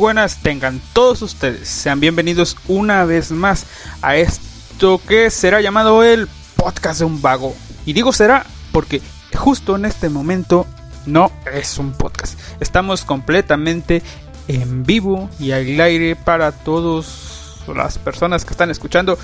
[0.00, 1.68] Buenas tengan todos ustedes.
[1.68, 3.66] Sean bienvenidos una vez más
[4.00, 6.26] a esto que será llamado el
[6.56, 7.54] podcast de un vago.
[7.84, 9.02] Y digo será porque
[9.36, 10.66] justo en este momento
[11.04, 12.40] no es un podcast.
[12.60, 14.02] Estamos completamente
[14.48, 19.18] en vivo y al aire para todas las personas que están escuchando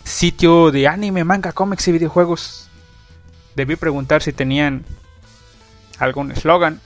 [0.08, 2.70] sitio de anime, manga, cómics y videojuegos.
[3.56, 4.86] Debí preguntar si tenían
[6.00, 6.80] algún eslogan,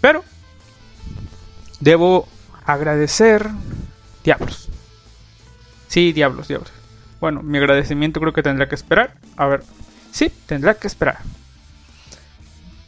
[0.00, 0.24] pero
[1.80, 2.28] debo
[2.64, 3.48] agradecer
[4.22, 4.68] Diablos.
[5.88, 6.70] Sí, Diablos, Diablos.
[7.20, 9.14] Bueno, mi agradecimiento creo que tendrá que esperar.
[9.36, 9.62] A ver,
[10.12, 11.18] sí, tendrá que esperar.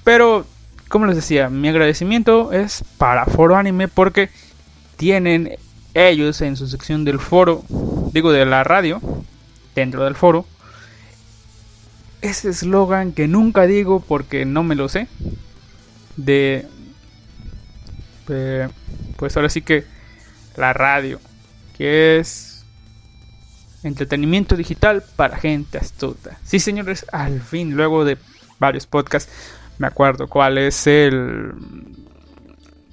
[0.04, 0.46] Pero,
[0.88, 4.30] como les decía, mi agradecimiento es para Foro Anime porque
[4.96, 5.56] tienen
[5.94, 7.64] ellos en su sección del foro,
[8.12, 9.00] digo de la radio,
[9.74, 10.46] dentro del foro.
[12.20, 15.08] Ese eslogan que nunca digo porque no me lo sé.
[16.16, 16.66] De,
[19.16, 19.84] pues ahora sí que
[20.56, 21.20] la radio,
[21.76, 22.64] que es
[23.82, 26.38] entretenimiento digital para gente astuta.
[26.44, 28.18] Sí, señores, al fin, luego de
[28.58, 29.32] varios podcasts,
[29.78, 31.52] me acuerdo cuál es el.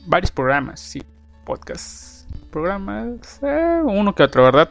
[0.08, 1.04] Varios programas, sí,
[1.46, 4.70] podcasts, programas, eh, uno que otro, ¿verdad?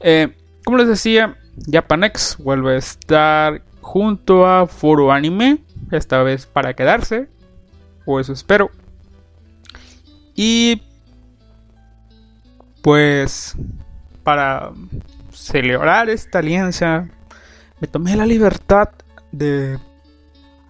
[0.00, 0.36] Eh,
[0.70, 1.36] como les decía,
[1.68, 7.26] Japanex vuelve a estar junto a Foro Anime, esta vez para quedarse,
[8.06, 8.70] o eso espero.
[10.36, 10.80] Y
[12.82, 13.56] pues
[14.22, 14.70] para
[15.32, 17.08] celebrar esta alianza,
[17.80, 18.90] me tomé la libertad
[19.32, 19.76] de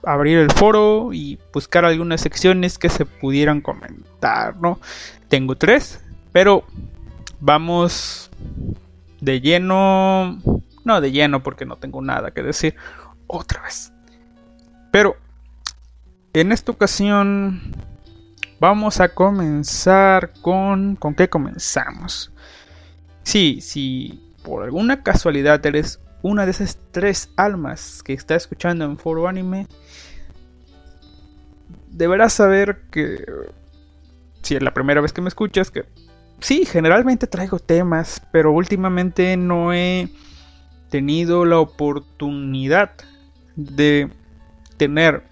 [0.03, 4.81] abrir el foro y buscar algunas secciones que se pudieran comentar, ¿no?
[5.29, 6.01] Tengo tres,
[6.33, 6.65] pero
[7.39, 8.31] vamos
[9.21, 10.39] de lleno,
[10.85, 12.75] no de lleno porque no tengo nada que decir
[13.27, 13.93] otra vez.
[14.91, 15.17] Pero
[16.33, 17.75] en esta ocasión
[18.59, 22.33] vamos a comenzar con ¿con qué comenzamos?
[23.23, 28.99] Sí, si por alguna casualidad eres una de esas tres almas que está escuchando en
[28.99, 29.67] Foro Anime,
[31.89, 33.25] deberás saber que
[34.43, 35.85] si es la primera vez que me escuchas, que
[36.41, 40.09] sí, generalmente traigo temas, pero últimamente no he
[40.91, 42.93] tenido la oportunidad
[43.57, 44.11] de
[44.77, 45.23] tener,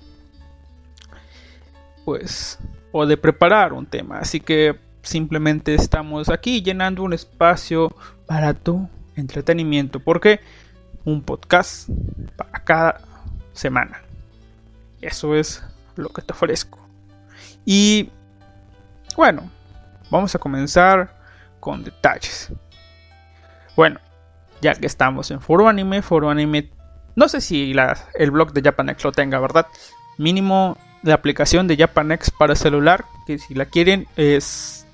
[2.04, 2.58] pues,
[2.92, 4.18] o de preparar un tema.
[4.18, 7.94] Así que simplemente estamos aquí llenando un espacio
[8.26, 10.00] para tu entretenimiento.
[10.00, 10.40] Porque
[11.04, 11.88] un podcast
[12.36, 13.00] para cada
[13.52, 14.02] semana.
[15.00, 15.62] Eso es
[15.96, 16.78] lo que te ofrezco.
[17.64, 18.10] Y
[19.16, 19.50] bueno,
[20.10, 21.14] Vamos a comenzar
[21.60, 22.52] con detalles.
[23.76, 24.00] Bueno,
[24.60, 26.70] ya que estamos en Foro Anime, Foro Anime,
[27.14, 27.74] no sé si
[28.14, 29.66] el blog de Japanex lo tenga, ¿verdad?
[30.18, 34.86] Mínimo la aplicación de Japanex para celular, que si la quieren es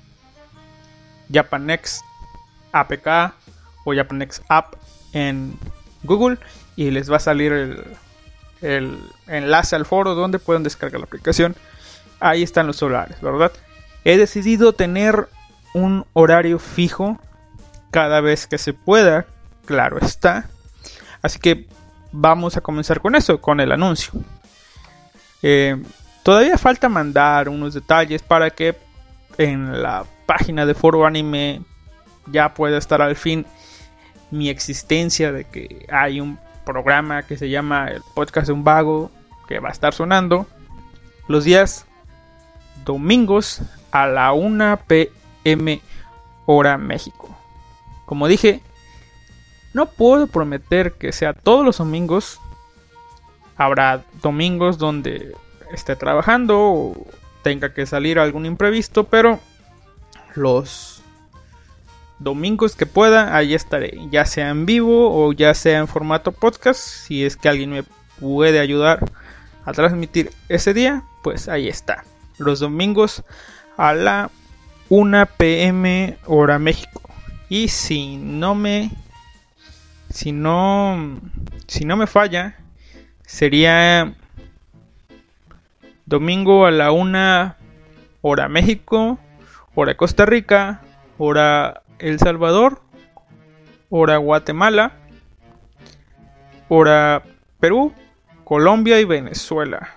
[1.31, 2.01] Japanex
[2.71, 3.33] APK
[3.85, 4.75] o Japanex App
[5.13, 5.57] en
[6.03, 6.37] Google
[6.75, 7.83] y les va a salir el,
[8.61, 11.55] el enlace al foro donde pueden descargar la aplicación.
[12.19, 13.51] Ahí están los celulares, ¿verdad?
[14.05, 15.27] He decidido tener
[15.73, 17.19] un horario fijo
[17.91, 19.25] cada vez que se pueda,
[19.65, 20.47] claro está.
[21.21, 21.67] Así que
[22.11, 24.13] vamos a comenzar con eso, con el anuncio.
[25.41, 25.75] Eh,
[26.23, 28.77] todavía falta mandar unos detalles para que
[29.37, 31.61] en la página de Foro Anime
[32.27, 33.45] ya pueda estar al fin
[34.31, 39.11] mi existencia de que hay un programa que se llama el podcast de un vago
[39.47, 40.47] que va a estar sonando
[41.27, 41.85] los días
[42.83, 43.61] domingos
[43.95, 45.81] a la 1 pm
[46.45, 47.33] hora México.
[48.05, 48.61] Como dije,
[49.73, 52.41] no puedo prometer que sea todos los domingos.
[53.55, 55.33] Habrá domingos donde
[55.71, 57.07] esté trabajando o
[57.41, 59.39] tenga que salir algún imprevisto, pero
[60.35, 61.01] los
[62.19, 66.81] domingos que pueda, ahí estaré, ya sea en vivo o ya sea en formato podcast.
[66.81, 67.83] Si es que alguien me
[68.19, 69.09] puede ayudar
[69.63, 72.03] a transmitir ese día, pues ahí está.
[72.37, 73.23] Los domingos
[73.77, 74.29] a la
[74.89, 77.01] 1 pm hora México.
[77.49, 78.91] Y si no me
[80.09, 81.19] si no,
[81.67, 82.55] si no me falla,
[83.25, 84.15] sería
[86.05, 87.57] domingo a la una
[88.21, 89.19] hora México,
[89.73, 90.81] hora Costa Rica,
[91.17, 92.81] hora El Salvador,
[93.89, 94.93] hora Guatemala,
[96.69, 97.23] hora
[97.59, 97.93] Perú,
[98.45, 99.95] Colombia y Venezuela.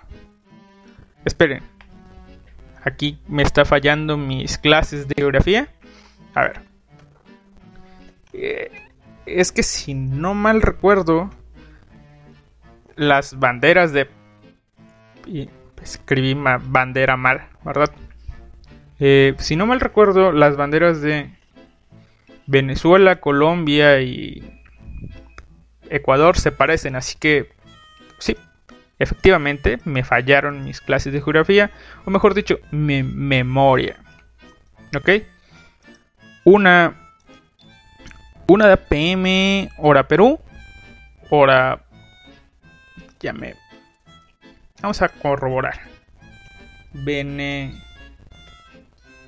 [1.23, 1.63] Esperen,
[2.89, 5.69] aquí me está fallando mis clases de geografía.
[6.35, 6.61] A ver.
[8.33, 8.71] Eh,
[9.25, 11.29] es que si no mal recuerdo,
[12.95, 14.09] las banderas de...
[15.81, 17.91] escribí bandera mal, ¿verdad?
[18.99, 21.31] Eh, si no mal recuerdo, las banderas de
[22.45, 24.61] Venezuela, Colombia y
[25.89, 27.51] Ecuador se parecen, así que
[28.17, 28.35] sí,
[28.99, 31.71] efectivamente me fallaron mis clases de geografía,
[32.05, 33.97] o mejor dicho, mi memoria.
[34.95, 35.09] ¿Ok?
[36.43, 36.93] Una,
[38.47, 40.39] una de PM, hora Perú,
[41.29, 41.81] hora...
[43.19, 43.55] Ya me...
[44.81, 45.79] Vamos a corroborar.
[46.93, 47.73] Vene...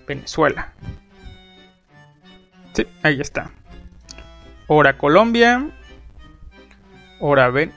[0.07, 0.73] Venezuela.
[2.73, 3.51] Sí, ahí está.
[4.68, 5.69] Hora Colombia.
[7.19, 7.73] Hora, ben,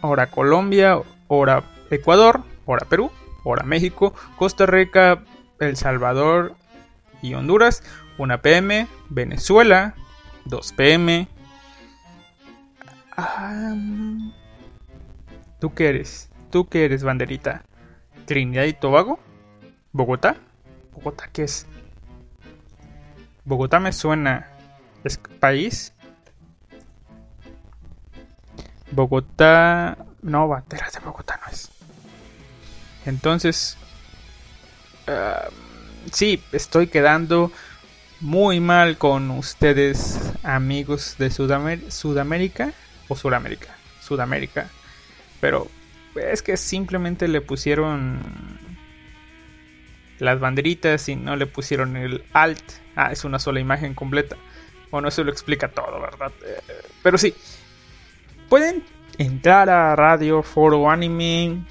[0.00, 1.00] hora Colombia.
[1.32, 2.42] Hora Ecuador.
[2.66, 3.12] Hora Perú.
[3.44, 4.12] Hora México.
[4.36, 5.22] Costa Rica.
[5.60, 6.56] El Salvador.
[7.22, 7.84] Y Honduras.
[8.18, 8.88] 1 pm.
[9.10, 9.94] Venezuela.
[10.46, 11.28] 2 pm.
[15.60, 16.30] ¿Tú qué eres?
[16.50, 17.62] ¿Tú qué eres, banderita?
[18.24, 19.20] ¿Trinidad y Tobago?
[19.92, 20.34] ¿Bogotá?
[20.92, 21.64] ¿Bogotá qué es?
[23.44, 24.48] Bogotá me suena.
[25.04, 25.92] ¿Es país?
[28.90, 29.96] Bogotá.
[30.22, 31.70] No, banderas de Bogotá no es.
[33.06, 33.76] Entonces.
[36.12, 37.50] sí, estoy quedando
[38.20, 42.72] muy mal con ustedes, amigos de Sudamérica.
[43.08, 43.74] O Sudamérica.
[44.00, 44.68] Sudamérica.
[45.40, 45.68] Pero
[46.14, 48.20] es que simplemente le pusieron
[50.18, 52.62] las banderitas y no le pusieron el alt.
[52.94, 54.36] Ah, es una sola imagen completa.
[54.90, 56.32] Bueno, eso lo explica todo, ¿verdad?
[56.44, 56.60] Eh,
[57.02, 57.34] pero sí,
[58.48, 58.84] pueden
[59.20, 61.62] entrar a Radio Foro Anime.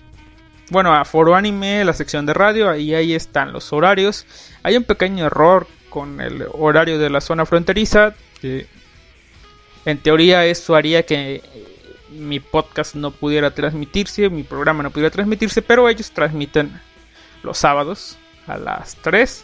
[0.69, 4.27] Bueno, a Foro Anime, la sección de radio, ahí, ahí están los horarios.
[4.61, 8.13] Hay un pequeño error con el horario de la zona fronteriza.
[9.83, 11.41] en teoría eso haría que
[12.11, 16.79] mi podcast no pudiera transmitirse, mi programa no pudiera transmitirse, pero ellos transmiten
[17.41, 19.43] los sábados a las 3,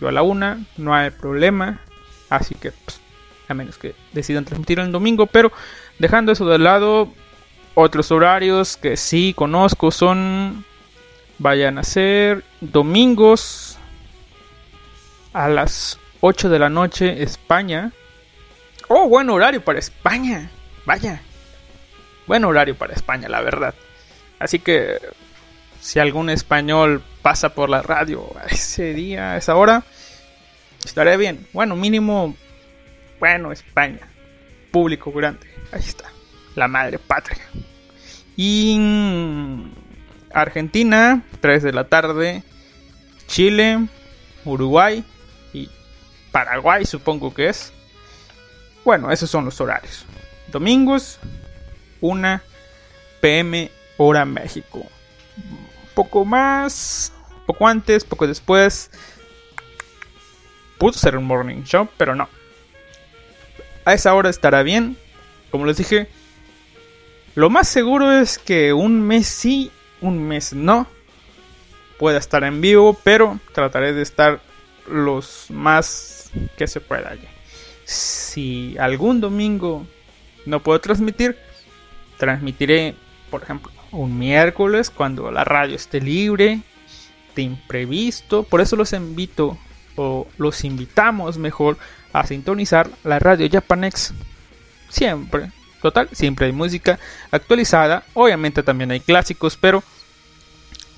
[0.00, 1.82] yo a la 1, no hay problema.
[2.30, 3.00] Así que, pues,
[3.48, 5.52] a menos que decidan transmitir el domingo, pero
[5.98, 7.12] dejando eso de lado,
[7.74, 10.64] otros horarios que sí conozco son,
[11.38, 13.78] vayan a ser domingos
[15.32, 17.92] a las 8 de la noche, España.
[18.88, 20.50] Oh, buen horario para España.
[20.86, 21.20] Vaya.
[22.26, 23.74] Buen horario para España, la verdad.
[24.38, 24.98] Así que
[25.80, 29.84] si algún español pasa por la radio ese día, a esa hora,
[30.84, 31.46] estaré bien.
[31.52, 32.34] Bueno, mínimo,
[33.18, 34.08] bueno, España.
[34.70, 35.46] Público grande.
[35.72, 36.14] Ahí está.
[36.54, 37.42] La madre patria.
[38.36, 38.78] Y
[40.32, 42.42] Argentina, 3 de la tarde.
[43.26, 43.86] Chile,
[44.44, 45.04] Uruguay
[45.52, 45.68] y
[46.30, 47.72] Paraguay, supongo que es.
[48.84, 50.04] Bueno, esos son los horarios.
[50.48, 51.18] Domingos,
[52.00, 52.40] 1
[53.20, 54.86] pm hora México
[55.94, 57.12] poco más,
[57.46, 58.90] poco antes, poco después.
[60.78, 62.28] Pudo ser un morning show, pero no.
[63.84, 64.96] A esa hora estará bien.
[65.50, 66.08] Como les dije,
[67.34, 70.86] lo más seguro es que un mes sí, un mes no.
[71.98, 74.40] Pueda estar en vivo, pero trataré de estar
[74.88, 77.16] los más que se pueda.
[77.84, 79.86] Si algún domingo
[80.46, 81.36] no puedo transmitir,
[82.18, 82.94] transmitiré,
[83.30, 86.60] por ejemplo, un miércoles cuando la radio esté libre
[87.34, 88.42] de imprevisto.
[88.42, 89.58] Por eso los invito
[89.96, 91.78] o los invitamos mejor
[92.12, 94.12] a sintonizar la radio Japanex
[94.88, 95.50] siempre.
[95.84, 96.98] Total, siempre hay música
[97.30, 98.04] actualizada.
[98.14, 99.82] Obviamente también hay clásicos, pero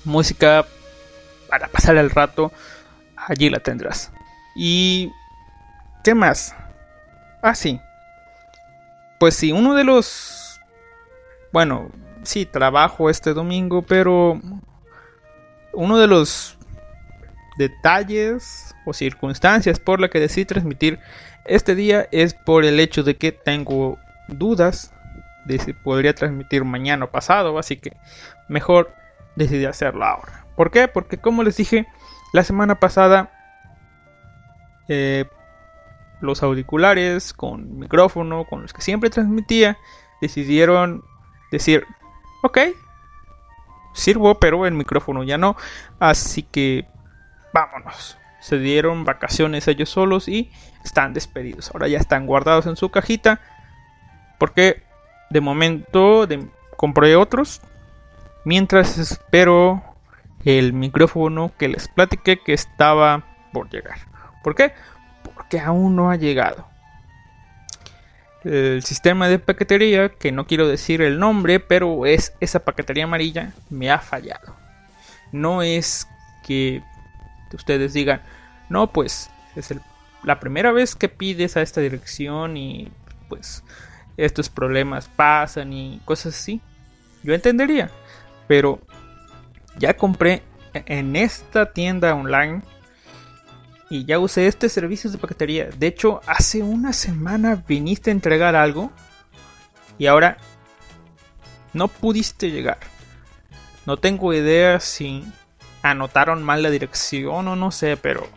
[0.05, 0.65] música
[1.49, 2.53] para pasar el rato
[3.17, 4.13] allí la tendrás.
[4.55, 5.11] ¿Y
[6.05, 6.55] qué más?
[7.41, 7.81] Ah, sí.
[9.19, 10.57] Pues si uno de los
[11.51, 11.91] bueno,
[12.23, 14.39] sí, trabajo este domingo, pero
[15.73, 16.57] uno de los
[17.57, 20.97] detalles o circunstancias por la que decidí transmitir
[21.43, 24.93] este día es por el hecho de que tengo dudas
[25.45, 27.95] de si podría transmitir mañana o pasado, así que
[28.47, 28.93] mejor
[29.35, 30.45] decidí hacerlo ahora.
[30.55, 30.87] ¿Por qué?
[30.87, 31.87] Porque como les dije,
[32.33, 33.31] la semana pasada
[34.89, 35.25] eh,
[36.19, 39.77] los auriculares con micrófono con los que siempre transmitía,
[40.19, 41.03] decidieron
[41.51, 41.85] decir,
[42.43, 42.57] ok,
[43.93, 45.55] sirvo, pero el micrófono ya no,
[45.99, 46.87] así que
[47.53, 48.17] vámonos.
[48.39, 50.51] Se dieron vacaciones ellos solos y
[50.83, 51.71] están despedidos.
[51.73, 53.41] Ahora ya están guardados en su cajita
[54.37, 54.83] porque
[55.29, 56.27] de momento
[56.75, 57.61] compré otros
[58.45, 59.83] mientras espero
[60.45, 63.97] el micrófono que les platiqué que estaba por llegar.
[64.43, 64.73] ¿Por qué?
[65.23, 66.67] Porque aún no ha llegado.
[68.43, 73.51] El sistema de paquetería, que no quiero decir el nombre, pero es esa paquetería amarilla,
[73.69, 74.55] me ha fallado.
[75.33, 76.07] No es
[76.45, 76.81] que
[77.51, 78.21] ustedes digan,
[78.69, 79.73] no, pues es
[80.23, 82.89] la primera vez que pides a esta dirección y
[83.27, 83.63] pues
[84.17, 86.59] estos problemas pasan y cosas así.
[87.23, 87.91] Yo entendería,
[88.47, 88.81] pero
[89.77, 90.41] ya compré
[90.73, 92.61] en esta tienda online
[93.89, 95.69] y ya usé este servicio de paquetería.
[95.77, 98.91] De hecho, hace una semana viniste a entregar algo
[99.97, 100.37] y ahora
[101.73, 102.79] no pudiste llegar.
[103.85, 105.23] No tengo idea si
[105.81, 108.27] anotaron mal la dirección o no sé, pero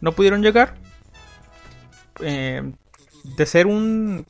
[0.00, 0.74] no pudieron llegar.
[2.20, 2.72] Eh,
[3.24, 4.26] de ser un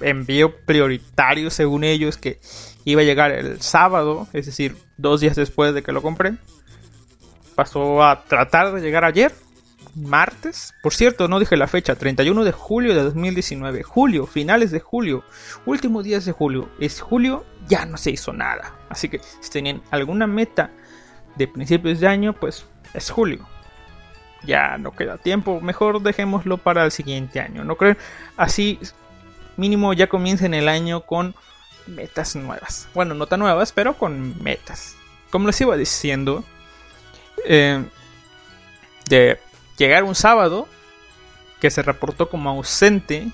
[0.00, 2.40] envío prioritario según ellos que
[2.84, 6.34] iba a llegar el sábado, es decir, dos días después de que lo compré.
[7.54, 9.32] Pasó a tratar de llegar ayer,
[9.94, 10.74] martes.
[10.82, 13.82] Por cierto, no dije la fecha, 31 de julio de 2019.
[13.82, 15.24] Julio, finales de julio,
[15.66, 16.68] últimos días de julio.
[16.78, 18.74] Es julio, ya no se hizo nada.
[18.88, 20.70] Así que si tenían alguna meta
[21.36, 23.46] de principios de año, pues es julio.
[24.44, 27.98] Ya no queda tiempo, mejor dejémoslo para el siguiente año, ¿no creen?
[28.36, 28.78] Así
[29.58, 31.34] mínimo ya comiencen el año con
[31.86, 32.88] metas nuevas.
[32.94, 34.96] Bueno, no tan nuevas, pero con metas.
[35.30, 36.42] Como les iba diciendo,
[37.44, 37.84] eh,
[39.08, 39.38] de
[39.76, 40.66] llegar un sábado
[41.60, 43.28] que se reportó como ausente,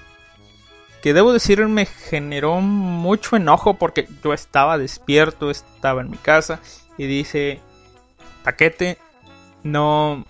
[1.03, 6.61] que debo decir me generó mucho enojo porque yo estaba despierto, estaba en mi casa
[6.97, 7.61] y dice
[8.43, 8.99] paquete
[9.63, 10.25] no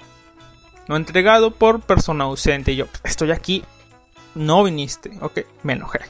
[0.88, 2.72] no entregado por persona ausente.
[2.72, 3.64] Y yo estoy aquí,
[4.34, 6.00] no viniste, ok, me enojé.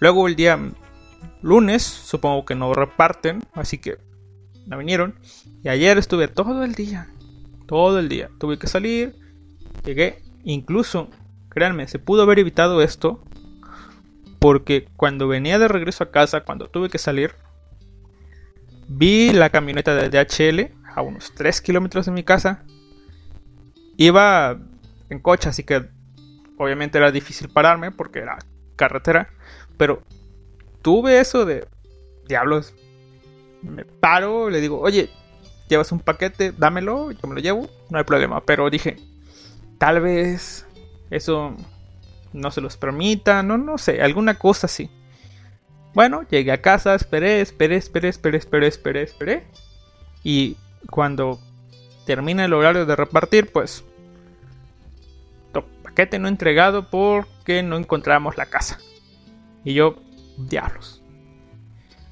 [0.00, 0.58] Luego el día
[1.42, 3.98] lunes, supongo que no reparten, así que
[4.66, 5.14] no vinieron.
[5.62, 7.08] Y ayer estuve todo el día,
[7.66, 8.30] todo el día.
[8.38, 9.16] Tuve que salir,
[9.84, 11.08] llegué, incluso,
[11.48, 13.22] créanme, se pudo haber evitado esto.
[14.38, 17.34] Porque cuando venía de regreso a casa, cuando tuve que salir,
[18.86, 22.64] vi la camioneta de DHL a unos 3 kilómetros de mi casa.
[23.96, 24.60] Iba
[25.10, 25.88] en coche, así que
[26.58, 28.38] obviamente era difícil pararme porque era
[28.76, 29.30] carretera.
[29.76, 30.02] Pero
[30.82, 31.66] tuve eso de
[32.26, 32.74] diablos.
[33.62, 35.10] Me paro, le digo, oye,
[35.68, 38.42] llevas un paquete, dámelo, yo me lo llevo, no hay problema.
[38.44, 38.96] Pero dije,
[39.78, 40.66] tal vez
[41.10, 41.54] eso
[42.32, 44.90] no se los permita, no, no sé, alguna cosa así.
[45.94, 49.46] Bueno, llegué a casa, esperé, esperé, esperé, esperé, esperé, esperé, esperé.
[50.22, 50.56] Y
[50.90, 51.40] cuando
[52.06, 53.84] termina el horario de repartir, pues
[56.06, 58.78] no entregado porque no encontramos la casa.
[59.64, 59.96] Y yo,
[60.36, 61.02] diablos.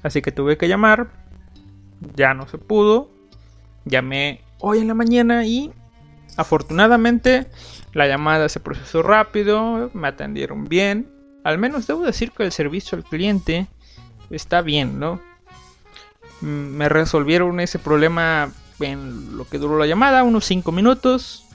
[0.03, 1.09] Así que tuve que llamar.
[2.15, 3.09] Ya no se pudo.
[3.85, 5.71] Llamé hoy en la mañana y
[6.35, 7.47] afortunadamente
[7.93, 9.89] la llamada se procesó rápido.
[9.93, 11.09] Me atendieron bien.
[11.43, 13.67] Al menos debo decir que el servicio al cliente
[14.29, 15.21] está bien, ¿no?
[16.41, 21.45] Mm, me resolvieron ese problema en lo que duró la llamada, unos 5 minutos.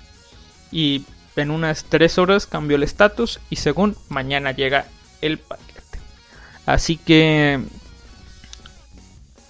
[0.70, 1.04] Y
[1.36, 4.86] en unas 3 horas cambió el estatus y según mañana llega
[5.20, 5.98] el paquete.
[6.66, 7.60] Así que,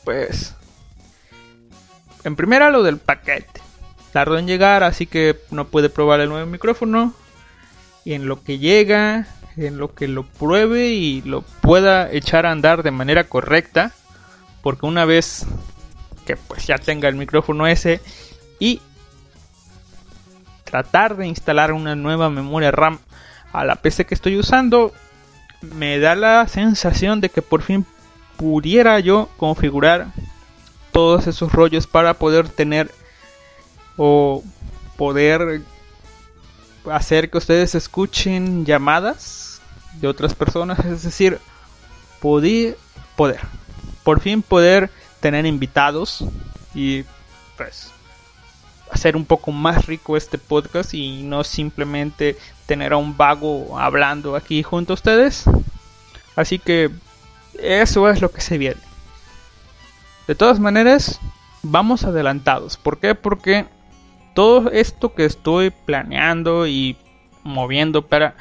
[0.04, 0.54] pues,
[2.24, 3.60] en primera lo del paquete.
[4.12, 7.14] Tardó en llegar, así que no puede probar el nuevo micrófono.
[8.04, 12.50] Y en lo que llega, en lo que lo pruebe y lo pueda echar a
[12.50, 13.92] andar de manera correcta.
[14.62, 15.46] Porque una vez
[16.26, 18.00] que pues ya tenga el micrófono ese
[18.60, 18.80] y
[20.72, 22.98] tratar de instalar una nueva memoria RAM
[23.52, 24.90] a la PC que estoy usando,
[25.60, 27.84] me da la sensación de que por fin
[28.38, 30.06] pudiera yo configurar
[30.90, 32.90] todos esos rollos para poder tener
[33.98, 34.42] o
[34.96, 35.60] poder
[36.90, 39.60] hacer que ustedes escuchen llamadas
[40.00, 41.38] de otras personas, es decir,
[42.18, 42.78] poder,
[43.14, 43.40] poder,
[44.04, 44.88] por fin poder
[45.20, 46.24] tener invitados
[46.74, 47.04] y
[47.58, 47.91] pues
[48.92, 54.36] hacer un poco más rico este podcast y no simplemente tener a un vago hablando
[54.36, 55.44] aquí junto a ustedes.
[56.36, 56.90] Así que
[57.58, 58.80] eso es lo que se viene.
[60.26, 61.20] De todas maneras,
[61.62, 62.76] vamos adelantados.
[62.76, 63.14] ¿Por qué?
[63.14, 63.66] Porque
[64.34, 66.96] todo esto que estoy planeando y
[67.42, 68.36] moviendo para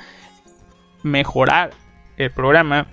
[1.02, 1.72] mejorar
[2.18, 2.88] el programa,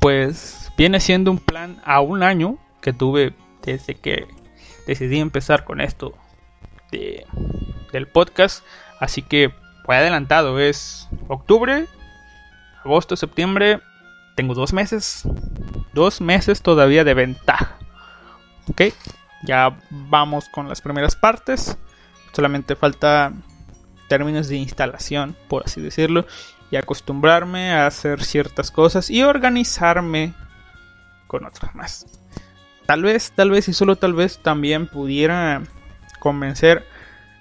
[0.00, 4.26] pues viene siendo un plan a un año que tuve desde que
[4.86, 6.14] decidí empezar con esto
[6.90, 7.26] de,
[7.92, 8.64] del podcast.
[9.00, 9.52] Así que
[9.84, 11.86] fue adelantado, es octubre,
[12.84, 13.80] agosto, septiembre.
[14.34, 15.22] Tengo dos meses,
[15.92, 17.78] dos meses todavía de ventaja.
[18.70, 18.82] Ok,
[19.44, 21.76] ya vamos con las primeras partes.
[22.32, 23.32] Solamente falta
[24.08, 26.26] términos de instalación, por así decirlo,
[26.70, 30.34] y acostumbrarme a hacer ciertas cosas y organizarme
[31.26, 32.06] con otras más.
[32.86, 35.62] Tal vez, tal vez y solo tal vez también pudiera
[36.24, 36.86] convencer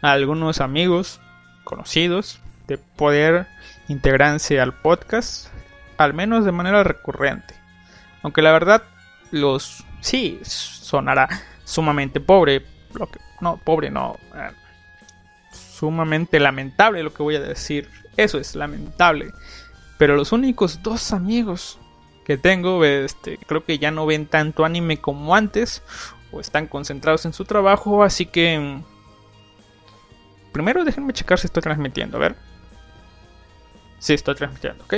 [0.02, 1.22] a algunos amigos
[1.64, 3.48] conocidos de poder
[3.88, 5.48] integrarse al podcast,
[5.98, 7.56] al menos de manera recurrente.
[8.24, 8.84] Aunque la verdad,
[9.32, 11.30] los sí sonará
[11.64, 14.52] sumamente pobre, lo que, no, pobre no, eh,
[15.54, 17.90] sumamente lamentable lo que voy a decir.
[18.18, 19.32] Eso es lamentable.
[19.98, 21.80] Pero los únicos dos amigos
[22.26, 25.82] que tengo, este, creo que ya no ven tanto anime como antes,
[26.34, 28.60] o están concentrados en su trabajo, así que...
[28.60, 28.84] Mm,
[30.52, 32.36] primero déjenme checar si estoy transmitiendo, a ver.
[34.00, 34.96] Sí, estoy transmitiendo, ¿ok?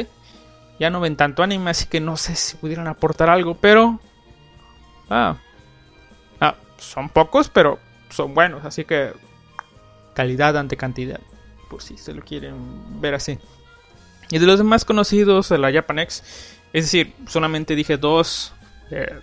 [0.80, 4.00] Ya no ven tanto anime, así que no sé si pudieran aportar algo, pero...
[5.10, 5.38] Ah.
[6.40, 9.14] Ah, son pocos, pero son buenos, así que
[10.14, 11.20] calidad ante cantidad,
[11.70, 13.38] por si se lo quieren ver así.
[14.32, 16.24] Y de los más conocidos de la Japanex,
[16.74, 18.54] es decir, solamente dije dos
[18.90, 19.20] eh,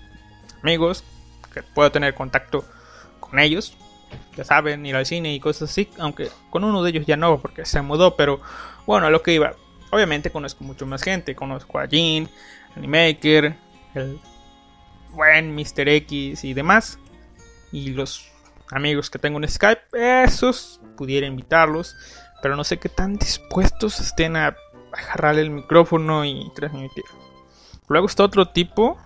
[0.63, 1.05] amigos
[1.53, 2.65] que puedo tener contacto
[3.21, 3.77] con ellos,
[4.37, 7.41] ya saben, ir al cine y cosas así, aunque con uno de ellos ya no,
[7.41, 8.41] porque se mudó, pero
[8.87, 9.55] bueno, a lo que iba.
[9.91, 12.29] Obviamente conozco mucho más gente, conozco a Jin,
[12.77, 13.55] Animaker,
[13.95, 14.19] el
[15.11, 15.89] buen Mr.
[15.89, 16.99] X y demás.
[17.71, 18.29] Y los
[18.71, 21.95] amigos que tengo en Skype, esos pudiera invitarlos,
[22.43, 24.57] pero no sé qué tan dispuestos estén a
[24.93, 27.05] agarrar el micrófono y transmitir.
[27.89, 28.99] Luego está otro tipo,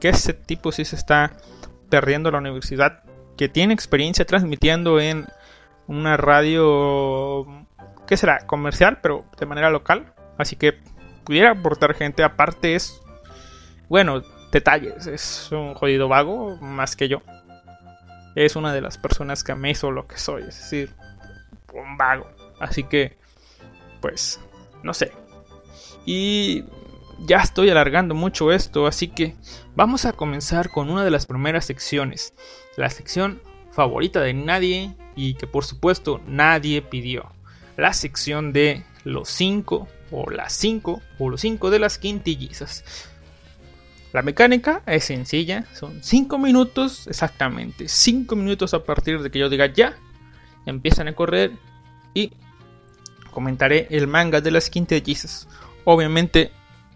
[0.00, 1.36] que ese tipo sí se está
[1.92, 3.02] perdiendo la universidad,
[3.36, 5.26] que tiene experiencia transmitiendo en
[5.86, 7.46] una radio,
[8.06, 8.46] ¿qué será?
[8.46, 10.14] Comercial, pero de manera local.
[10.38, 10.78] Así que
[11.24, 12.24] pudiera aportar gente.
[12.24, 12.98] Aparte es,
[13.90, 15.06] bueno, detalles.
[15.06, 17.20] Es un jodido vago, más que yo
[18.34, 20.94] es una de las personas que me hizo lo que soy, es decir,
[21.74, 22.30] un vago.
[22.60, 23.18] Así que,
[24.00, 24.40] pues,
[24.82, 25.12] no sé.
[26.06, 26.64] Y
[27.24, 29.36] ya estoy alargando mucho esto, así que
[29.74, 32.34] vamos a comenzar con una de las primeras secciones.
[32.76, 37.32] La sección favorita de nadie y que por supuesto nadie pidió.
[37.76, 43.08] La sección de los 5 o las 5 o los 5 de las quintillizas.
[44.12, 49.48] La mecánica es sencilla, son 5 minutos exactamente, 5 minutos a partir de que yo
[49.48, 49.96] diga ya,
[50.66, 51.52] empiezan a correr
[52.12, 52.32] y
[53.30, 55.48] comentaré el manga de las quintillizas.
[55.84, 56.52] Obviamente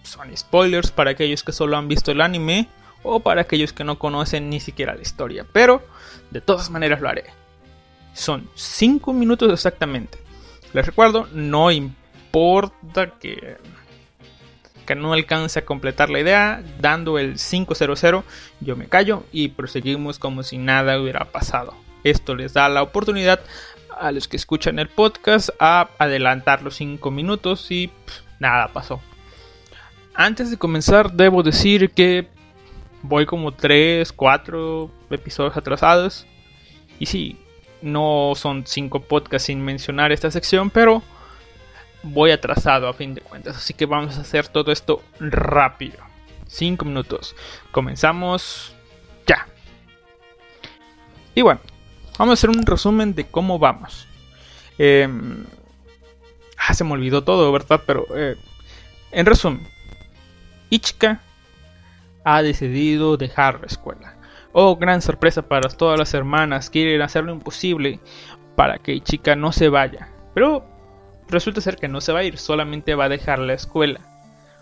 [0.06, 2.68] son spoilers para aquellos que solo han visto el anime
[3.02, 5.82] o para aquellos que no conocen ni siquiera la historia, pero
[6.30, 7.24] de todas maneras lo haré.
[8.14, 10.18] Son 5 minutos exactamente.
[10.72, 13.56] Les recuerdo, no importa que
[14.86, 18.24] que no alcance a completar la idea, dando el 500,
[18.60, 21.74] yo me callo y proseguimos como si nada hubiera pasado.
[22.04, 23.40] Esto les da la oportunidad
[23.98, 27.90] a los que escuchan el podcast a adelantar los 5 minutos y
[28.38, 29.00] nada pasó.
[30.16, 32.26] Antes de comenzar debo decir que
[33.02, 36.26] voy como 3, 4 episodios atrasados.
[36.98, 37.36] Y sí,
[37.82, 41.02] no son 5 podcasts sin mencionar esta sección, pero
[42.02, 43.58] voy atrasado a fin de cuentas.
[43.58, 45.98] Así que vamos a hacer todo esto rápido.
[46.46, 47.36] 5 minutos.
[47.70, 48.74] Comenzamos
[49.26, 49.46] ya.
[51.34, 51.60] Y bueno,
[52.18, 54.08] vamos a hacer un resumen de cómo vamos.
[54.78, 55.44] Em,
[56.56, 57.82] ah, se me olvidó todo, ¿verdad?
[57.86, 58.36] Pero eh,
[59.12, 59.75] en resumen,
[60.70, 61.20] Ichika
[62.24, 64.14] ha decidido dejar la escuela.
[64.52, 66.70] Oh, gran sorpresa para todas las hermanas.
[66.70, 68.00] Quieren hacer lo imposible
[68.56, 70.08] para que Ichika no se vaya.
[70.34, 70.64] Pero
[71.28, 74.00] resulta ser que no se va a ir, solamente va a dejar la escuela.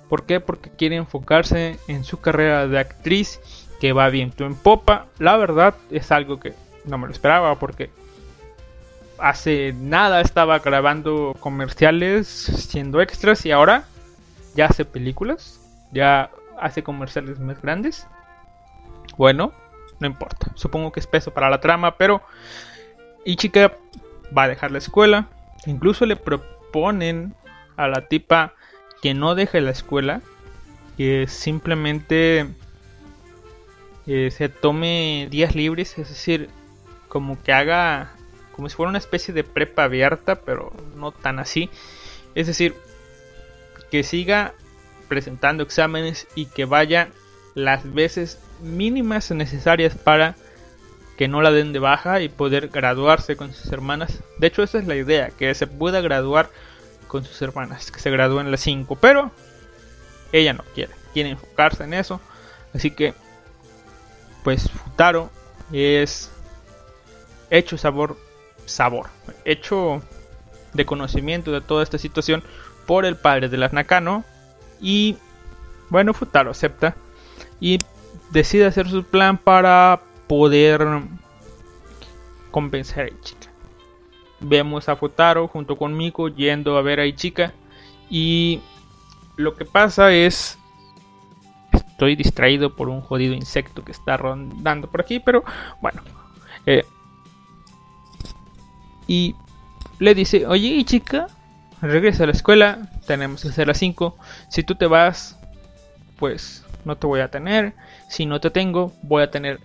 [0.09, 0.41] ¿Por qué?
[0.41, 3.41] Porque quiere enfocarse en su carrera de actriz
[3.81, 5.07] que va viento en popa.
[5.19, 7.91] La verdad es algo que no me lo esperaba porque
[9.19, 13.85] hace nada estaba grabando comerciales siendo extras y ahora
[14.55, 15.61] ya hace películas,
[15.95, 16.31] ya
[16.61, 18.07] hace comerciales más grandes.
[19.17, 19.53] Bueno,
[20.01, 20.53] no importa.
[20.55, 22.23] Supongo que es peso para la trama, pero
[23.25, 23.73] Ichika
[24.37, 25.29] va a dejar la escuela.
[25.67, 27.35] Incluso le, ponen
[27.77, 28.53] a la tipa
[29.01, 30.21] que no deje la escuela,
[30.97, 32.47] que simplemente
[34.07, 36.51] eh, se tome días libres, es decir,
[37.09, 38.13] como que haga
[38.55, 41.71] como si fuera una especie de prepa abierta, pero no tan así.
[42.35, 42.75] Es decir,
[43.91, 44.55] que siga
[45.15, 47.09] presentando exámenes y que vaya
[47.55, 50.35] las veces mínimas necesarias para
[51.17, 54.25] que no la den de baja y poder graduarse con sus hermanas.
[54.39, 56.51] De hecho, esa es la idea, que se pueda graduar
[57.07, 59.31] con sus hermanas, que se gradúen las 5, pero
[60.33, 62.21] ella no quiere, quiere enfocarse en eso.
[62.75, 63.15] Así que,
[64.43, 65.31] pues Futaro
[65.73, 66.33] es
[67.51, 68.19] hecho sabor,
[68.67, 69.11] sabor,
[69.45, 70.03] hecho
[70.73, 72.43] de conocimiento de toda esta situación
[72.85, 74.25] por el padre de las Nakano.
[74.85, 75.17] Y
[75.89, 76.95] bueno, Futaro acepta
[77.59, 77.79] y
[78.31, 81.01] decide hacer su plan para poder
[82.51, 83.49] convencer a Ichika.
[84.41, 87.55] Vemos a Futaro junto con Miko yendo a ver a Ichika
[88.11, 88.61] y
[89.37, 90.59] lo que pasa es
[91.73, 95.45] estoy distraído por un jodido insecto que está rondando por aquí, pero
[95.81, 96.03] bueno.
[96.67, 96.85] Eh,
[99.07, 99.35] y
[99.99, 101.29] le dice, oye Ichika,
[101.89, 104.17] regresa a la escuela, tenemos que hacer las 5.
[104.49, 105.39] Si tú te vas,
[106.19, 107.75] pues no te voy a tener.
[108.09, 109.61] Si no te tengo, voy a tener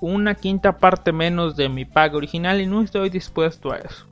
[0.00, 4.06] una quinta parte menos de mi pago original y no estoy dispuesto a eso.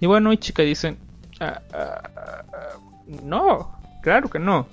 [0.00, 0.98] Y bueno, y chica dicen,
[1.40, 2.78] ah, ah, ah,
[3.22, 4.66] no, claro que no.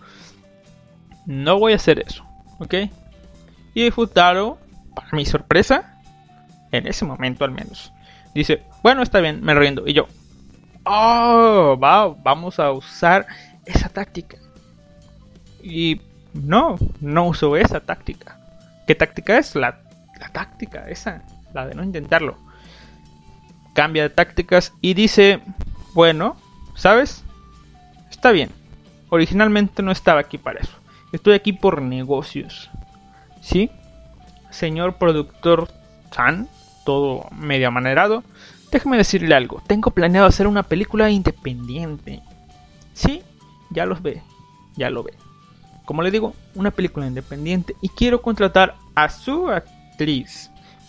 [1.25, 2.25] No voy a hacer eso,
[2.59, 2.75] ¿ok?
[3.73, 4.57] Y Futaro,
[4.93, 6.01] para mi sorpresa,
[6.71, 7.93] en ese momento al menos,
[8.35, 9.87] dice, bueno, está bien, me rindo.
[9.87, 10.07] Y yo,
[10.85, 13.25] oh, va, vamos a usar
[13.65, 14.37] esa táctica.
[15.61, 16.01] Y
[16.33, 18.37] no, no uso esa táctica.
[18.87, 19.55] ¿Qué táctica es?
[19.55, 19.83] La
[20.23, 22.37] la táctica esa, la de no intentarlo.
[23.73, 25.41] Cambia de tácticas y dice,
[25.93, 26.37] bueno,
[26.75, 27.23] ¿sabes?
[28.09, 28.49] Está bien.
[29.09, 30.73] Originalmente no estaba aquí para eso.
[31.11, 32.69] Estoy aquí por negocios.
[33.41, 33.69] ¿Sí?
[34.49, 35.67] Señor productor
[36.11, 36.47] San,
[36.85, 38.23] todo medio amanerado,
[38.73, 39.61] déjeme decirle algo.
[39.67, 42.21] Tengo planeado hacer una película independiente.
[42.93, 43.21] ¿Sí?
[43.69, 44.21] Ya los ve.
[44.75, 45.13] Ya lo ve.
[45.85, 49.49] Como le digo, una película independiente y quiero contratar a su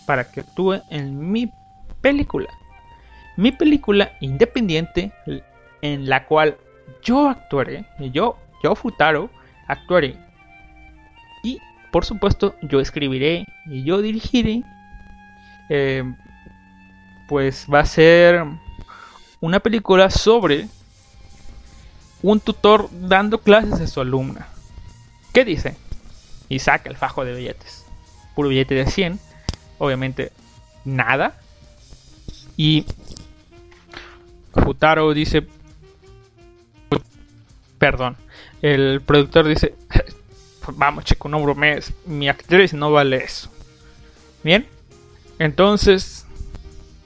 [0.05, 1.51] para que actúe en mi
[2.01, 2.49] película.
[3.37, 5.11] Mi película independiente
[5.81, 6.57] en la cual
[7.03, 9.29] yo actuaré, yo, yo Futaro,
[9.67, 10.17] actuaré.
[11.43, 11.59] Y
[11.91, 14.63] por supuesto yo escribiré y yo dirigiré.
[15.69, 16.03] Eh,
[17.27, 18.43] pues va a ser
[19.41, 20.67] una película sobre
[22.21, 24.47] un tutor dando clases a su alumna.
[25.33, 25.75] ¿Qué dice?
[26.49, 27.85] Y saca el fajo de billetes
[28.35, 29.19] puro billete de 100.
[29.79, 30.31] Obviamente,
[30.83, 31.39] nada.
[32.57, 32.85] Y
[34.53, 35.47] Futaro dice,
[37.79, 38.17] perdón,
[38.61, 39.75] el productor dice,
[40.73, 43.49] vamos chico, no bromees, mi actriz no vale eso.
[44.43, 44.67] Bien,
[45.39, 46.24] entonces,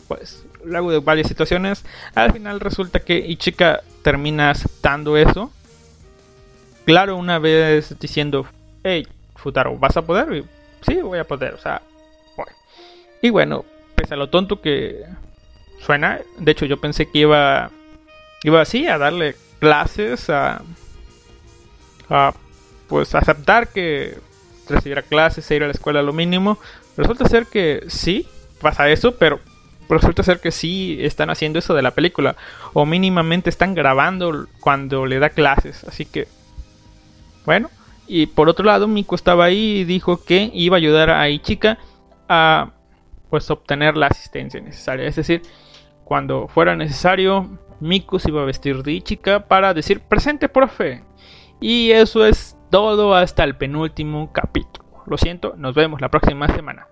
[0.09, 5.51] pues, luego de varias situaciones, al final resulta que Ichika termina aceptando eso.
[6.83, 8.47] Claro, una vez diciendo,
[8.83, 10.43] hey, Futaro, ¿vas a poder?
[10.81, 11.81] sí, voy a poder, o sea,
[13.21, 15.03] Y bueno, pese a lo tonto que
[15.79, 17.69] suena, de hecho yo pensé que iba,
[18.43, 20.63] iba así a darle clases, a,
[22.09, 22.33] a
[22.87, 24.17] pues aceptar que
[24.67, 26.57] recibiera clases e ir a la escuela lo mínimo.
[26.97, 28.27] Resulta ser que sí,
[28.59, 29.39] pasa eso, pero
[29.89, 32.35] resulta ser que sí están haciendo eso de la película.
[32.73, 35.83] O mínimamente están grabando cuando le da clases.
[35.83, 36.27] Así que,
[37.45, 37.69] bueno,
[38.07, 41.77] y por otro lado, Miko estaba ahí y dijo que iba a ayudar a Ichika
[42.27, 42.71] a
[43.29, 45.05] pues obtener la asistencia necesaria.
[45.05, 45.43] Es decir,
[46.03, 51.03] cuando fuera necesario, Miko se iba a vestir de Ichika para decir presente, profe.
[51.61, 54.89] Y eso es todo hasta el penúltimo capítulo.
[55.05, 56.87] Lo siento, nos vemos la próxima semana.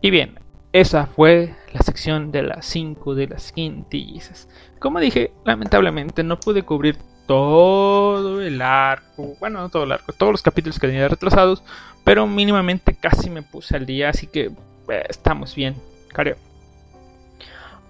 [0.00, 0.41] Y bien,
[0.72, 4.48] esa fue la sección de las 5 de las quintillizas.
[4.78, 10.32] Como dije, lamentablemente no pude cubrir todo el arco, bueno, no todo el arco, todos
[10.32, 11.62] los capítulos que tenía retrasados,
[12.04, 14.50] pero mínimamente casi me puse al día, así que
[14.88, 15.76] eh, estamos bien,
[16.08, 16.36] creo.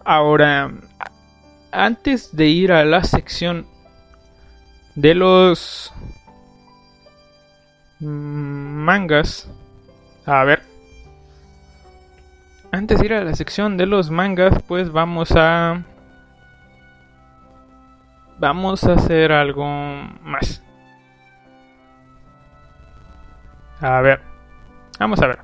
[0.04, 0.72] Ahora,
[1.70, 3.66] antes de ir a la sección
[4.94, 5.92] de los
[8.00, 9.48] mangas,
[10.26, 10.71] a ver,
[12.72, 15.84] antes de ir a la sección de los mangas, pues vamos a
[18.38, 19.66] vamos a hacer algo
[20.22, 20.64] más.
[23.80, 24.20] A ver,
[24.98, 25.38] vamos a ver.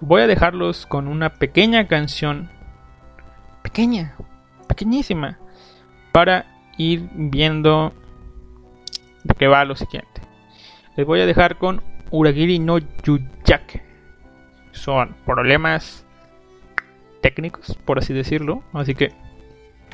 [0.00, 2.50] Voy a dejarlos con una pequeña canción,
[3.62, 4.14] pequeña,
[4.68, 5.38] pequeñísima,
[6.12, 6.44] para
[6.76, 7.92] ir viendo
[9.24, 10.20] de qué va lo siguiente.
[10.94, 13.87] Les voy a dejar con Uragiri no Yuyake.
[14.78, 16.04] Son problemas
[17.20, 18.62] técnicos, por así decirlo.
[18.72, 19.12] Así que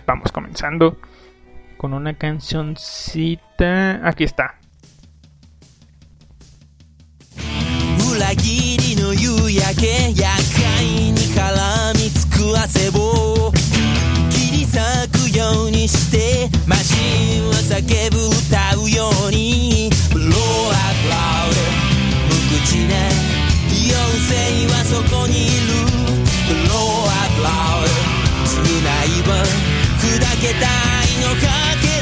[0.07, 0.99] vamos comenzando
[1.77, 4.07] con una cancioncita.
[4.07, 4.59] Aquí está.
[24.29, 25.85] 性はそこにいる。
[26.47, 27.89] The Lord Loud
[28.45, 29.31] 償いは
[29.99, 30.05] 砕
[30.41, 31.47] けたいのか
[31.81, 31.94] け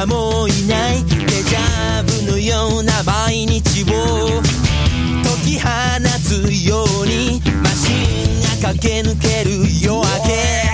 [0.00, 1.04] はもういない。
[1.04, 4.42] デジャブのような毎日を。
[5.22, 5.68] 解き放
[6.22, 7.42] つように。
[7.62, 9.50] マシンが駆け抜ける
[9.82, 10.69] 夜明け。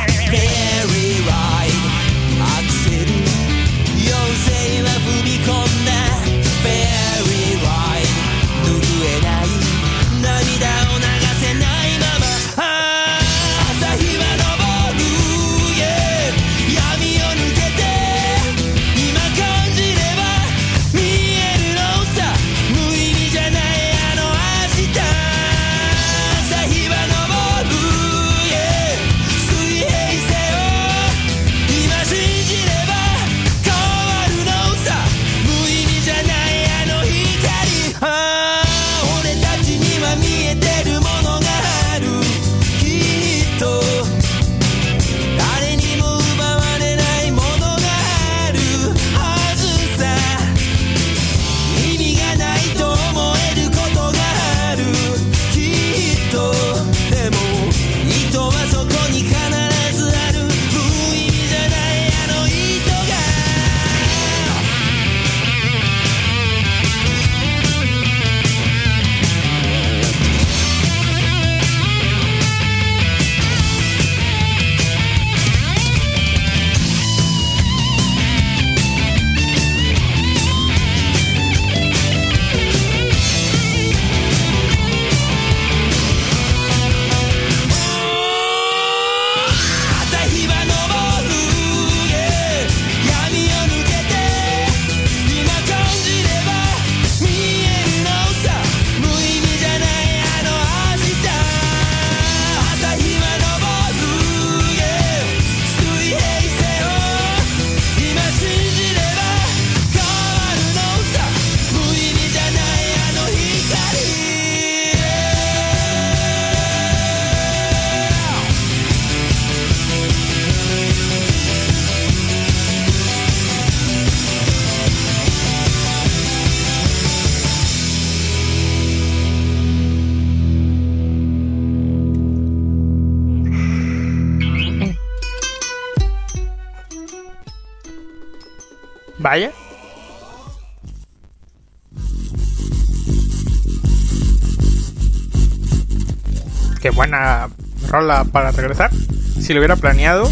[148.32, 148.90] Para regresar.
[148.92, 150.28] Si lo hubiera planeado,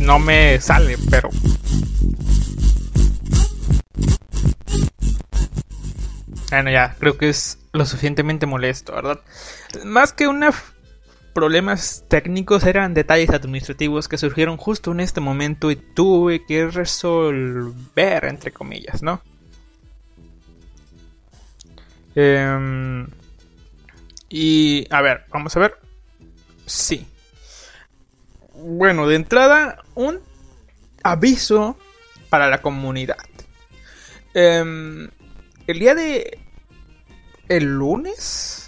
[0.00, 1.30] no me sale, pero.
[6.50, 9.20] Bueno, ya, creo que es lo suficientemente molesto, ¿verdad?
[9.84, 10.52] Más que una
[11.32, 18.24] problemas técnicos eran detalles administrativos que surgieron justo en este momento y tuve que resolver,
[18.26, 19.22] entre comillas, ¿no?
[22.14, 23.06] Em,
[24.28, 25.81] y a ver, vamos a ver.
[26.72, 27.06] Sí.
[28.54, 30.20] Bueno, de entrada, un
[31.02, 31.76] aviso
[32.30, 33.18] para la comunidad.
[34.34, 35.10] Em,
[35.66, 36.38] el día de...
[37.48, 38.62] El lunes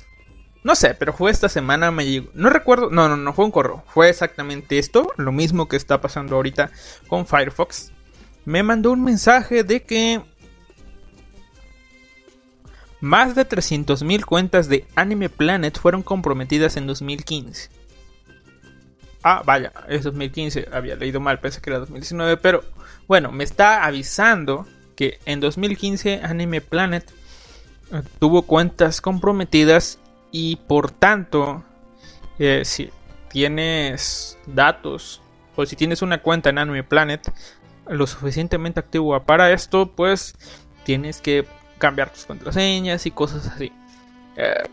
[0.65, 2.27] no sé, pero fue esta semana, me.
[2.33, 2.89] No recuerdo.
[2.89, 3.85] No, no, no fue un correo.
[3.87, 5.13] Fue exactamente esto.
[5.19, 6.71] Lo mismo que está pasando ahorita
[7.07, 7.93] con Firefox.
[8.47, 10.23] Me mandó un mensaje de que.
[13.01, 17.69] Más de 300.000 cuentas de Anime Planet fueron comprometidas en 2015.
[19.27, 20.69] Ah, vaya, es 2015.
[20.71, 22.37] Había leído mal, pensé que era 2019.
[22.37, 22.63] Pero
[23.09, 27.11] bueno, me está avisando que en 2015 Anime Planet
[27.91, 29.99] eh, tuvo cuentas comprometidas
[30.31, 31.65] y por tanto,
[32.39, 32.91] eh, si
[33.31, 35.23] tienes datos
[35.57, 37.23] o si tienes una cuenta en Anime Planet,
[37.89, 40.37] lo suficientemente activo para esto, pues
[40.85, 41.47] tienes que
[41.79, 43.73] cambiar tus contraseñas y cosas así.
[44.37, 44.65] Eh,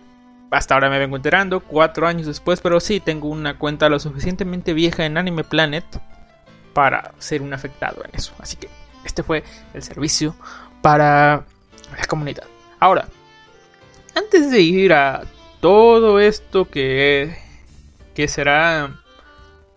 [0.52, 4.74] hasta ahora me vengo enterando, cuatro años después, pero sí tengo una cuenta lo suficientemente
[4.74, 5.86] vieja en Anime Planet
[6.74, 8.34] para ser un afectado en eso.
[8.38, 8.70] Así que
[9.06, 10.36] este fue el servicio
[10.82, 11.46] para
[11.98, 12.44] la comunidad.
[12.80, 13.08] Ahora,
[14.14, 15.24] antes de ir a
[15.62, 17.38] todo esto que,
[18.14, 19.02] que será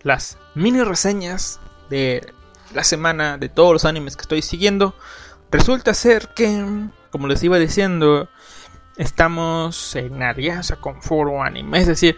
[0.03, 1.59] las mini reseñas
[1.89, 2.33] de
[2.73, 4.93] la semana de todos los animes que estoy siguiendo,
[5.51, 6.65] resulta ser que,
[7.11, 8.27] como les iba diciendo,
[8.97, 11.79] estamos en alianza con Foro Anime.
[11.79, 12.17] Es decir,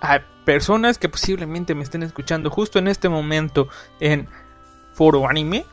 [0.00, 3.68] hay personas que posiblemente me estén escuchando justo en este momento
[4.00, 4.28] en
[4.94, 5.64] Foro Anime.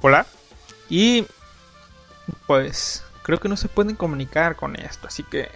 [0.00, 0.26] Hola.
[0.88, 1.26] Y
[2.46, 5.06] pues creo que no se pueden comunicar con esto.
[5.06, 5.50] Así que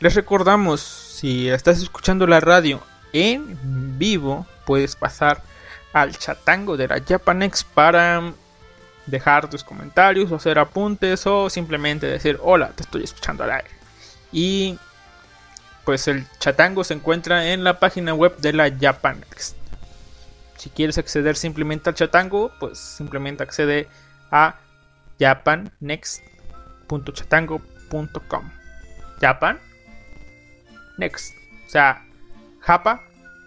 [0.00, 2.80] les recordamos, si estás escuchando la radio
[3.12, 5.42] en vivo, puedes pasar
[5.92, 8.32] al chatango de la Japanex para
[9.10, 13.70] dejar tus comentarios o hacer apuntes o simplemente decir hola, te estoy escuchando al aire.
[14.32, 14.78] Y
[15.84, 19.54] pues el chatango se encuentra en la página web de la Japanex.
[20.56, 23.88] Si quieres acceder simplemente al chatango, pues simplemente accede
[24.30, 24.56] a
[25.18, 26.22] japannext
[26.88, 28.50] www.chatango.com.
[29.20, 29.58] Japan
[30.96, 31.34] Next.
[31.66, 32.04] O sea,
[32.60, 33.02] Japa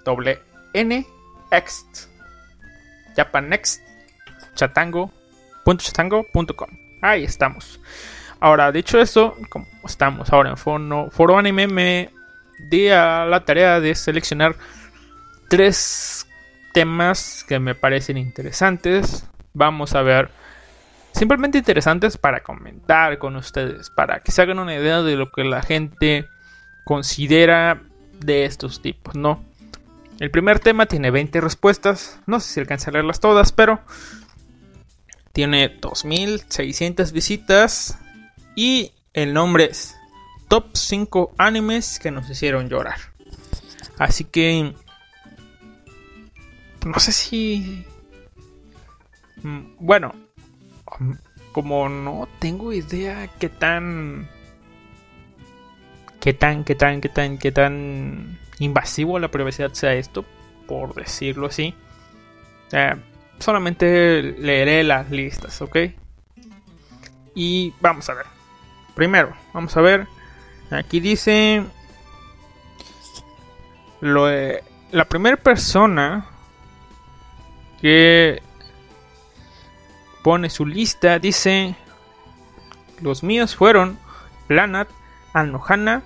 [0.06, 0.40] doble
[0.74, 1.06] N
[1.52, 2.08] Next.
[3.16, 3.82] Japan Next.
[5.66, 6.70] Chatango.chatango.com.
[7.02, 7.80] Ahí estamos.
[8.40, 12.10] Ahora, dicho eso, como estamos ahora en Foro, Foro Anime, me
[12.70, 14.56] di a la tarea de seleccionar
[15.50, 16.28] tres
[16.74, 19.26] temas que me parecen interesantes.
[19.54, 20.32] Vamos a ver
[21.12, 25.44] simplemente interesantes para comentar con ustedes, para que se hagan una idea de lo que
[25.44, 26.28] la gente
[26.84, 27.82] considera
[28.20, 29.44] de estos tipos, ¿no?
[30.20, 33.82] El primer tema tiene 20 respuestas, no sé si alcanza a leerlas todas, pero
[35.34, 37.98] tiene 2600 visitas
[38.56, 39.96] y el nombre es
[40.48, 42.98] Top 5 animes que nos hicieron llorar.
[43.98, 44.74] Así que
[46.86, 47.86] no sé si
[49.44, 50.14] mm, bueno,
[51.52, 54.28] como no tengo idea qué tan
[56.20, 60.26] qué tan qué tan qué tan qué tan invasivo la privacidad sea esto
[60.68, 61.74] por decirlo así
[62.72, 62.96] eh,
[63.42, 65.78] solamente leeré las listas ok
[67.36, 68.26] y vamos a ver.
[68.96, 70.08] Primero vamos a ver.
[70.70, 71.64] Aquí dice
[74.00, 74.28] lo
[74.92, 76.26] la primera persona
[77.82, 78.42] que
[80.22, 81.76] pone su lista, dice,
[83.00, 83.98] los míos fueron
[84.48, 84.90] Planat,
[85.34, 86.04] Anohana,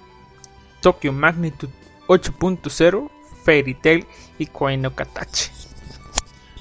[0.81, 1.73] Tokyo Magnitude
[2.07, 3.09] 8.0,
[3.43, 4.05] Fairy Tail
[4.38, 5.64] y Koino Katachi.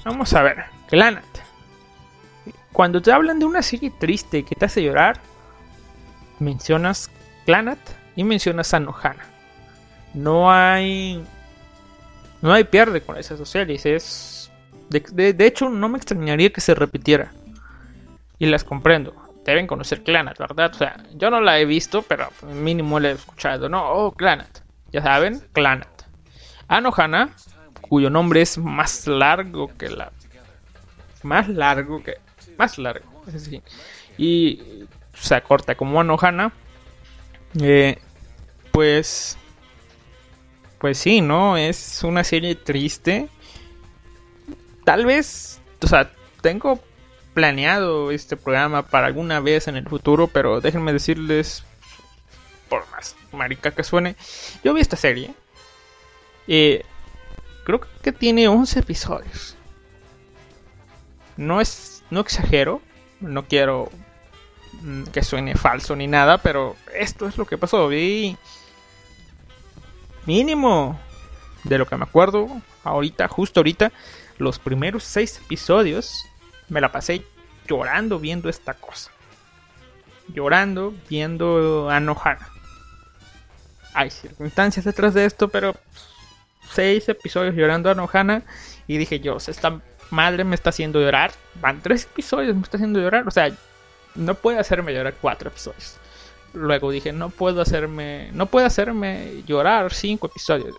[0.05, 1.25] Vamos a ver, Planat.
[2.71, 5.19] Cuando te hablan de una serie triste que te hace llorar,
[6.39, 7.11] mencionas
[7.45, 7.79] Planat
[8.15, 9.25] y mencionas Anohana.
[10.13, 11.21] No hay.
[12.41, 13.85] No hay pierde con esas dos series.
[13.85, 14.51] Es.
[14.89, 17.31] de hecho, no me extrañaría que se repitiera
[18.39, 19.13] y las comprendo.
[19.43, 20.71] Deben conocer Clanat, ¿verdad?
[20.73, 23.91] O sea, yo no la he visto, pero mínimo la he escuchado, ¿no?
[23.91, 24.59] Oh, Clanat.
[24.91, 25.87] Ya saben, Clanat.
[26.67, 27.29] Anohana,
[27.87, 30.11] cuyo nombre es más largo que la.
[31.23, 32.15] Más largo que.
[32.57, 33.61] Más largo, decir.
[34.17, 36.51] Y se acorta como Anohana.
[37.59, 37.97] Eh,
[38.71, 39.37] pues.
[40.79, 41.57] Pues sí, ¿no?
[41.57, 43.29] Es una serie triste.
[44.83, 45.61] Tal vez.
[45.81, 46.11] O sea,
[46.41, 46.79] tengo
[47.33, 51.63] planeado este programa para alguna vez en el futuro, pero déjenme decirles,
[52.69, 54.15] por más marica que suene,
[54.63, 55.33] yo vi esta serie.
[56.47, 56.79] y
[57.65, 59.57] creo que tiene 11 episodios.
[61.35, 62.81] No es, no exagero,
[63.19, 63.89] no quiero
[64.81, 67.89] mm, que suene falso ni nada, pero esto es lo que pasó.
[67.89, 68.37] Vi
[70.25, 70.97] mínimo
[71.65, 72.47] de lo que me acuerdo
[72.83, 73.91] ahorita, justo ahorita,
[74.37, 76.25] los primeros 6 episodios
[76.69, 77.25] me la pasé
[77.67, 79.11] llorando viendo esta cosa.
[80.27, 82.47] Llorando viendo a Nohana.
[83.93, 85.75] Hay circunstancias detrás de esto, pero
[86.71, 88.43] seis episodios llorando a Nohana.
[88.87, 91.31] Y dije yo, esta madre me está haciendo llorar.
[91.61, 93.27] Van tres episodios, me está haciendo llorar.
[93.27, 93.51] O sea,
[94.15, 95.97] no puede hacerme llorar cuatro episodios.
[96.53, 100.75] Luego dije, no puedo hacerme, no puede hacerme llorar cinco episodios.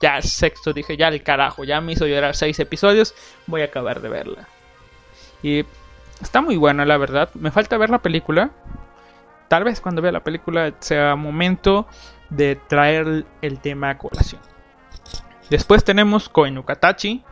[0.00, 3.14] Ya sexto dije, ya el carajo, ya me hizo llorar seis episodios,
[3.46, 4.48] voy a acabar de verla.
[5.42, 5.64] Y
[6.20, 7.30] está muy buena, la verdad.
[7.34, 8.50] Me falta ver la película.
[9.48, 11.86] Tal vez cuando vea la película sea momento
[12.30, 14.40] de traer el tema a colación.
[15.50, 17.22] Después tenemos Koenukatachi.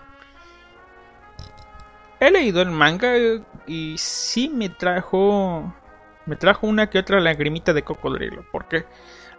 [2.20, 3.14] he leído el manga
[3.66, 5.74] y sí me trajo
[6.24, 8.86] me trajo una que otra lagrimita de cocodrilo, porque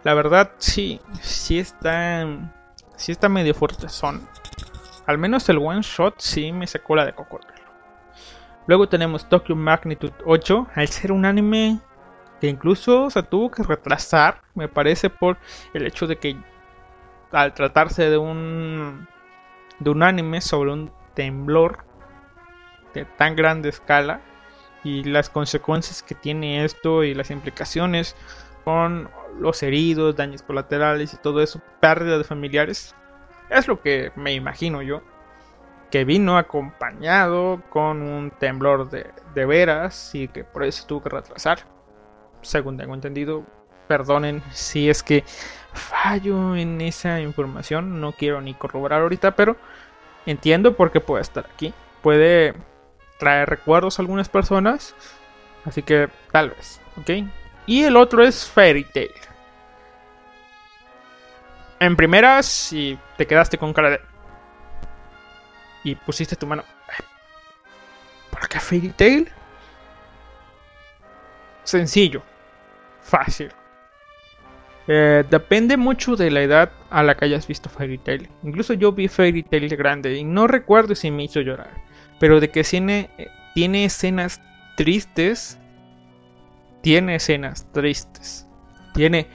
[0.02, 2.26] la verdad sí sí está
[2.96, 4.28] sí está medio fuerte son.
[5.06, 7.54] Al menos el one shot sí me sacó la de cocodrilo.
[8.66, 11.80] Luego tenemos Tokyo Magnitude 8, al ser un anime
[12.40, 15.36] que incluso se tuvo que retrasar, me parece por
[15.74, 16.36] el hecho de que
[17.34, 19.06] al tratarse de un
[19.80, 21.84] de un anime sobre un temblor
[22.94, 24.20] de tan grande escala
[24.84, 28.14] y las consecuencias que tiene esto y las implicaciones
[28.64, 32.94] con los heridos, daños colaterales y todo eso, pérdida de familiares,
[33.50, 35.02] es lo que me imagino yo,
[35.90, 41.10] que vino acompañado con un temblor de, de veras y que por eso tuvo que
[41.10, 41.58] retrasar,
[42.42, 43.44] según tengo entendido,
[43.88, 45.24] perdonen si es que
[45.74, 49.56] fallo en esa información, no quiero ni corroborar ahorita, pero
[50.26, 51.74] entiendo por qué puede estar aquí.
[52.02, 52.54] Puede
[53.18, 54.94] traer recuerdos a algunas personas,
[55.64, 57.10] así que tal vez, ¿ok?
[57.66, 59.12] Y el otro es Fairy Tail.
[61.80, 64.00] En primeras, si te quedaste con cara de...
[65.82, 66.64] Y pusiste tu mano...
[68.30, 69.30] ¿Por qué Fairy Tail?
[71.62, 72.22] Sencillo.
[73.02, 73.52] Fácil.
[74.86, 78.28] Eh, depende mucho de la edad a la que hayas visto Fairy Tail.
[78.42, 81.70] Incluso yo vi Fairy Tail grande y no recuerdo si me hizo llorar.
[82.20, 83.10] Pero de que tiene,
[83.54, 84.40] tiene escenas
[84.76, 85.58] tristes.
[86.82, 88.46] Tiene escenas tristes.
[88.92, 89.26] Tiene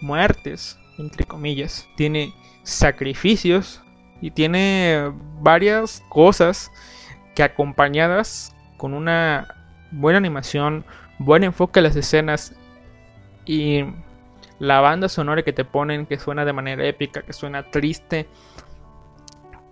[0.00, 1.88] muertes, entre comillas.
[1.96, 2.32] Tiene
[2.64, 3.82] sacrificios.
[4.20, 6.70] Y tiene varias cosas
[7.34, 9.54] que acompañadas con una
[9.92, 10.84] buena animación,
[11.18, 12.54] buen enfoque a las escenas
[13.46, 13.84] y
[14.60, 18.28] la banda sonora que te ponen, que suena de manera épica, que suena triste,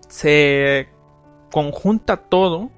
[0.08, 0.88] se
[1.52, 2.70] conjunta todo,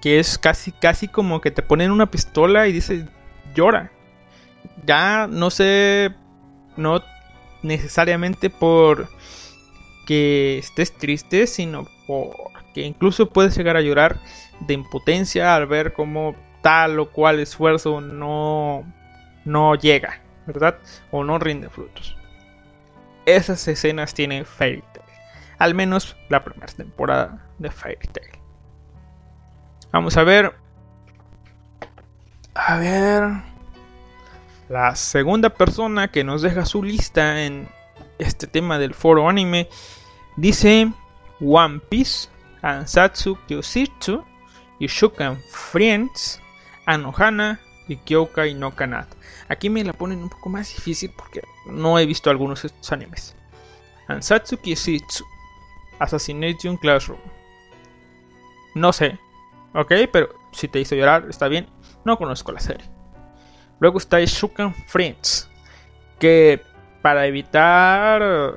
[0.00, 3.06] que es casi, casi como que te ponen una pistola y dice,
[3.54, 3.92] llora.
[4.86, 6.14] Ya no sé,
[6.76, 7.02] no
[7.62, 9.08] necesariamente por
[10.06, 14.18] que estés triste, sino porque incluso puedes llegar a llorar
[14.60, 18.90] de impotencia al ver cómo tal o cual esfuerzo no,
[19.44, 20.20] no llega.
[20.52, 20.78] ¿Verdad?
[21.10, 22.16] O no rinde frutos.
[23.26, 25.06] Esas escenas tiene Fairy Tail.
[25.58, 28.30] Al menos la primera temporada de Fairy Tail.
[29.92, 30.54] Vamos a ver.
[32.54, 33.50] A ver.
[34.68, 37.68] La segunda persona que nos deja su lista en
[38.18, 39.68] este tema del foro anime
[40.36, 40.92] dice
[41.40, 42.28] One Piece,
[42.62, 44.24] Ansatsu Kyositsu,
[44.78, 46.40] Yushukan Friends,
[46.86, 49.16] Anohana y Kyokai no Kanata.
[49.50, 52.92] Aquí me la ponen un poco más difícil porque no he visto algunos de estos
[52.92, 53.36] animes.
[54.06, 55.24] Ansatsu Kisitsu.
[55.98, 57.18] Assassination Classroom.
[58.76, 59.18] No sé.
[59.74, 61.68] Ok, pero si te hizo llorar, está bien.
[62.04, 62.88] No conozco la serie.
[63.80, 65.50] Luego está Shukan Friends.
[66.20, 66.62] Que
[67.02, 68.56] para evitar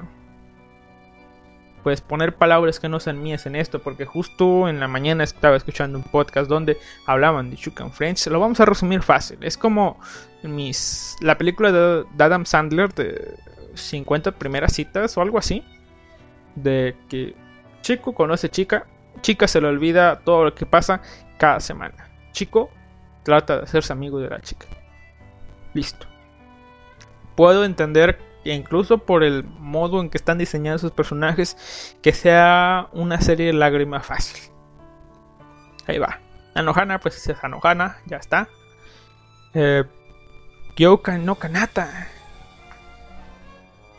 [1.83, 5.57] pues poner palabras que no sean mías en esto, porque justo en la mañana estaba
[5.57, 8.25] escuchando un podcast donde hablaban de Chuck and Friends.
[8.27, 9.37] Lo vamos a resumir fácil.
[9.41, 9.99] Es como
[10.43, 13.35] mis la película de, Adam Sandler de
[13.73, 15.63] 50 primeras citas o algo así,
[16.55, 17.35] de que
[17.81, 18.87] chico conoce chica,
[19.21, 21.01] chica se le olvida todo lo que pasa
[21.37, 22.09] cada semana.
[22.31, 22.69] Chico
[23.23, 24.67] trata de hacerse amigo de la chica.
[25.73, 26.07] Listo.
[27.35, 28.19] Puedo entender
[28.51, 33.53] incluso por el modo en que están diseñados sus personajes, que sea una serie de
[33.53, 34.51] lágrimas fácil.
[35.87, 36.19] Ahí va.
[36.53, 38.47] Anohana, pues es Anohana, ya está.
[39.53, 39.83] Eh,
[40.75, 42.07] Kyoka no Kanata.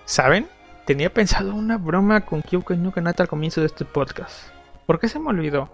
[0.05, 0.49] ¿Saben?
[0.86, 4.49] Tenía pensado una broma con Kyoka no Kanata al comienzo de este podcast.
[4.86, 5.70] ¿Por qué se me olvidó?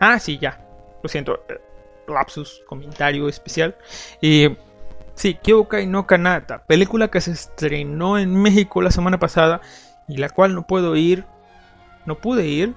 [0.00, 0.60] Ah, sí, ya.
[1.02, 1.44] Lo siento.
[1.48, 1.60] Eh,
[2.08, 3.76] lapsus, comentario especial.
[4.20, 4.56] Y
[5.16, 9.62] Sí, Kyokai no Kanata, película que se estrenó en México la semana pasada
[10.06, 11.24] y la cual no puedo ir,
[12.04, 12.74] no pude ir.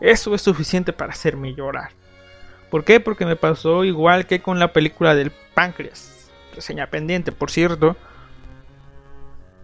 [0.00, 1.90] Eso es suficiente para hacerme llorar.
[2.70, 3.00] ¿Por qué?
[3.00, 7.96] Porque me pasó igual que con la película del páncreas, reseña pendiente, por cierto,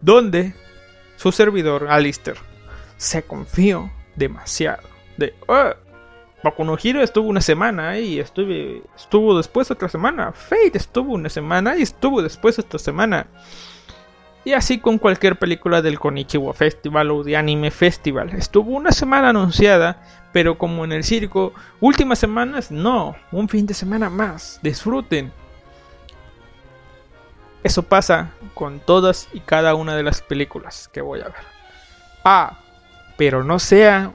[0.03, 0.55] donde
[1.17, 2.37] su servidor, Alistair,
[2.99, 4.83] se confió demasiado.
[5.17, 5.73] De, oh,
[6.43, 10.33] Boku Hero estuvo una semana y estuve, estuvo después otra semana.
[10.33, 13.27] Fate estuvo una semana y estuvo después otra semana.
[14.45, 18.31] Y así con cualquier película del Konichiwa Festival o de Anime Festival.
[18.31, 23.75] Estuvo una semana anunciada, pero como en el circo, últimas semanas no, un fin de
[23.75, 24.59] semana más.
[24.63, 25.31] Disfruten.
[27.63, 31.45] Eso pasa con todas y cada una de las películas que voy a ver.
[32.25, 32.61] Ah,
[33.19, 34.15] pero no sea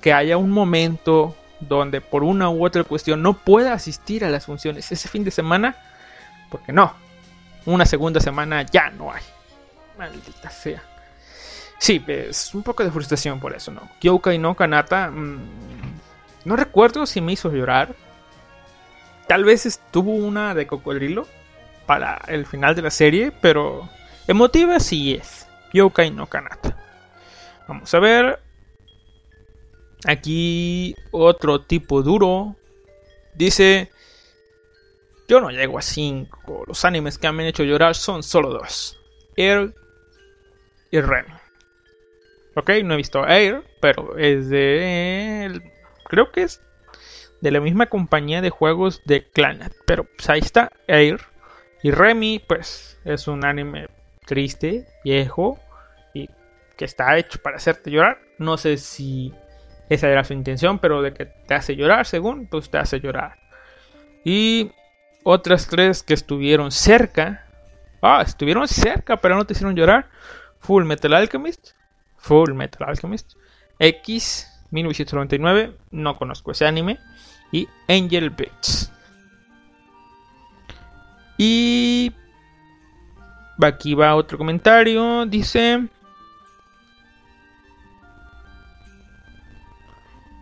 [0.00, 4.46] que haya un momento donde por una u otra cuestión no pueda asistir a las
[4.46, 5.76] funciones ese fin de semana,
[6.50, 6.94] porque no,
[7.66, 9.22] una segunda semana ya no hay.
[9.98, 10.82] Maldita sea.
[11.78, 13.88] Sí, es un poco de frustración por eso, ¿no?
[14.00, 15.38] Kyoka y no Kanata, mmm,
[16.44, 17.94] no recuerdo si me hizo llorar.
[19.26, 21.26] Tal vez estuvo una de cocodrilo
[21.86, 23.88] para el final de la serie, pero
[24.26, 25.46] emotiva sí es.
[25.72, 26.76] Yokai no Kanata.
[27.68, 28.40] Vamos a ver.
[30.06, 32.56] Aquí otro tipo duro.
[33.34, 33.90] Dice,
[35.28, 36.64] yo no llego a 5.
[36.66, 38.98] Los animes que me han hecho llorar son solo dos.
[39.36, 39.74] Air
[40.90, 41.26] y Ren.
[42.56, 45.62] Ok, no he visto Air, pero es de...
[46.08, 46.60] Creo que es
[47.40, 49.72] de la misma compañía de juegos de Clannad.
[49.86, 51.20] Pero pues, ahí está Air.
[51.82, 53.86] Y Remy, pues es un anime
[54.26, 55.58] triste, viejo
[56.12, 56.28] y
[56.76, 58.20] que está hecho para hacerte llorar.
[58.38, 59.32] No sé si
[59.90, 63.36] esa era su intención, pero de que te hace llorar, según, pues te hace llorar.
[64.24, 64.70] Y
[65.24, 67.44] otras tres que estuvieron cerca.
[68.00, 70.08] Ah, estuvieron cerca, pero no te hicieron llorar.
[70.60, 71.72] Full Metal Alchemist.
[72.18, 73.34] Full Metal Alchemist.
[73.80, 75.76] X 1999.
[75.90, 77.00] No conozco ese anime.
[77.50, 78.92] Y Angel Beats.
[81.36, 82.12] Y
[83.60, 85.26] aquí va otro comentario.
[85.26, 85.88] Dice.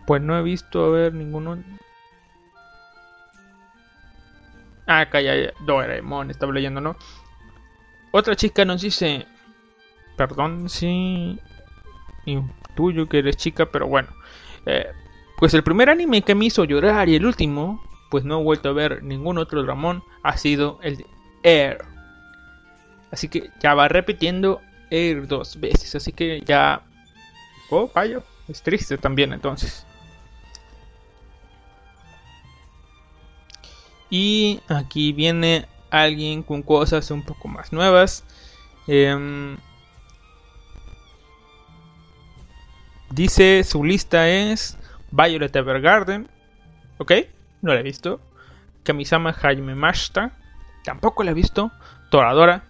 [0.09, 1.63] Pues no he visto a ver ninguno.
[4.87, 5.53] Ah, acá ya.
[5.67, 6.95] Doraemon, estaba leyendo, ¿no?
[8.09, 9.27] Otra chica nos dice.
[10.17, 11.39] Perdón si.
[12.25, 14.09] Intuyo que eres chica, pero bueno.
[14.65, 14.87] Eh,
[15.37, 17.79] pues el primer anime que me hizo llorar y el último,
[18.09, 21.05] pues no he vuelto a ver ningún otro Ramón, ha sido el de
[21.43, 21.85] Air.
[23.11, 25.93] Así que ya va repitiendo Air dos veces.
[25.93, 26.81] Así que ya.
[27.69, 28.23] Oh, vaya.
[28.47, 29.85] Es triste también entonces.
[34.09, 38.23] Y aquí viene alguien con cosas un poco más nuevas.
[38.87, 39.57] Em,
[43.11, 44.77] dice su lista es
[45.11, 46.27] Violet Evergarden.
[46.97, 47.11] Ok,
[47.61, 48.19] no la he visto.
[48.83, 50.31] Kamisama Jaime Mashta.
[50.83, 51.71] Tampoco la he visto.
[52.09, 52.63] Toradora.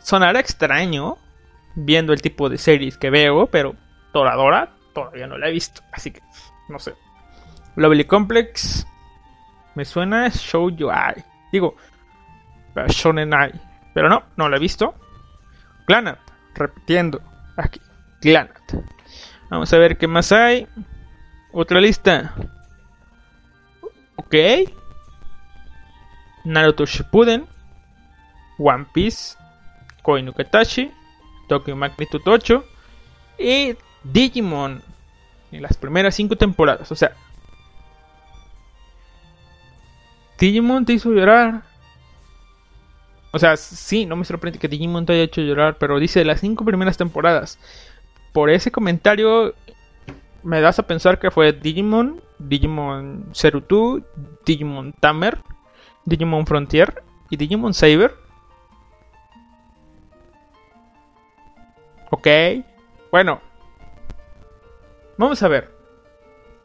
[0.00, 1.18] Sonará extraño
[1.74, 3.76] viendo el tipo de series que veo, pero
[4.12, 5.82] Toradora todavía no la he visto.
[5.92, 6.20] Así que,
[6.68, 6.94] no sé.
[7.76, 8.86] Lovely Complex.
[9.74, 11.24] Me suena You Eye.
[11.50, 11.76] Digo,
[12.88, 13.60] Shonen Eye.
[13.94, 14.94] Pero no, no la he visto.
[15.86, 16.18] Glanat,
[16.54, 17.20] repitiendo.
[17.56, 17.80] Aquí,
[18.20, 18.56] Glanat.
[19.50, 20.66] Vamos a ver qué más hay.
[21.52, 22.34] Otra lista.
[24.16, 24.34] Ok.
[26.44, 27.46] Naruto Shippuden.
[28.58, 29.36] One Piece.
[30.02, 30.90] Koinukatashi.
[31.48, 32.64] Tokyo Magnitude 8.
[33.38, 34.82] Y Digimon.
[35.50, 36.90] En las primeras 5 temporadas.
[36.90, 37.12] O sea,
[40.42, 41.62] Digimon te hizo llorar.
[43.30, 46.40] O sea, sí, no me sorprende que Digimon te haya hecho llorar, pero dice las
[46.40, 47.60] cinco primeras temporadas.
[48.32, 49.54] Por ese comentario
[50.42, 54.02] me das a pensar que fue Digimon, Digimon Cerutu,
[54.44, 55.38] Digimon Tamer,
[56.06, 58.16] Digimon Frontier y Digimon Saber.
[62.10, 62.26] Ok.
[63.12, 63.40] Bueno.
[65.18, 65.70] Vamos a ver.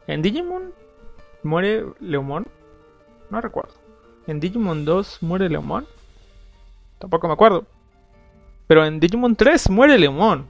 [0.08, 0.74] En Digimon
[1.44, 2.57] muere Leomon.
[3.30, 3.74] No recuerdo.
[4.26, 5.86] En Digimon 2 muere Leomon.
[6.98, 7.66] Tampoco me acuerdo.
[8.66, 10.46] Pero en Digimon 3 muere Leomon.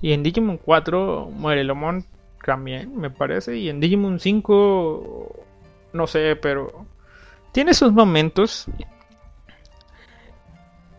[0.00, 2.04] Y en Digimon 4 muere Leomon
[2.44, 3.56] también, me parece.
[3.56, 5.44] Y en Digimon 5...
[5.92, 6.86] No sé, pero...
[7.52, 8.66] Tiene sus momentos.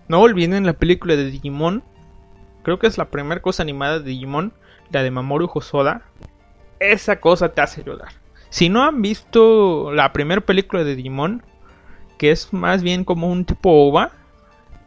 [0.07, 1.83] No olviden la película de Digimon.
[2.63, 4.53] Creo que es la primera cosa animada de Digimon.
[4.91, 6.03] La de Mamoru Hosoda.
[6.79, 8.22] Esa cosa te hace llorar.
[8.53, 11.41] Si no han visto la primera película de Digimon,
[12.19, 14.11] que es más bien como un tipo OVA,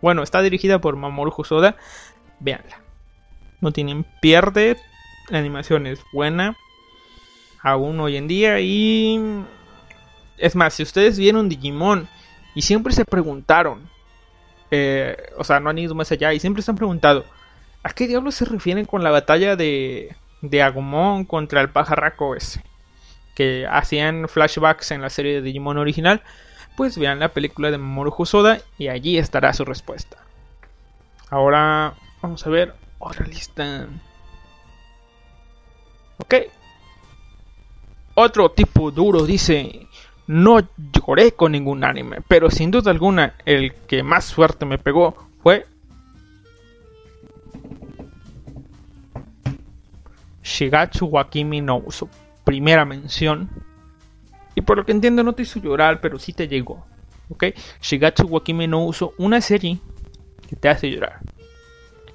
[0.01, 1.75] bueno, está dirigida por Mamoru Hosoda,
[2.39, 2.81] véanla.
[3.61, 4.77] No tienen pierde,
[5.31, 6.57] la animación es buena,
[7.61, 9.45] aún hoy en día y...
[10.39, 12.09] Es más, si ustedes vieron Digimon
[12.55, 13.91] y siempre se preguntaron,
[14.71, 17.25] eh, o sea, no han ido más allá y siempre se han preguntado,
[17.83, 22.63] ¿a qué diablos se refieren con la batalla de, de Agumon contra el pajarraco ese?
[23.37, 26.23] Que hacían flashbacks en la serie de Digimon original,
[26.77, 30.17] pues vean la película de Mamoru Hosoda y allí estará su respuesta.
[31.31, 33.87] Ahora vamos a ver otra lista.
[36.19, 36.35] Ok.
[38.15, 39.87] Otro tipo duro dice,
[40.27, 40.61] no
[40.93, 45.67] lloré con ningún anime, pero sin duda alguna el que más suerte me pegó fue
[50.43, 52.09] Shigatsu Wakimi no Uso.
[52.47, 53.51] Primera mención.
[54.55, 56.87] Y por lo que entiendo no te hizo llorar, pero sí te llegó.
[57.29, 57.47] ¿Ok?
[57.83, 59.81] Shigatsu Wakimi no Uso, una serie
[60.49, 61.19] que te hace llorar.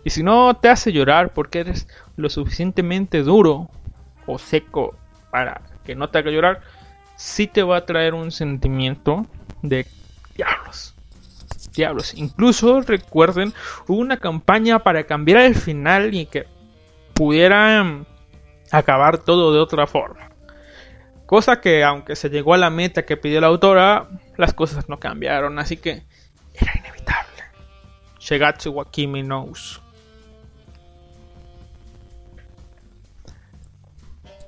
[0.05, 3.69] Y si no te hace llorar porque eres lo suficientemente duro
[4.25, 4.95] o seco
[5.31, 6.61] para que no te haga llorar,
[7.17, 9.27] sí te va a traer un sentimiento
[9.61, 9.85] de
[10.37, 10.95] diablos.
[11.75, 12.13] Diablos.
[12.15, 13.53] Incluso recuerden,
[13.85, 16.47] hubo una campaña para cambiar el final y que
[17.13, 18.05] pudiera
[18.71, 20.29] acabar todo de otra forma.
[21.25, 24.99] Cosa que aunque se llegó a la meta que pidió la autora, las cosas no
[24.99, 26.03] cambiaron, así que
[26.53, 27.43] era inevitable.
[28.19, 29.81] Shigatsu Wakimi knows.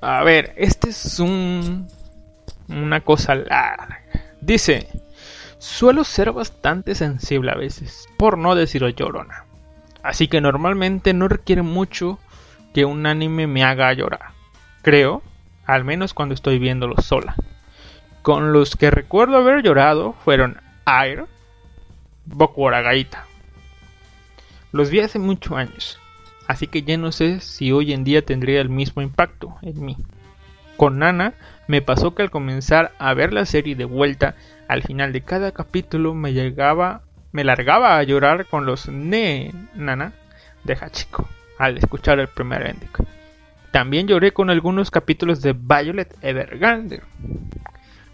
[0.02, 1.88] A ver, este es un
[2.68, 4.02] una cosa larga.
[4.42, 4.88] Dice,
[5.58, 9.46] suelo ser bastante sensible a veces, por no decir llorona.
[10.02, 12.20] Así que normalmente no requiere mucho
[12.74, 14.32] que un anime me haga llorar.
[14.82, 15.22] Creo,
[15.66, 17.36] al menos cuando estoy viéndolo sola.
[18.22, 21.26] Con los que recuerdo haber llorado fueron Air,
[22.26, 23.26] Boku Aragaita.
[24.72, 26.00] Los vi hace muchos años,
[26.48, 29.98] así que ya no sé si hoy en día tendría el mismo impacto en mí.
[30.78, 31.34] Con Nana
[31.68, 34.36] me pasó que al comenzar a ver la serie de vuelta,
[34.68, 40.14] al final de cada capítulo me llegaba, me largaba a llorar con los ne Nana
[40.64, 42.90] de Hachiko al escuchar el primer ending.
[43.72, 47.02] También lloré con algunos capítulos de Violet Evergarden.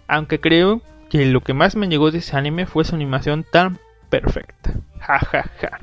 [0.07, 3.79] Aunque creo que lo que más me llegó de ese anime fue su animación tan
[4.09, 4.73] perfecta.
[4.99, 5.79] Ja ja ja.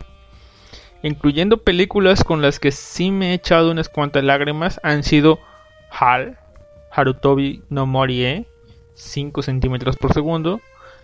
[1.03, 5.41] Incluyendo películas con las que sí me he echado unas cuantas lágrimas han sido
[5.91, 6.39] HAL,
[6.91, 8.47] Harutobi no Morie,
[8.95, 10.61] 5 centímetros por segundo,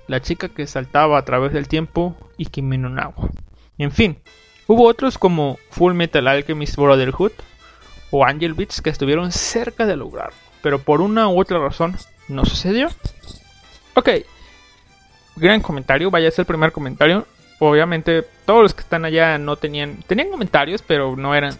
[0.08, 3.14] La chica que saltaba a través del tiempo y Kimi no.
[3.78, 4.18] En fin,
[4.72, 7.32] Hubo otros como Full Metal Alchemist Brotherhood
[8.10, 12.46] o Angel Beats que estuvieron cerca de lograr, pero por una u otra razón no
[12.46, 12.88] sucedió.
[13.92, 14.08] Ok,
[15.36, 17.26] gran comentario, vaya ser el primer comentario.
[17.58, 21.54] Obviamente todos los que están allá no tenían, tenían comentarios, pero no eran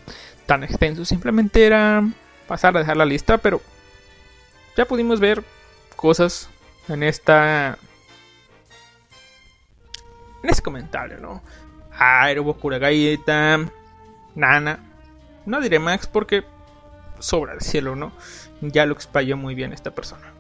[0.47, 2.03] tan extensos, simplemente era
[2.49, 3.61] pasar a dejar la lista, pero
[4.75, 5.45] ya pudimos ver
[5.97, 6.49] cosas
[6.89, 7.77] en esta
[10.43, 11.43] en este comentario, ¿no?
[12.03, 13.61] Aero, Kuragaita,
[14.35, 14.79] Nana.
[15.47, 16.45] No diré Max porque
[17.21, 18.13] sobra el cielo, ¿no?
[18.61, 20.33] Ya lo expayó muy bien esta persona.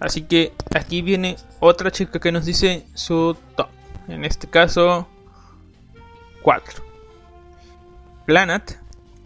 [0.00, 3.68] Así que aquí viene otra chica que nos dice su top.
[4.08, 5.06] En este caso,
[6.42, 6.82] 4.
[8.26, 8.78] Planet,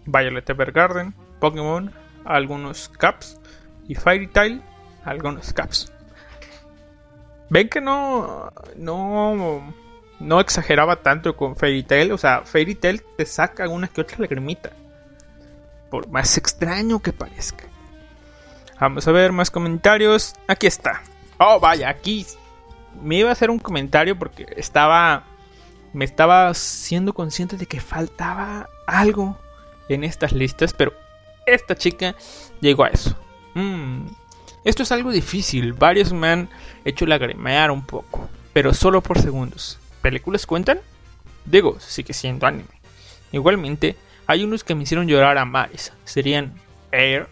[0.05, 1.91] Violet Evergarden, Pokémon,
[2.25, 3.39] algunos caps
[3.87, 4.61] y Fairy Tail,
[5.05, 5.91] algunos caps.
[7.49, 9.73] Ven que no, no
[10.19, 12.11] no exageraba tanto con Fairy Tail.
[12.11, 14.71] O sea, Fairy Tail te saca una que otra lagrimita.
[15.89, 17.65] Por más extraño que parezca.
[18.79, 20.35] Vamos a ver más comentarios.
[20.47, 21.01] Aquí está.
[21.39, 22.25] Oh, vaya, aquí
[23.01, 25.23] me iba a hacer un comentario porque estaba.
[25.93, 29.37] Me estaba siendo consciente de que faltaba algo
[29.89, 30.93] en estas listas, pero
[31.45, 32.15] esta chica
[32.59, 33.15] llegó a eso.
[33.55, 34.05] Mm,
[34.63, 35.73] esto es algo difícil.
[35.73, 36.49] Varios me han
[36.83, 40.79] hecho lagrimear un poco, pero solo por segundos películas cuentan?
[41.43, 42.69] Digo, sigue siendo anime.
[43.33, 45.91] Igualmente, hay unos que me hicieron llorar a mares.
[46.05, 46.53] Serían
[46.93, 47.27] Air,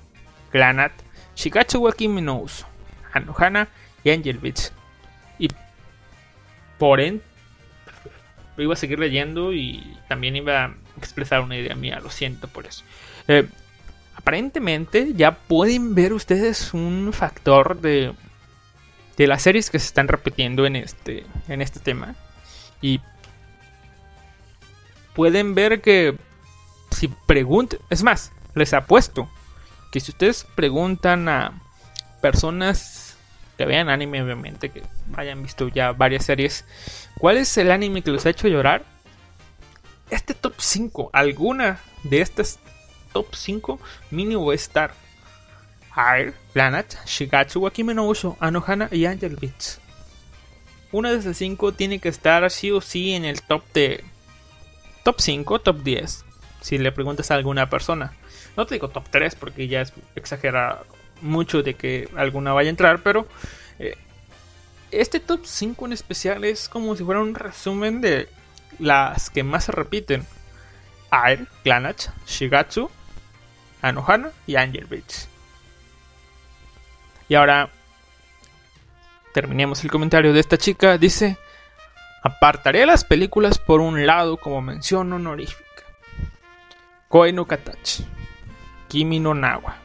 [0.52, 0.92] Granat,
[1.38, 2.66] Shigatsu wa Kimi no Uso,
[3.14, 3.70] Anohana
[4.04, 4.74] y Angel Beats.
[5.40, 5.48] Y
[6.78, 7.24] por ende,
[8.58, 12.66] iba a seguir leyendo y también iba a expresar una idea mía, lo siento por
[12.66, 12.84] eso.
[13.30, 13.48] Eh,
[14.16, 18.12] aparentemente ya pueden ver ustedes un factor de,
[19.16, 22.16] de las series que se están repitiendo en este, en este tema.
[22.82, 23.02] Y
[25.16, 26.18] pueden ver que
[26.92, 29.30] si preguntan, es más, les apuesto
[29.92, 31.62] que si ustedes preguntan a
[32.22, 33.18] personas
[33.58, 34.84] que vean anime, obviamente, que
[35.16, 36.66] hayan visto ya varias series,
[37.18, 38.84] ¿cuál es el anime que los ha hecho llorar?
[40.10, 42.60] Este top 5, alguna de estas
[43.14, 43.80] top 5
[44.12, 44.94] mínimo estar
[45.96, 49.80] Air, Planet, Shigatsu, Wakime no Anohana y Angel Beats
[50.92, 54.04] una de esas 5 tiene que estar sí o sí en el top de
[55.04, 56.26] top 5, top 10.
[56.62, 58.14] Si le preguntas a alguna persona.
[58.58, 60.84] No te digo top 3 porque ya es exagera
[61.22, 63.28] mucho de que alguna vaya a entrar, pero
[63.80, 63.96] eh,
[64.92, 68.30] este top 5 en especial es como si fuera un resumen de
[68.80, 70.26] las que más se repiten.
[71.12, 72.90] Air, Clanach, Shigatsu,
[73.82, 75.30] Anohana y Angel Beats.
[77.30, 77.70] Y ahora
[79.36, 81.38] terminemos el comentario de esta chica, dice,
[82.24, 85.84] apartaré las películas por un lado como mención honorífica.
[87.10, 88.06] Koe no Katachi,
[88.88, 89.76] Kimi no Nawa.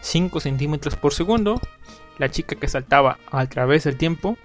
[0.00, 1.60] 5 centímetros por segundo.
[2.18, 4.36] La chica que saltaba a través del tiempo.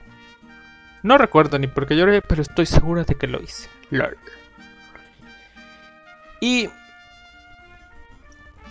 [1.02, 3.70] No recuerdo ni por qué lloré, pero estoy segura de que lo hice.
[3.90, 4.20] Lord.
[6.42, 6.70] Y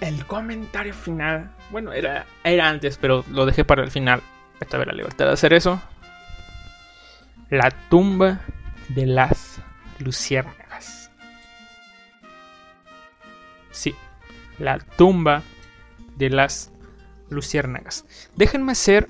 [0.01, 1.51] el comentario final.
[1.71, 4.23] Bueno, era, era antes, pero lo dejé para el final.
[4.61, 5.81] Esta vez la libertad de hacer eso.
[7.49, 8.41] La tumba
[8.91, 9.61] de las
[9.99, 11.11] luciérnagas.
[13.71, 13.95] Sí,
[14.59, 15.43] la tumba
[16.17, 16.71] de las
[17.31, 18.05] luciérnagas.
[18.37, 19.09] Déjenme hacer.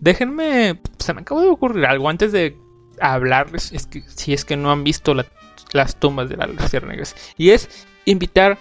[0.00, 0.80] Déjenme.
[0.98, 2.56] Se me acaba de ocurrir algo antes de
[3.00, 3.72] hablarles.
[3.72, 5.14] Es que, si es que no han visto
[5.72, 7.14] las tumbas de las luciérnagas.
[7.36, 8.58] Y es invitar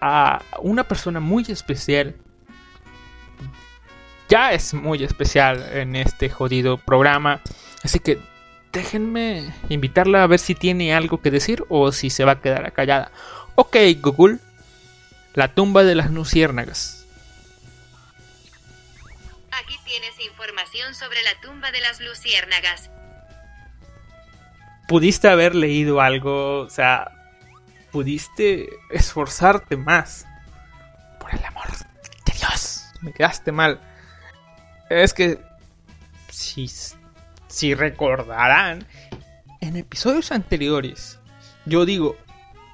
[0.00, 2.16] a una persona muy especial.
[4.28, 7.40] Ya es muy especial en este jodido programa.
[7.84, 8.18] Así que
[8.72, 12.72] déjenme invitarla a ver si tiene algo que decir o si se va a quedar
[12.72, 13.10] callada.
[13.54, 14.38] Ok, Google.
[15.34, 17.06] La tumba de las luciérnagas.
[19.52, 22.90] Aquí tienes información sobre la tumba de las luciérnagas.
[24.88, 27.10] Pudiste haber leído algo, o sea,
[27.92, 30.26] pudiste esforzarte más.
[31.20, 31.66] Por el amor
[32.24, 33.80] de Dios, me quedaste mal.
[34.88, 35.38] Es que,
[36.30, 36.70] si,
[37.48, 38.86] si recordarán,
[39.60, 41.18] en episodios anteriores,
[41.64, 42.16] yo digo,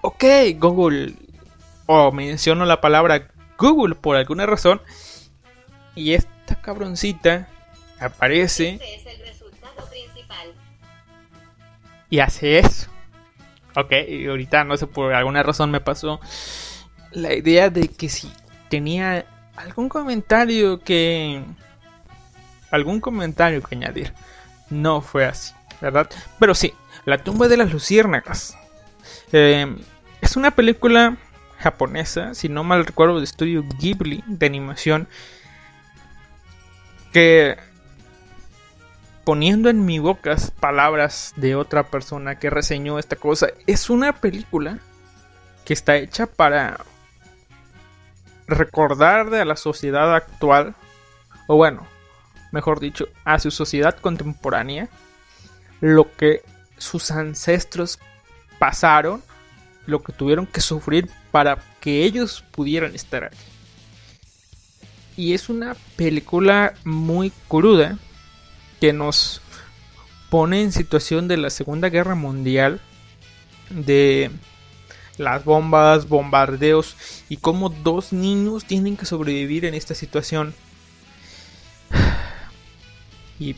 [0.02, 0.24] ok,
[0.56, 1.14] Google,
[1.86, 4.82] o menciono la palabra Google por alguna razón,
[5.94, 7.48] y esta cabroncita
[8.00, 8.78] aparece
[12.10, 12.90] y hace eso.
[13.74, 16.20] Ok, y ahorita no sé, por alguna razón me pasó
[17.10, 18.30] la idea de que si
[18.68, 19.24] tenía
[19.56, 21.42] algún comentario que...
[22.72, 24.12] Algún comentario que añadir.
[24.68, 26.10] No fue así, ¿verdad?
[26.40, 28.56] Pero sí, La tumba de las luciérnagas.
[29.32, 29.76] Eh,
[30.20, 31.16] es una película
[31.58, 35.08] japonesa, si no mal recuerdo, de estudio Ghibli de animación.
[37.12, 37.56] Que
[39.24, 43.48] poniendo en mi boca palabras de otra persona que reseñó esta cosa.
[43.66, 44.78] Es una película
[45.64, 46.78] que está hecha para
[48.46, 50.74] recordar de la sociedad actual,
[51.46, 51.86] o bueno,
[52.52, 54.88] mejor dicho, a su sociedad contemporánea,
[55.80, 56.42] lo que
[56.78, 57.98] sus ancestros
[58.58, 59.22] pasaron,
[59.86, 63.36] lo que tuvieron que sufrir para que ellos pudieran estar aquí.
[65.16, 67.98] Y es una película muy cruda,
[68.80, 69.40] que nos
[70.30, 72.80] pone en situación de la Segunda Guerra Mundial,
[73.70, 74.30] de
[75.18, 76.96] las bombas, bombardeos
[77.28, 80.54] y cómo dos niños tienen que sobrevivir en esta situación.
[83.42, 83.56] Y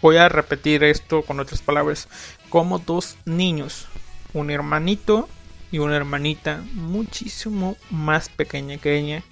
[0.00, 2.08] voy a repetir esto con otras palabras,
[2.48, 3.86] como dos niños,
[4.32, 5.28] un hermanito
[5.70, 9.22] y una hermanita muchísimo más pequeña que ella,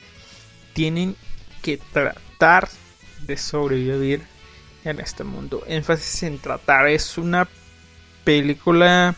[0.74, 1.16] tienen
[1.62, 2.68] que tratar
[3.26, 4.22] de sobrevivir
[4.84, 5.62] en este mundo.
[5.66, 6.88] Énfasis en tratar.
[6.88, 7.48] Es una
[8.24, 9.14] película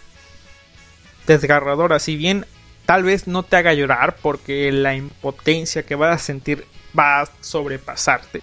[1.27, 1.99] desgarradora.
[1.99, 2.47] Si bien
[2.87, 6.67] tal vez no te haga llorar porque la impotencia que vas a sentir
[6.97, 8.41] va a sobrepasarte.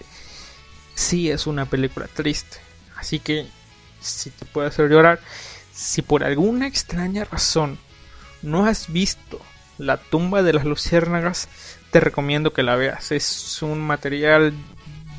[1.02, 2.58] Sí es una película triste.
[2.96, 3.48] Así que
[4.00, 5.20] si te puede hacer llorar,
[5.74, 7.80] si por alguna extraña razón
[8.44, 9.42] no has visto
[9.80, 11.50] la tumba de las luciérnagas,
[11.90, 13.12] te recomiendo que la veas.
[13.12, 14.54] Es un material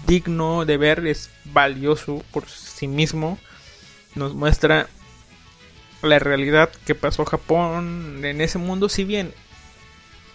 [0.07, 3.41] digno de ver, es valioso por sí mismo.
[4.14, 4.87] Nos muestra
[6.01, 9.35] la realidad que pasó Japón en ese mundo, si bien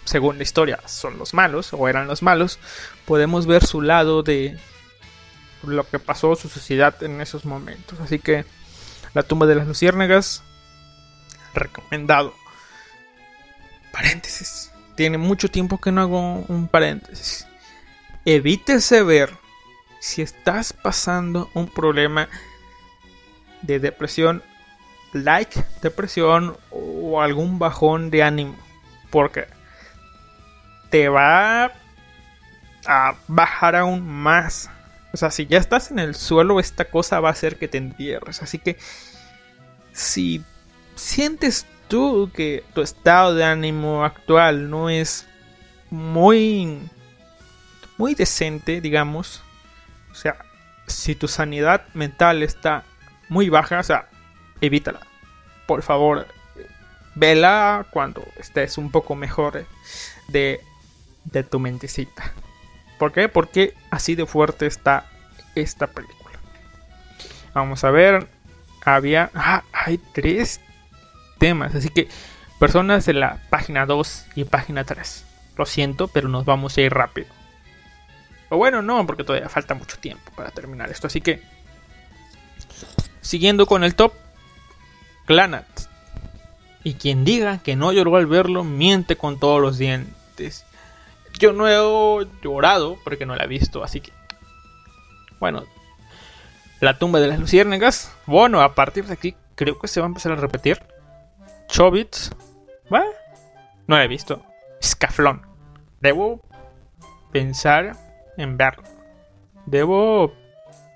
[0.04, 2.58] según la historia son los malos o eran los malos,
[3.06, 4.58] podemos ver su lado de
[5.62, 7.98] lo que pasó su sociedad en esos momentos.
[8.00, 8.44] Así que
[9.14, 10.42] la tumba de las luciérnagas
[11.54, 12.34] recomendado.
[13.92, 14.72] Paréntesis.
[14.94, 17.46] Tiene mucho tiempo que no hago un paréntesis.
[18.24, 19.32] Evítese ver
[20.00, 22.28] si estás pasando un problema
[23.62, 24.42] de depresión,
[25.12, 28.56] like depresión o algún bajón de ánimo,
[29.10, 29.46] porque
[30.90, 31.72] te va
[32.86, 34.70] a bajar aún más.
[35.12, 37.78] O sea, si ya estás en el suelo, esta cosa va a hacer que te
[37.78, 38.42] entierres.
[38.42, 38.76] Así que
[39.92, 40.44] si
[40.94, 45.26] sientes tú que tu estado de ánimo actual no es
[45.90, 46.80] muy
[47.96, 49.42] muy decente, digamos,
[50.12, 50.38] o sea,
[50.86, 52.84] si tu sanidad mental está
[53.28, 54.08] muy baja, o sea,
[54.60, 55.00] evítala.
[55.66, 56.26] Por favor,
[57.14, 59.66] vela cuando estés un poco mejor
[60.28, 60.60] de,
[61.24, 62.32] de tu mentecita.
[62.98, 63.28] ¿Por qué?
[63.28, 65.06] Porque así de fuerte está
[65.54, 66.38] esta película.
[67.54, 68.28] Vamos a ver.
[68.84, 69.30] Había.
[69.34, 70.60] Ah, hay tres
[71.38, 71.74] temas.
[71.74, 72.08] Así que
[72.58, 75.24] personas de la página 2 y página 3.
[75.56, 77.28] Lo siento, pero nos vamos a ir rápido.
[78.50, 81.06] O bueno, no, porque todavía falta mucho tiempo para terminar esto.
[81.06, 81.42] Así que,
[83.20, 84.12] siguiendo con el top,
[85.26, 85.66] Clanat.
[86.84, 90.64] Y quien diga que no lloró al verlo, miente con todos los dientes.
[91.38, 94.12] Yo no he llorado porque no la he visto, así que...
[95.38, 95.64] Bueno,
[96.80, 98.12] la tumba de las luciérnagas.
[98.26, 100.82] Bueno, a partir de aquí creo que se va a empezar a repetir.
[101.68, 102.32] Chobits.
[102.92, 103.04] ¿Va?
[103.86, 104.42] No la he visto.
[104.82, 105.46] Scaflón.
[106.00, 106.40] Debo
[107.32, 107.96] pensar
[108.36, 108.84] en verlo.
[109.66, 110.32] Debo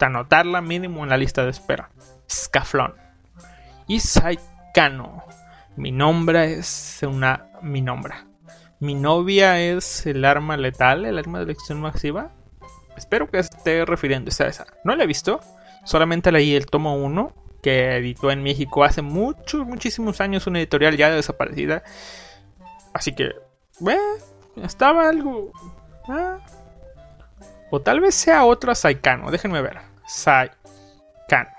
[0.01, 1.90] anotarla mínimo en la lista de espera.
[2.28, 2.95] Scaflón.
[3.86, 5.24] Y Saikano.
[5.76, 7.47] Mi nombre es una.
[7.62, 8.14] Mi nombre.
[8.83, 12.33] Mi novia es el arma letal, el arma de elección masiva.
[12.97, 14.66] Espero que esté refiriéndose a esa.
[14.83, 15.39] No la he visto.
[15.85, 20.97] Solamente leí el tomo 1 que editó en México hace muchos, muchísimos años una editorial
[20.97, 21.85] ya desaparecida.
[22.93, 23.30] Así que,
[23.78, 24.03] bueno,
[24.57, 25.53] estaba algo...
[26.09, 26.41] Ah.
[27.70, 29.78] O tal vez sea otro Saikano, déjenme ver.
[30.09, 31.51] Saikano.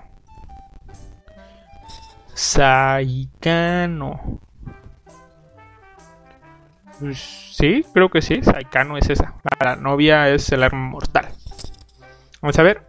[2.34, 4.42] Saikano.
[7.00, 8.42] Pues, sí, creo que sí.
[8.42, 9.34] Saikano es esa.
[9.60, 11.28] La novia es el arma mortal.
[12.40, 12.82] Vamos a ver.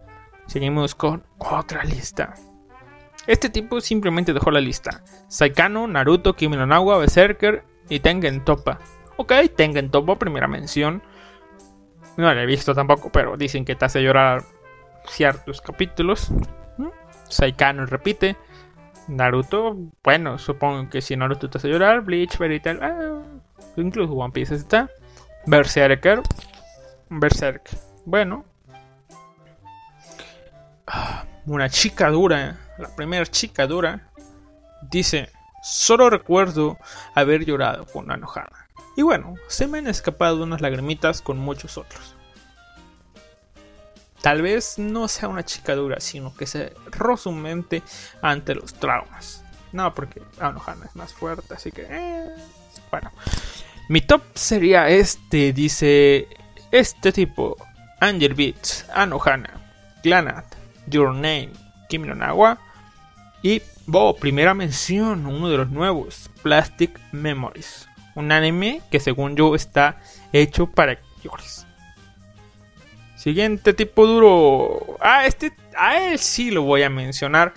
[0.48, 2.36] Seguimos con otra lista.
[3.28, 5.04] Este tipo simplemente dejó la lista.
[5.28, 8.80] Saikano, Naruto, Kimi no Nawa, Berserker y Tengen Topa.
[9.18, 11.02] Ok, Tengen Topa, primera mención.
[12.18, 14.44] No la he visto tampoco, pero dicen que te hace llorar
[15.08, 16.32] ciertos capítulos.
[16.78, 16.90] ¿Mm?
[17.28, 18.36] Saikano repite.
[19.08, 23.22] Naruto, bueno, supongo que si Naruto te hace llorar, Bleach, Fairy ah,
[23.78, 24.90] incluso One Piece está.
[25.46, 26.22] Berserker,
[27.10, 27.70] Berserk,
[28.06, 28.46] bueno.
[30.88, 34.10] Ah, una chica dura la primera chica dura,
[34.90, 35.30] dice,
[35.64, 36.78] solo recuerdo
[37.14, 38.68] haber llorado con Anohana.
[38.98, 42.16] Y bueno, se me han escapado unas lagrimitas con muchos otros.
[44.22, 46.74] Tal vez no sea una chica dura, sino que se
[47.18, 47.84] su mente
[48.22, 49.44] ante los traumas.
[49.72, 51.86] No, porque Anohana es más fuerte, así que...
[51.90, 52.36] Eh,
[52.96, 53.12] bueno.
[53.90, 56.28] Mi top sería este, dice
[56.72, 57.58] este tipo.
[58.02, 59.50] Angel Beats, Anohana,
[60.04, 60.46] Glanat,
[60.88, 61.52] Your Name,
[61.90, 62.60] Kimi no Nawa,
[63.42, 67.88] y, Bo, primera mención, uno de los nuevos, Plastic Memories.
[68.16, 70.02] Un anime que según yo está
[70.34, 71.66] hecho para llores.
[73.16, 74.98] Siguiente tipo duro.
[75.00, 75.52] Ah, este.
[75.78, 77.54] A él sí lo voy a mencionar.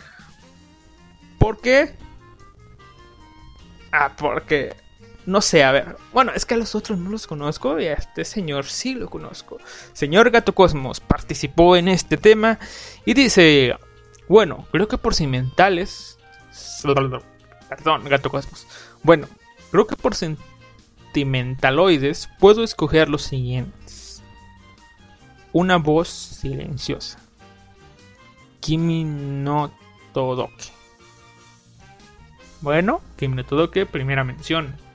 [1.39, 1.95] ¿Por qué?
[3.93, 4.74] Ah, porque.
[5.29, 5.99] No sé, a ver.
[6.14, 9.11] Bueno, es que a los otros no los conozco y a este señor sí lo
[9.11, 9.59] conozco.
[9.93, 12.59] Señor Gato Cosmos participó en este tema
[13.05, 13.76] y dice:
[14.26, 16.18] bueno, creo que por sentimentales.
[16.83, 17.20] Perdón,
[18.05, 18.66] gato cosmos.
[19.03, 19.29] Bueno,
[19.70, 24.22] creo que por sentimentaloides puedo escoger los siguientes:
[25.53, 27.18] Una voz silenciosa.
[28.61, 29.70] Kimi no.
[32.62, 33.45] Bueno, Kimi no
[33.93, 34.88] primera mención.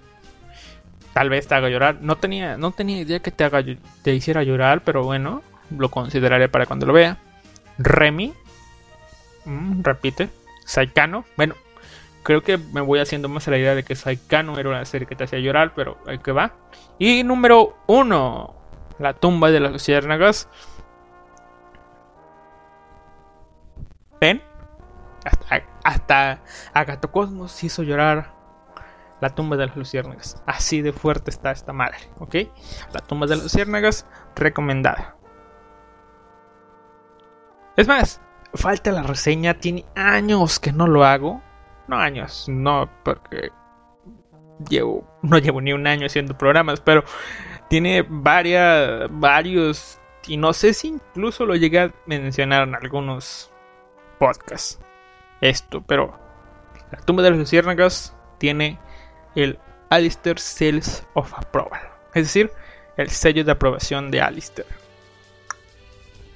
[1.14, 1.98] Tal vez te haga llorar.
[2.02, 3.64] No tenía, no tenía idea que te, haga,
[4.06, 5.44] hiciera llorar, pero bueno,
[5.76, 7.18] lo consideraré para cuando lo vea.
[7.78, 8.34] Remy,
[9.46, 10.30] Mm, repite.
[10.66, 11.26] Saikano.
[11.38, 11.56] Bueno,
[12.24, 15.08] creo que me voy haciendo más a la idea de que Saikano era una serie
[15.08, 16.54] que te hacía llorar, pero ahí que va.
[17.00, 18.56] Y número uno,
[19.00, 20.48] La tumba de las luciérnagas.
[24.22, 24.42] ¿Ven?
[25.26, 26.40] Hasta, hasta
[26.74, 28.32] Agato Cosmos hizo llorar
[29.24, 30.44] la tumba de las luciérnagas.
[30.46, 32.36] Así de fuerte está esta madre, ¿ok?
[32.92, 34.06] La tumba de las luciérnagas,
[34.36, 35.16] recomendada.
[37.78, 38.20] Es más,
[38.54, 39.54] falta la reseña.
[39.54, 41.42] Tiene años que no lo hago.
[41.88, 43.50] No años, no, porque
[44.70, 47.06] llevo, no llevo ni un año haciendo programas, pero
[47.70, 53.54] tiene varias, varios, y no sé si incluso lo llegué a mencionar en algunos
[54.20, 54.82] podcasts.
[55.40, 56.20] Esto, pero
[56.92, 58.80] la tumba de las luciérnagas tiene
[59.42, 59.60] el
[59.90, 61.82] Alistair Sales of Approval,
[62.14, 62.52] es decir,
[62.98, 64.68] el sello de aprobación de Alistair.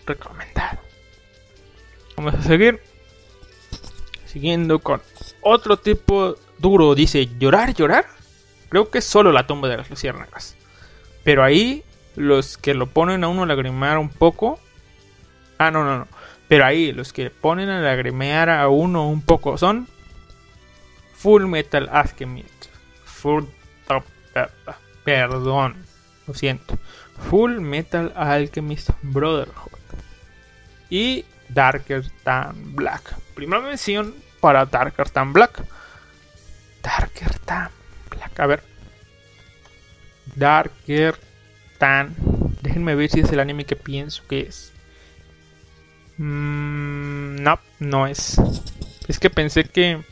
[0.05, 0.79] Recomendado.
[2.15, 2.81] Vamos a seguir.
[4.25, 5.01] Siguiendo con
[5.41, 6.95] otro tipo duro.
[6.95, 8.05] Dice, ¿llorar, llorar?
[8.69, 10.55] Creo que es solo la tumba de las luciérnagas.
[11.23, 11.83] Pero ahí
[12.15, 14.59] los que lo ponen a uno a lagrimear un poco.
[15.57, 16.07] Ah, no, no, no.
[16.47, 19.87] Pero ahí los que ponen a lagrimear a uno un poco son
[21.15, 22.67] Full Metal Alchemist.
[23.21, 23.45] Full.
[25.03, 25.75] perdón.
[26.27, 26.77] Lo siento.
[27.29, 29.71] Full Metal Alchemist Brotherhood.
[30.89, 33.15] Y Darker Than Black.
[33.33, 35.63] Primera mención para Darker Than Black.
[36.83, 37.69] Darker Than
[38.11, 38.39] Black.
[38.39, 38.63] A ver.
[40.35, 41.15] Darker
[41.77, 42.15] Tan.
[42.61, 44.73] Déjenme ver si es el anime que pienso que es.
[46.17, 48.37] Mm, no, no es.
[49.07, 50.03] Es que pensé que.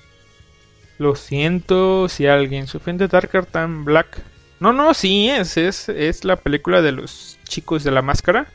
[0.98, 4.22] Lo siento si alguien se ofende Darker Tan Black.
[4.60, 5.89] No, no, sí es, es.
[5.89, 8.48] Es la película de los chicos de la máscara.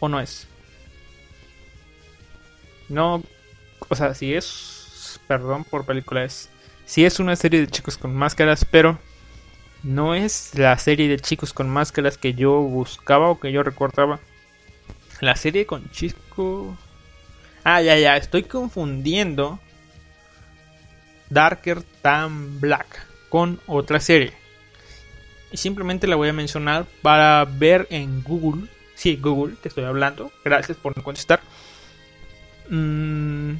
[0.00, 0.48] ¿O no es?
[2.88, 3.22] No.
[3.88, 5.20] O sea, si es.
[5.26, 6.48] Perdón por película, es.
[6.86, 8.98] Si es una serie de chicos con máscaras, pero
[9.82, 14.20] no es la serie de chicos con máscaras que yo buscaba o que yo recordaba.
[15.20, 16.76] La serie con chico...
[17.64, 19.58] Ah, ya, ya, estoy confundiendo
[21.30, 24.32] Darker Than Black con otra serie.
[25.50, 28.68] Y simplemente la voy a mencionar para ver en Google.
[28.94, 30.30] Sí, Google, te estoy hablando.
[30.44, 31.40] Gracias por no contestar.
[32.68, 33.54] Mm,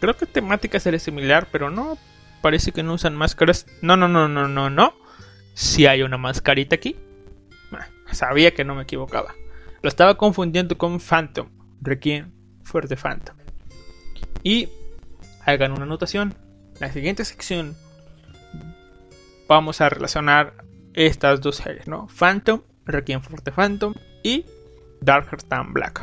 [0.00, 1.98] creo que temática sería similar, pero no.
[2.42, 3.66] Parece que no usan máscaras.
[3.80, 5.04] No, no, no, no, no, no
[5.54, 6.96] si hay una mascarita aquí.
[8.12, 9.34] Sabía que no me equivocaba.
[9.82, 11.48] Lo estaba confundiendo con Phantom.
[11.80, 12.30] Requiem
[12.62, 13.36] Fuerte Phantom.
[14.42, 14.68] Y
[15.44, 16.34] hagan una anotación.
[16.80, 17.76] La siguiente sección
[19.48, 20.64] vamos a relacionar
[20.94, 22.08] estas dos series, ¿no?
[22.08, 24.44] Phantom, Requiem Fuerte Phantom y
[25.00, 26.02] Darker Than Black.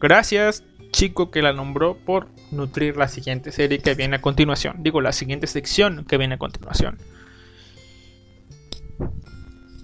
[0.00, 4.76] Gracias, chico que la nombró por nutrir la siguiente serie que viene a continuación.
[4.82, 6.98] Digo, la siguiente sección que viene a continuación.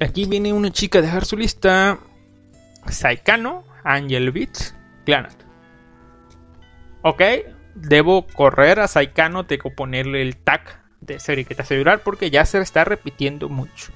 [0.00, 1.98] Aquí viene una chica a dejar su lista.
[2.88, 5.42] Saikano, Angel Beats, Clanat.
[7.02, 7.22] Ok,
[7.80, 12.30] debo correr a Saikano, que ponerle el tag de serie que te hace llorar porque
[12.30, 13.92] ya se está repitiendo mucho.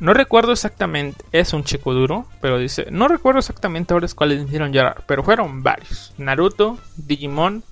[0.00, 4.72] No recuerdo exactamente, es un chico duro, pero dice, no recuerdo exactamente ahora cuáles hicieron
[4.72, 6.12] llorar, pero fueron varios.
[6.18, 7.62] Naruto, Digimon,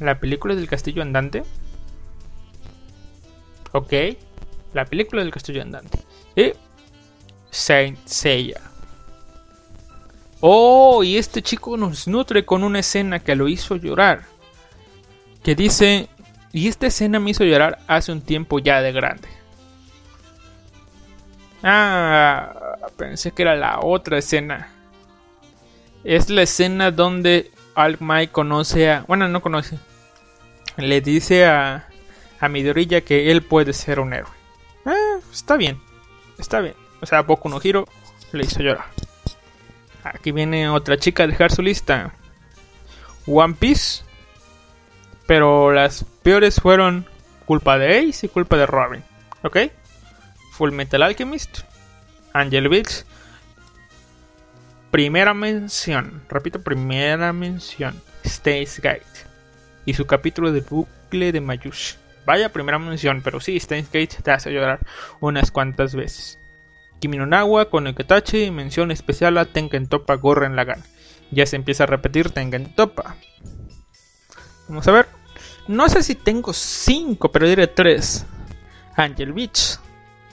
[0.00, 1.42] la película del castillo andante.
[3.72, 3.92] Ok,
[4.72, 5.98] la película del castillo andante.
[6.34, 6.52] Y
[7.50, 8.71] Saint Seiya.
[10.44, 14.24] Oh, y este chico nos nutre con una escena que lo hizo llorar.
[15.44, 16.08] Que dice,
[16.52, 19.28] y esta escena me hizo llorar hace un tiempo ya de grande.
[21.62, 24.68] Ah, pensé que era la otra escena.
[26.02, 29.04] Es la escena donde Almai conoce a...
[29.06, 29.78] Bueno, no conoce.
[30.76, 31.88] Le dice a,
[32.40, 34.32] a Midorilla que él puede ser un héroe.
[34.86, 35.80] Eh, está bien.
[36.36, 36.74] Está bien.
[37.00, 37.86] O sea, Boku no Hiro
[38.32, 38.91] le hizo llorar.
[40.04, 42.12] Aquí viene otra chica a dejar su lista.
[43.26, 44.04] One Piece.
[45.26, 47.06] Pero las peores fueron
[47.46, 49.02] culpa de Ace y culpa de Robin.
[49.42, 49.58] ¿Ok?
[50.52, 51.60] Full Metal Alchemist.
[52.32, 53.06] Angel Beats.
[54.90, 56.22] Primera mención.
[56.28, 58.00] Repito, primera mención.
[58.26, 59.02] Stays Gate.
[59.86, 61.94] Y su capítulo de bucle de Mayush.
[62.24, 64.78] Vaya primera mención, pero sí, Steins Gate te hace llorar
[65.20, 66.38] unas cuantas veces.
[67.02, 70.84] Kimi no con el Ketachi, mención especial a Tengen Topa Gorren Lagan.
[71.32, 73.16] Ya se empieza a repetir Tengen Topa.
[74.68, 75.08] Vamos a ver.
[75.66, 78.24] No sé si tengo 5, pero diré 3.
[78.94, 79.80] Angel Beach,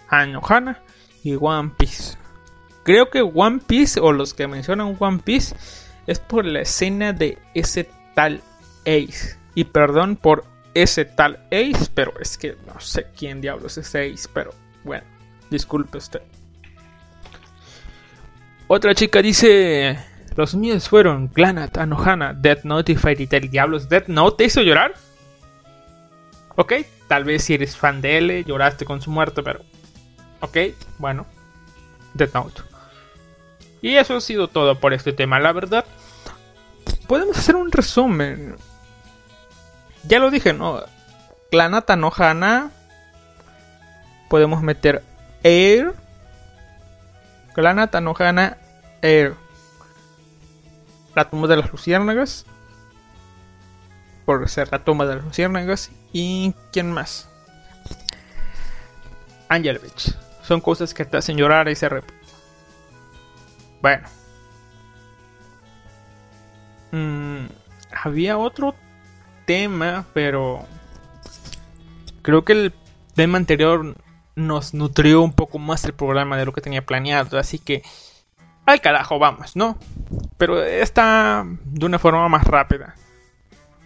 [0.10, 0.80] Anohana
[1.24, 2.20] y One Piece.
[2.84, 5.56] Creo que One Piece, o los que mencionan One Piece,
[6.06, 8.44] es por la escena de ese tal
[8.82, 9.40] Ace.
[9.56, 10.46] Y perdón por
[10.76, 14.52] ese tal Ace, pero es que no sé quién diablos es Ace, pero
[14.84, 15.08] bueno,
[15.50, 16.22] disculpe usted.
[18.70, 20.00] Otra chica dice,
[20.38, 23.50] los míos fueron Glanat, Anohana, Death Note y Fairy Tail.
[23.50, 24.94] Diablos, Death Note te hizo llorar.
[26.56, 26.74] Ok,
[27.08, 29.62] tal vez si eres fan de L, lloraste con su muerte, pero...
[30.40, 30.58] Ok,
[31.00, 31.26] bueno.
[32.14, 32.62] Death Note.
[33.82, 35.84] Y eso ha sido todo por este tema, la verdad.
[37.08, 38.56] Podemos hacer un resumen
[40.08, 40.82] ya lo dije, ¿no?
[41.52, 42.72] Clanata no Hana.
[44.30, 45.04] Podemos meter
[45.44, 45.94] Air.
[47.54, 48.58] Clanata no Hana
[49.02, 49.36] Air.
[51.16, 52.46] La tumba de las luciérnagas.
[54.26, 55.92] Por ser la tumba de las luciérnagas.
[56.14, 57.30] ¿Y quién más?
[59.48, 60.16] Angelovich.
[60.44, 62.20] Son cosas que te hacen llorar y se repiten.
[63.82, 64.08] Bueno.
[66.92, 67.46] Mm,
[67.92, 68.76] había otro
[69.46, 70.66] tema, pero
[72.22, 72.74] creo que el
[73.16, 73.96] tema anterior
[74.40, 77.84] nos nutrió un poco más el programa de lo que tenía planeado, así que
[78.66, 79.78] al carajo vamos, ¿no?
[80.38, 82.96] Pero está de una forma más rápida.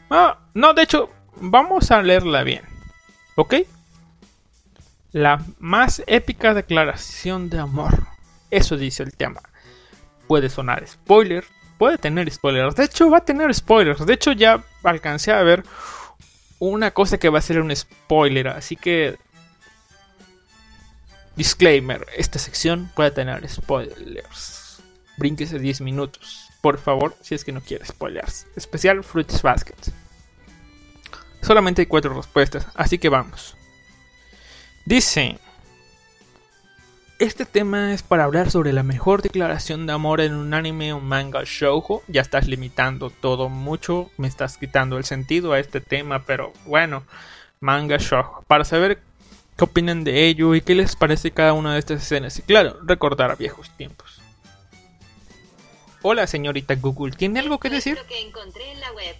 [0.09, 1.09] Ah, no, de hecho,
[1.41, 2.63] vamos a leerla bien,
[3.35, 3.55] ¿ok?
[5.11, 8.07] La más épica declaración de amor.
[8.51, 9.41] Eso dice el tema.
[10.27, 11.45] Puede sonar spoiler,
[11.77, 12.75] puede tener spoilers.
[12.75, 14.05] De hecho, va a tener spoilers.
[14.05, 15.63] De hecho, ya alcancé a ver
[16.59, 19.17] una cosa que va a ser un spoiler, así que
[21.36, 24.81] disclaimer, esta sección puede tener spoilers.
[25.17, 28.47] Brínquese 10 minutos, por favor, si es que no quiere spoilers.
[28.55, 29.75] Especial Fruits Basket.
[31.41, 33.55] Solamente hay cuatro respuestas, así que vamos.
[34.86, 35.39] Dice,
[37.19, 40.99] este tema es para hablar sobre la mejor declaración de amor en un anime o
[40.99, 42.03] manga shoujo.
[42.07, 47.03] Ya estás limitando todo mucho, me estás quitando el sentido a este tema, pero bueno,
[47.59, 48.43] manga shoujo.
[48.47, 48.99] Para saber
[49.57, 52.37] qué opinan de ello y qué les parece cada una de estas escenas.
[52.39, 54.19] Y claro, recordar a viejos tiempos.
[56.01, 57.97] Hola, señorita Google, ¿tiene algo que decir?
[57.97, 59.15] Lo que encontré en la web.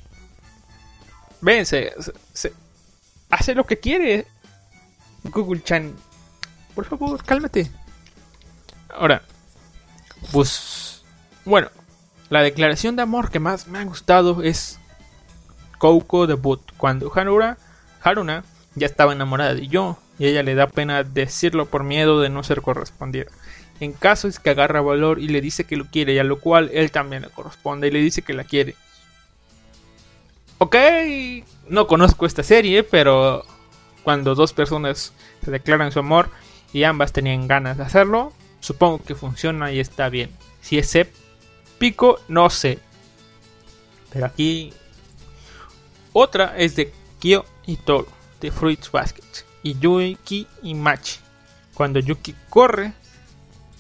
[1.42, 1.94] Ven, se,
[2.34, 2.54] se-
[3.30, 4.28] hace lo que quiere.
[5.24, 5.96] Google Chan.
[6.76, 7.72] Por favor, cálmate.
[8.90, 9.22] Ahora,
[10.32, 11.04] pues.
[11.46, 11.70] Bueno,
[12.30, 14.80] la declaración de amor que más me ha gustado es
[15.78, 16.62] Kouko debut.
[16.78, 17.58] Cuando Haruna,
[18.02, 18.44] Haruna
[18.76, 22.44] ya estaba enamorada de yo y ella le da pena decirlo por miedo de no
[22.44, 23.26] ser correspondida.
[23.80, 26.40] En caso es que agarra valor y le dice que lo quiere, y a lo
[26.40, 28.76] cual él también le corresponde y le dice que la quiere.
[30.60, 30.76] Ok,
[31.68, 33.44] no conozco esta serie, pero
[34.04, 36.30] cuando dos personas se declaran su amor
[36.72, 40.30] y ambas tenían ganas de hacerlo, supongo que funciona y está bien.
[40.62, 42.80] Si es épico, no sé.
[44.12, 44.72] Pero aquí
[46.14, 48.08] otra es de Kyo y Toro,
[48.40, 49.24] de Fruits Basket,
[49.64, 51.20] y Yuki y Machi.
[51.74, 52.94] Cuando Yuki corre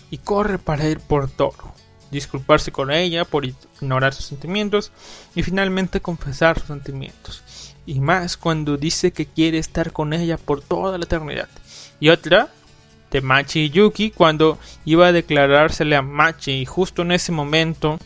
[0.09, 1.73] y corre para ir por Toro,
[2.09, 4.91] disculparse con ella por ignorar sus sentimientos
[5.35, 7.43] y finalmente confesar sus sentimientos.
[7.85, 11.49] Y más cuando dice que quiere estar con ella por toda la eternidad.
[11.99, 12.49] Y otra
[13.11, 17.99] de Machi y Yuki cuando iba a declarársele a Machi y justo en ese momento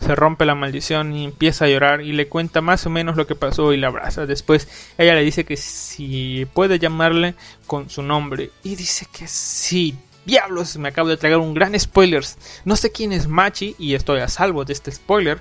[0.00, 3.26] se rompe la maldición y empieza a llorar y le cuenta más o menos lo
[3.26, 4.26] que pasó y la abraza.
[4.26, 4.68] Después
[4.98, 7.34] ella le dice que si puede llamarle
[7.66, 9.96] con su nombre y dice que sí.
[10.26, 12.24] Diablos, me acabo de tragar un gran spoiler.
[12.64, 15.38] No sé quién es Machi y estoy a salvo de este spoiler.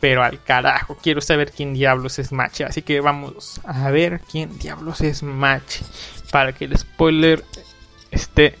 [0.00, 2.64] Pero al carajo, quiero saber quién diablos es Machi.
[2.64, 5.84] Así que vamos a ver quién diablos es Machi.
[6.30, 7.44] Para que el spoiler
[8.10, 8.58] esté...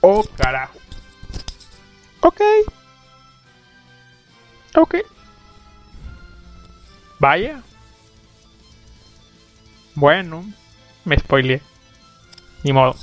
[0.00, 0.78] Oh carajo.
[2.20, 2.40] Ok.
[4.74, 4.96] Ok.
[7.18, 7.62] Vaya.
[9.94, 10.44] Bueno,
[11.04, 11.60] me spoileé.
[12.64, 12.96] Ni modo.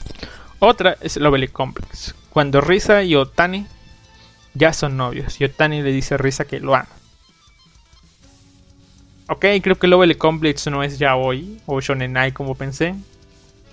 [0.59, 2.15] Otra es Lovely Complex.
[2.29, 3.67] Cuando Risa y Otani
[4.53, 5.39] ya son novios.
[5.39, 6.87] Y Otani le dice a Risa que lo ama.
[9.27, 11.61] Ok, creo que Lovely Complex no es ya hoy.
[11.65, 12.95] O Shonenai como pensé.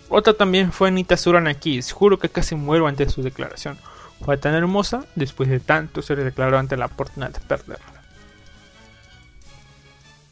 [0.09, 1.93] Otra también fue Nitasura Nakis.
[1.93, 3.79] Juro que casi muero ante su declaración.
[4.25, 7.97] Fue tan hermosa, después de tanto se le declaró ante la oportunidad de perderla.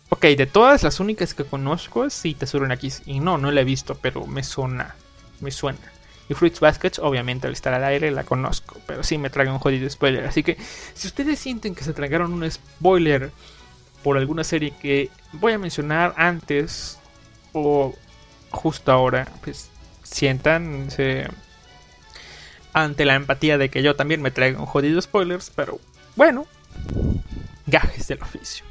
[0.08, 3.02] Ok, de todas las únicas que conozco es Nitasura Nakis.
[3.04, 4.94] Y no, no la he visto, pero me suena.
[5.40, 5.80] Me suena.
[6.28, 9.58] Y Fruits Basket, obviamente al estar al aire la conozco, pero sí me traga un
[9.58, 10.24] jodido spoiler.
[10.24, 10.56] Así que
[10.94, 13.30] si ustedes sienten que se tragaron un spoiler
[14.02, 16.98] por alguna serie que voy a mencionar antes
[17.52, 17.94] o
[18.50, 19.70] justo ahora, pues
[20.02, 21.28] siéntanse
[22.74, 25.80] ante la empatía de que yo también me traiga un jodido spoilers, pero
[26.16, 26.46] bueno,
[27.66, 28.66] gajes del oficio.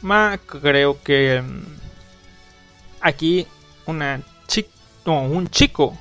[0.00, 1.64] Ma, creo que mm,
[3.00, 3.46] aquí
[3.84, 4.70] una chica
[5.04, 5.96] un chico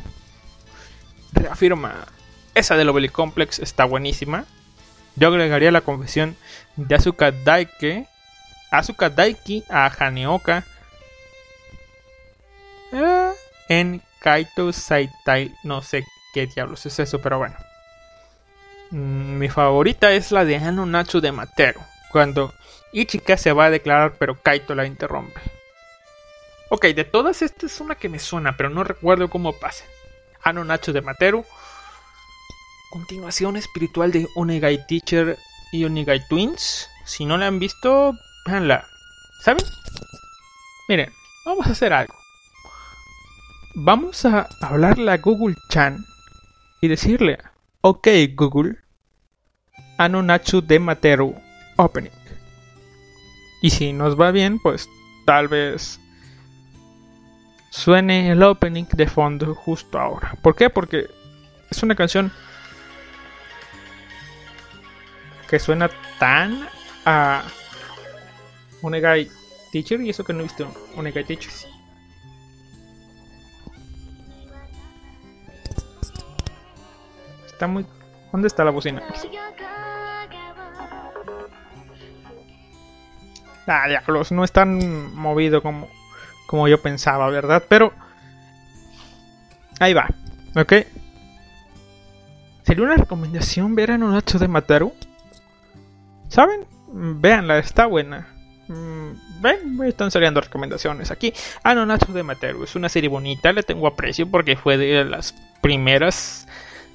[1.32, 2.08] reafirma
[2.54, 4.46] esa de Lovely Complex está buenísima.
[5.16, 6.36] Yo agregaría la confesión
[6.76, 8.08] de Asuka Daike,
[8.70, 10.66] Asuka Daiki a Haneoka
[12.92, 13.32] eh,
[13.70, 15.56] en Kaito Saitai.
[15.64, 16.04] No sé
[16.38, 17.56] qué diablos es eso, pero bueno.
[18.92, 21.82] Mm, Mi favorita es la de Ano Natsu de Matero,
[22.12, 22.54] cuando
[22.92, 25.42] Ichika se va a declarar pero Kaito la interrumpe.
[26.70, 29.86] Ok, de todas esta es una que me suena, pero no recuerdo cómo pasa.
[30.44, 31.44] Ano Nacho de Materu.
[32.92, 35.38] Continuación espiritual de Onegai Teacher
[35.72, 36.88] y Onegai Twins.
[37.06, 38.14] Si no la han visto,
[38.46, 38.86] véanla.
[39.44, 39.66] ¿Saben?
[40.88, 41.12] Miren,
[41.46, 42.14] vamos a hacer algo.
[43.76, 46.06] Vamos a hablarle a Google Chan
[46.82, 47.40] y decirle,
[47.82, 48.78] ok Google,
[49.98, 51.36] Ano Nacho de Materu
[51.78, 52.12] Opening.
[53.62, 54.88] Y si nos va bien, pues
[55.26, 56.00] tal vez
[57.70, 60.36] suene el opening de fondo justo ahora.
[60.42, 60.70] ¿Por qué?
[60.70, 61.08] Porque
[61.70, 62.32] es una canción
[65.50, 65.90] que suena
[66.20, 66.68] tan
[67.06, 67.44] a
[68.82, 69.30] Onegai
[69.72, 71.52] Teacher y eso que no he visto Onegai Teacher.
[77.58, 77.88] Está muy...
[78.32, 79.02] ¿Dónde está la bocina?
[83.66, 85.90] Ah, diablos, no es tan movido como,
[86.46, 87.64] como yo pensaba, ¿verdad?
[87.68, 87.94] Pero
[89.80, 90.08] ahí va,
[90.56, 90.72] ¿ok?
[92.62, 94.94] ¿Sería una recomendación ver a Nonacho de Mataru?
[96.28, 96.68] ¿Saben?
[96.94, 98.28] Véanla, está buena.
[98.68, 101.34] Mm, ven, están saliendo recomendaciones aquí.
[101.64, 105.34] Ah, Nonacho de Mataru es una serie bonita, le tengo aprecio porque fue de las
[105.62, 106.48] primeras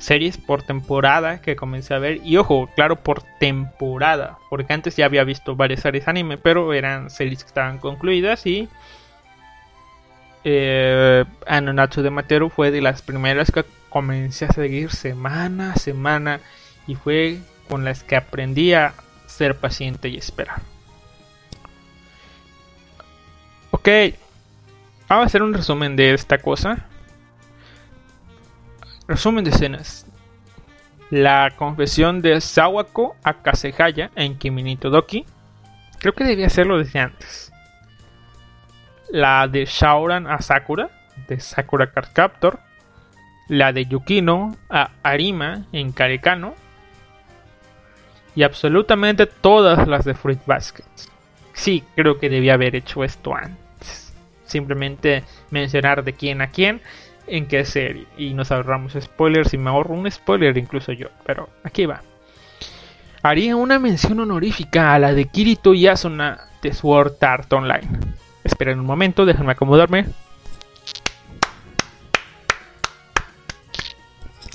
[0.02, 2.20] series por temporada que comencé a ver.
[2.24, 4.38] Y ojo, claro, por temporada.
[4.50, 8.68] Porque antes ya había visto varias series anime, pero eran series que estaban concluidas y...
[10.44, 16.40] Eh, Anonatsu de Materu fue de las primeras que comencé a seguir semana a semana
[16.88, 17.38] y fue
[17.68, 18.94] con las que aprendí a
[19.26, 20.62] ser paciente y esperar.
[23.70, 23.88] Ok,
[25.08, 26.88] vamos a hacer un resumen de esta cosa.
[29.08, 30.06] Resumen de escenas.
[31.10, 35.26] La confesión de Sawako a Kasehaya en Kiminito Doki.
[35.98, 37.52] Creo que debía hacerlo desde antes.
[39.10, 40.90] La de Shaoran a Sakura,
[41.28, 42.60] de Sakura Card Captor.
[43.48, 46.54] La de Yukino a Arima en Karekano.
[48.36, 50.84] Y absolutamente todas las de Fruit Basket.
[51.52, 54.14] Sí, creo que debía haber hecho esto antes.
[54.44, 56.80] Simplemente mencionar de quién a quién
[57.26, 58.06] en qué serie.
[58.16, 61.08] Y nos ahorramos spoilers y me ahorro un spoiler incluso yo.
[61.24, 62.02] Pero aquí va.
[63.22, 67.88] Haría una mención honorífica a la de Kirito y Asuna de Sword Art Online.
[68.42, 70.06] Esperen un momento, déjenme acomodarme.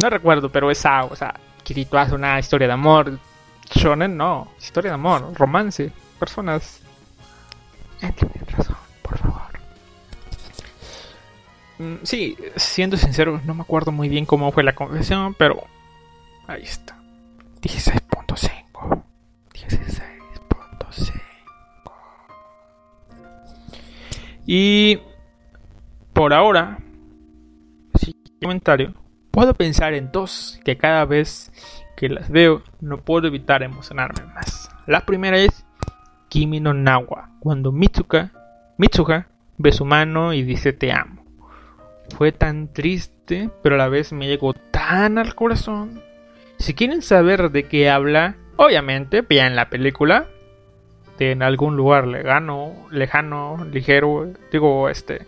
[0.01, 1.33] No recuerdo, pero esa, o sea,
[1.63, 3.19] Kirito Asuna, historia de amor.
[3.73, 6.81] Shonen, no, historia de amor, romance, personas.
[8.51, 9.46] Razón, por favor.
[11.79, 15.63] Mm, sí, siendo sincero, no me acuerdo muy bien cómo fue la confesión, pero
[16.47, 16.97] ahí está.
[17.61, 19.03] 16.5.
[19.53, 21.21] 16.5.
[24.45, 24.99] Y
[26.13, 26.79] por ahora,
[27.95, 28.93] si comentario,
[29.29, 31.51] puedo pensar en dos que cada vez
[31.95, 34.69] que las veo no puedo evitar emocionarme más.
[34.87, 35.65] La primera es
[36.29, 38.31] Kimi no Nawa, cuando Mitsuka,
[38.77, 39.27] Mitsuha
[39.57, 41.26] ve su mano y dice te amo
[42.15, 46.01] fue tan triste, pero a la vez me llegó tan al corazón.
[46.57, 50.27] Si quieren saber de qué habla, obviamente vean la película.
[51.17, 55.25] De en algún lugar lejano, lejano, ligero, digo, este,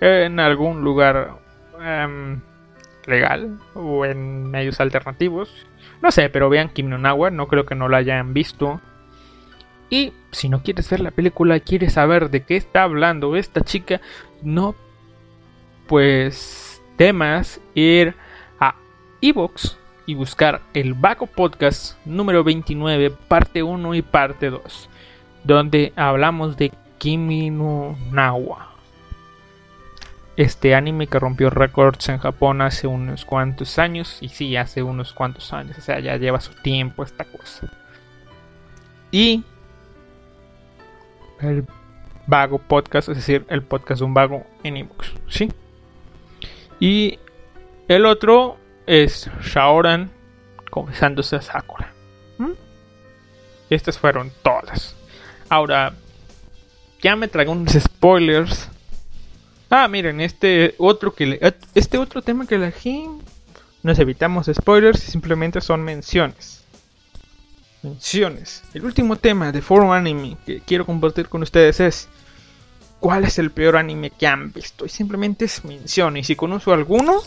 [0.00, 1.38] en algún lugar
[1.80, 2.40] em,
[3.06, 5.66] legal o en medios alternativos.
[6.02, 8.80] No sé, pero vean Kim no Nawa, no creo que no la hayan visto.
[9.90, 14.00] Y si no quieres ver la película, quieres saber de qué está hablando esta chica,
[14.42, 14.74] no
[15.86, 18.14] pues temas ir
[18.58, 18.74] a
[19.20, 19.76] Evox
[20.06, 24.88] y buscar el Baco Podcast número 29, parte 1 y parte 2,
[25.44, 28.72] donde hablamos de Kimi no Nawa.
[30.36, 35.12] Este anime que rompió récords en Japón hace unos cuantos años, y sí, hace unos
[35.12, 37.70] cuantos años, o sea, ya lleva su tiempo esta cosa.
[39.10, 39.42] Y
[41.40, 41.66] el
[42.26, 45.50] Vago Podcast, es decir, el podcast de un vago en Evox, ¿sí?
[46.80, 47.18] Y
[47.88, 50.10] el otro es Shaoran
[50.70, 51.92] confesándose a Sakura.
[52.38, 52.52] ¿Mm?
[53.70, 54.94] Estas fueron todas.
[55.48, 55.94] Ahora,
[57.02, 58.68] ya me traigo unos spoilers.
[59.70, 63.08] Ah, miren, este otro que este otro tema que elegí
[63.82, 66.64] nos evitamos spoilers y simplemente son menciones.
[67.82, 68.64] Menciones.
[68.74, 72.08] El último tema de Forum Anime que quiero compartir con ustedes es
[73.00, 74.86] cuál es el peor anime que han visto.
[74.86, 76.16] Y simplemente es mención.
[76.16, 77.22] Y si conozco alguno,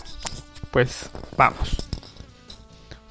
[0.72, 1.78] pues vamos.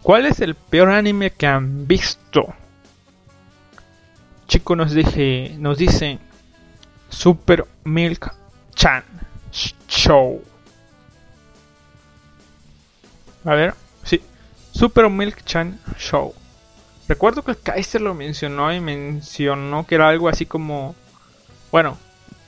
[0.03, 2.55] ¿Cuál es el peor anime que han visto?
[4.47, 6.19] Chico nos dije, nos dice
[7.11, 8.33] Super Milk
[8.75, 9.05] Chan
[9.87, 10.43] Show.
[13.45, 13.75] A ver,
[14.05, 14.23] sí,
[14.73, 16.35] Super Milk Chan Show.
[17.09, 20.95] Recuerdo que el Kaiser lo mencionó y mencionó que era algo así como,
[21.71, 21.99] bueno,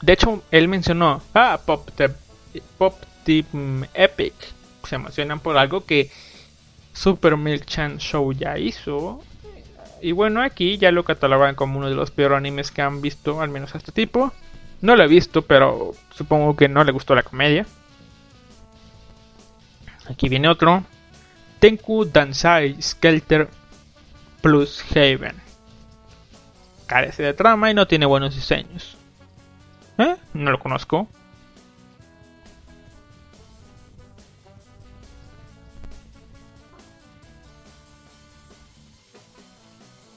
[0.00, 1.88] de hecho, él mencionó, ah, Pop,
[3.24, 4.34] Team Epic.
[4.88, 6.10] Se emocionan por algo que
[6.92, 9.22] Super Milk Chan Show ya hizo.
[10.00, 13.42] Y bueno, aquí ya lo catalogan como uno de los peores animes que han visto,
[13.42, 14.32] al menos a este tipo.
[14.80, 17.66] No lo he visto, pero supongo que no le gustó la comedia.
[20.08, 20.82] Aquí viene otro.
[21.58, 23.48] Tenku Dansai Skelter
[24.40, 25.36] Plus Haven.
[26.86, 28.96] Carece de trama y no tiene buenos diseños.
[30.00, 30.16] ¿Eh?
[30.32, 31.08] No lo conozco.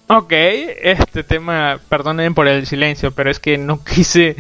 [0.07, 4.35] Ok, este tema, perdonen por el silencio, pero es que no quise,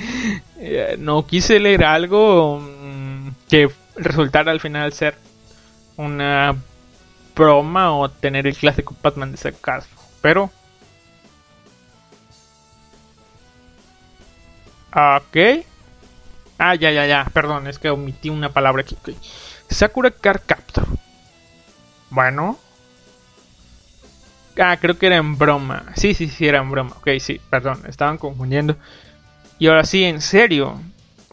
[0.59, 5.15] eh, no quise leer algo mm, que resultara al final ser
[5.97, 6.55] una
[7.35, 9.89] broma o tener el clásico Batman de ese caso.
[10.21, 10.51] Pero
[14.93, 15.65] Ok.
[16.59, 17.25] Ah, ya, ya, ya.
[17.33, 18.95] Perdón, es que omití una palabra aquí.
[19.69, 20.85] Sakura Car Captor.
[22.09, 22.59] Bueno.
[24.59, 25.85] Ah, creo que era en broma.
[25.95, 26.95] Sí, sí, sí, era en broma.
[26.97, 28.77] Ok, sí, perdón, estaban confundiendo.
[29.57, 30.79] Y ahora sí, en serio.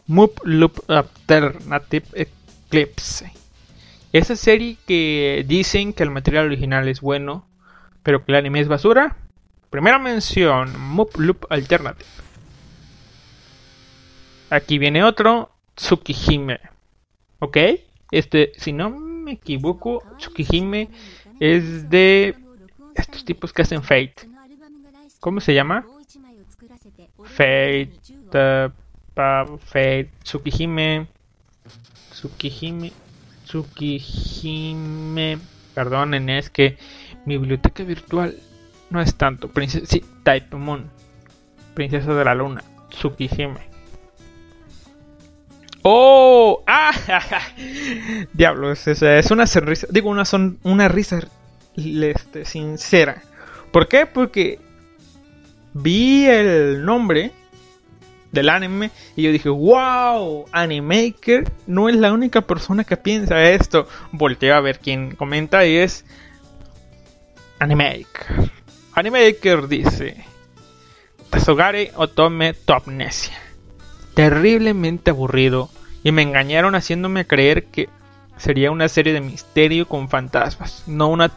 [0.07, 3.33] Move Loop Alternative Eclipse.
[4.13, 7.47] Esa serie que dicen que el material original es bueno,
[8.03, 9.17] pero que el anime es basura.
[9.69, 12.09] Primera mención, Move Loop Alternative.
[14.51, 16.61] Aquí viene otro, Tsukihime.
[17.39, 17.57] ¿Ok?
[18.11, 20.89] Este, si no me equivoco, Tsukihime
[21.39, 22.35] es de
[22.97, 24.29] estos tipos que hacen Fate.
[25.21, 25.87] ¿Cómo se llama?
[27.25, 27.93] Fate,
[28.35, 28.71] uh,
[29.59, 31.07] Fate, Tsukihime,
[32.11, 32.93] Tsukihime,
[33.45, 35.39] Tsukihime.
[35.75, 36.77] Perdonen, es que
[37.25, 38.35] mi biblioteca virtual
[38.91, 39.49] no es tanto.
[39.49, 40.03] Princesa, sí,
[40.53, 40.91] Moon,
[41.75, 43.70] Princesa de la Luna, Tsukihime.
[45.83, 46.63] ¡Oh!
[46.67, 46.93] ¡Ah!
[48.33, 49.87] Diablos, es, es una sonrisa.
[49.91, 51.21] Digo, una, son, una risa
[51.77, 53.23] este, sincera.
[53.73, 54.07] ¿Por qué?
[54.07, 54.59] Porque
[55.73, 57.33] vi el nombre
[58.33, 63.89] del anime y yo dije, wow, Animaker no es la única persona que piensa esto.
[64.13, 66.05] Volteo a ver quién comenta y es
[67.59, 68.51] Animaker.
[68.93, 70.25] Animaker dice,
[71.31, 73.50] Tasogare Otome Topnesia
[74.15, 75.71] terriblemente aburrido
[76.03, 77.89] y me engañaron haciéndome creer que
[78.37, 81.31] sería una serie de misterio con fantasmas, no una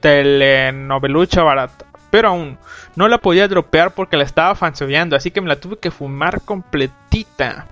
[0.00, 1.86] telenovelucha barata.
[2.10, 2.58] Pero aún,
[2.96, 6.42] no la podía dropear porque la estaba fansobeando, así que me la tuve que fumar
[6.42, 7.66] completita.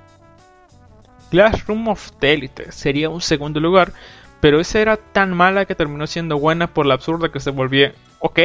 [1.31, 3.93] Classroom of Elite sería un segundo lugar,
[4.40, 7.94] pero esa era tan mala que terminó siendo buena por la absurda que se volvía.
[8.19, 8.40] ¿Ok?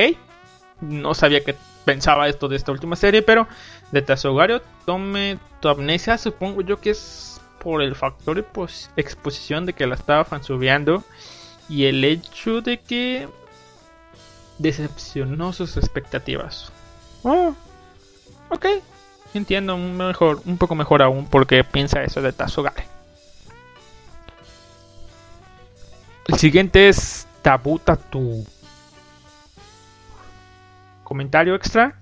[0.79, 1.55] No sabía que
[1.87, 3.47] pensaba esto de esta última serie, pero
[3.93, 8.45] de Tazogario tome tu amnesia, supongo yo que es por el factor de
[8.97, 11.05] exposición de que la estaba fansubeando
[11.69, 13.29] y el hecho de que
[14.57, 16.73] decepcionó sus expectativas.
[17.23, 17.55] Oh,
[18.49, 18.65] ok,
[19.33, 22.85] entiendo mejor, un poco mejor aún porque piensa eso de Tazogare.
[26.27, 28.45] El siguiente es Tabutatu.
[31.07, 32.01] Comentario extra.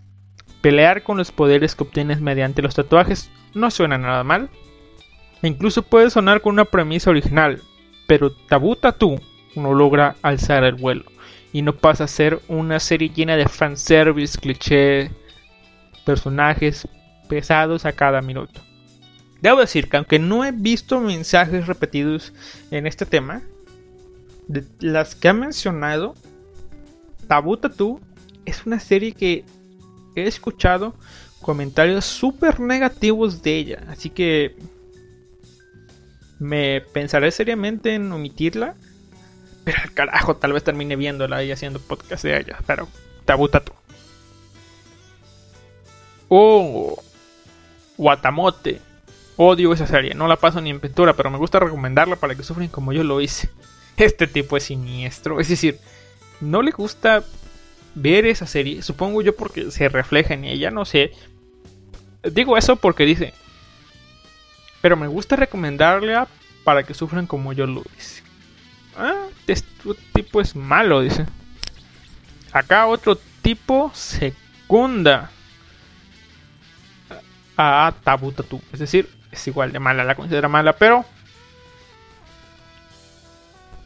[0.62, 4.50] Pelear con los poderes que obtienes mediante los tatuajes no suena nada mal.
[5.44, 7.62] E incluso puede sonar con una premisa original,
[8.08, 9.22] pero Tabú Tattoo
[9.56, 11.04] no logra alzar el vuelo
[11.54, 15.12] y no pasa a ser una serie llena de fanservice, cliché,
[16.04, 16.88] personajes
[17.30, 18.60] pesados a cada minuto.
[19.40, 22.34] Debo decir que aunque no he visto mensajes repetidos
[22.72, 23.44] en este tema,
[24.48, 26.16] de las que ha mencionado,
[27.28, 28.02] Tabú Tattoo
[28.46, 29.44] es una serie que
[30.16, 30.96] he escuchado
[31.42, 33.84] comentarios súper negativos de ella.
[33.90, 34.56] Así que
[36.40, 38.76] me pensaré seriamente en omitirla.
[39.64, 42.60] Pero al carajo, tal vez termine viéndola y haciendo podcast de ella.
[42.66, 42.88] Pero
[43.26, 43.74] tabú tatu.
[46.30, 47.02] Oh,
[47.98, 48.82] Guatamote.
[49.38, 50.14] Odio esa serie.
[50.14, 53.04] No la paso ni en pintura, pero me gusta recomendarla para que sufren como yo
[53.04, 53.50] lo hice.
[53.98, 55.40] Este tipo es siniestro.
[55.40, 55.80] Es decir,
[56.42, 57.24] no le gusta
[57.96, 61.12] ver esa serie, supongo yo porque se refleja en ella, no sé.
[62.24, 63.34] Digo eso porque dice,
[64.82, 66.28] pero me gusta recomendarla
[66.64, 68.22] para que sufran como yo lo hice.
[68.98, 69.68] Ah, este
[70.14, 71.26] tipo es malo, dice.
[72.52, 75.32] Acá otro tipo secunda
[77.58, 78.62] a Tabutatu.
[78.72, 81.06] Es decir, es igual de mala, la considera mala, pero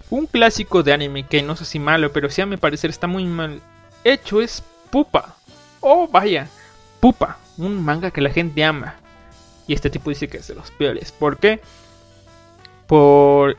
[0.10, 3.07] un clásico de anime que no sé si malo, pero sí a mi parecer está
[3.07, 3.61] muy mal
[4.04, 5.36] hecho es Pupa.
[5.82, 6.48] Oh, vaya,
[7.00, 8.96] Pupa, un manga que la gente ama.
[9.68, 11.12] Y este tipo dice que es de los peores.
[11.12, 11.62] ¿Por qué?
[12.88, 13.58] Por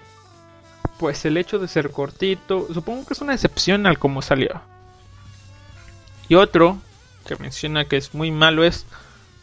[0.98, 4.60] pues el hecho de ser cortito, supongo que es una excepción al cómo salió.
[6.28, 6.78] Y otro
[7.26, 8.86] que menciona que es muy malo es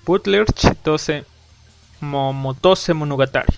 [0.06, 1.26] Butler Chitose
[2.00, 3.54] Momotose Monogatari.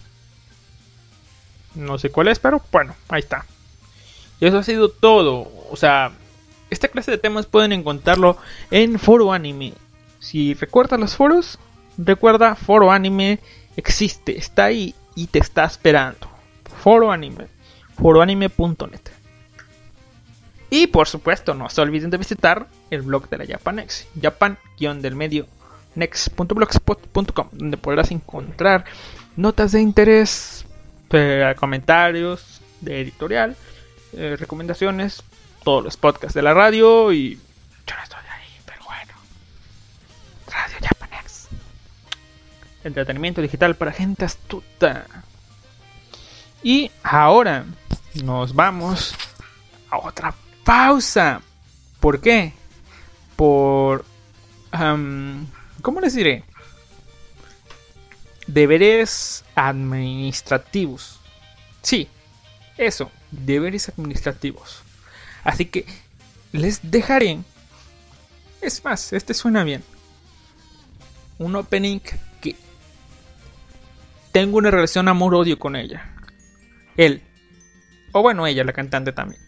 [1.75, 3.45] No sé cuál es, pero bueno, ahí está.
[4.39, 5.51] Y eso ha sido todo.
[5.69, 6.11] O sea,
[6.69, 8.37] esta clase de temas pueden encontrarlo
[8.71, 9.73] en Foro Anime.
[10.19, 11.59] Si recuerdas los foros,
[11.97, 13.39] recuerda Foro Anime
[13.75, 16.27] existe, está ahí y te está esperando.
[16.81, 17.47] Foro Anime,
[17.95, 19.01] foroanime.net.
[20.69, 25.47] Y por supuesto, no se olviden de visitar el blog de la Japanex, japan-del medio
[25.95, 28.85] next.blogspot.com, donde podrás encontrar
[29.35, 30.65] notas de interés,
[31.11, 33.55] eh, comentarios de editorial,
[34.13, 35.23] eh, recomendaciones,
[35.63, 37.35] todos los podcasts de la radio y
[37.85, 39.13] yo no estoy ahí, pero bueno.
[40.47, 41.47] Radio Japanex.
[42.83, 45.05] Entretenimiento digital para gente astuta.
[46.63, 47.65] Y ahora
[48.23, 49.15] nos vamos
[49.89, 50.33] a otra
[50.63, 51.41] pausa.
[51.99, 52.53] ¿Por qué?
[53.35, 54.05] Por...
[54.73, 55.47] Um,
[55.81, 56.43] ¿Cómo les diré?
[58.47, 61.19] Deberes administrativos.
[61.81, 62.07] Sí,
[62.77, 64.83] eso, deberes administrativos.
[65.43, 65.85] Así que
[66.51, 67.39] les dejaré...
[68.61, 69.83] Es más, este suena bien.
[71.37, 71.99] Un opening
[72.41, 72.55] que
[74.31, 76.13] tengo una relación amor-odio con ella.
[76.97, 77.21] Él.
[78.11, 79.41] O bueno, ella, la cantante también.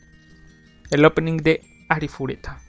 [0.92, 2.62] El opening de Arifureta.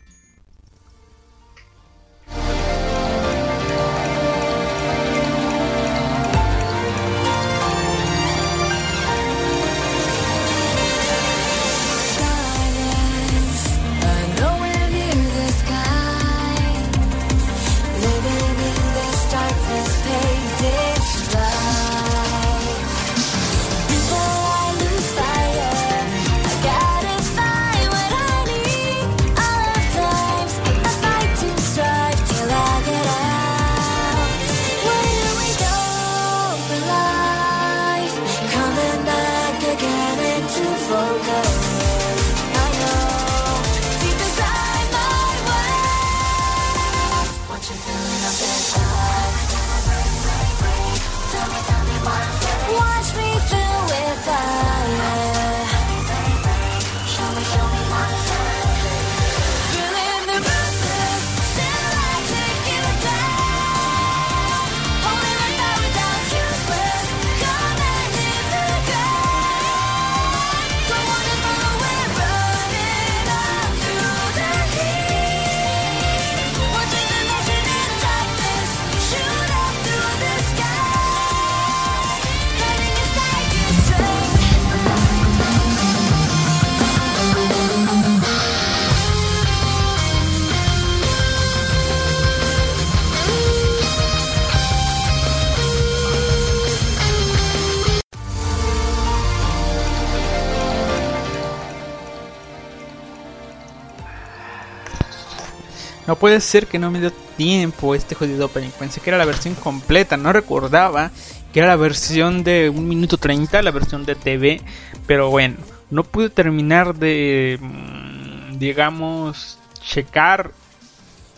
[106.13, 108.69] No puede ser que no me dio tiempo este jodido opening.
[108.79, 110.19] Pensé que era la versión completa.
[110.19, 111.11] No recordaba
[111.55, 114.61] que era la versión de 1 minuto 30, la versión de TV.
[115.07, 115.57] Pero bueno,
[115.89, 120.51] no pude terminar de, mm, digamos, checar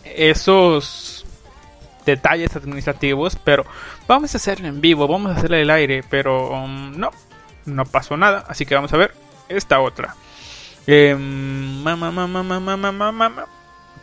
[0.03, 1.25] esos
[2.05, 3.37] detalles administrativos.
[3.45, 3.65] Pero
[4.09, 6.03] vamos a hacerlo en vivo, vamos a hacerle el aire.
[6.09, 7.11] Pero um, no,
[7.63, 8.43] no pasó nada.
[8.49, 9.15] Así que vamos a ver
[9.47, 10.17] esta otra.
[10.85, 13.47] Eh, mamá, mamá, mamá.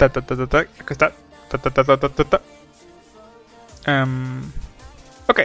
[0.02, 0.58] Ta, ta, ta, ta, ta.
[0.58, 1.12] Acá está.
[1.48, 2.40] Ta, ta, ta, ta, ta, ta.
[3.86, 4.42] Um,
[5.28, 5.40] ok.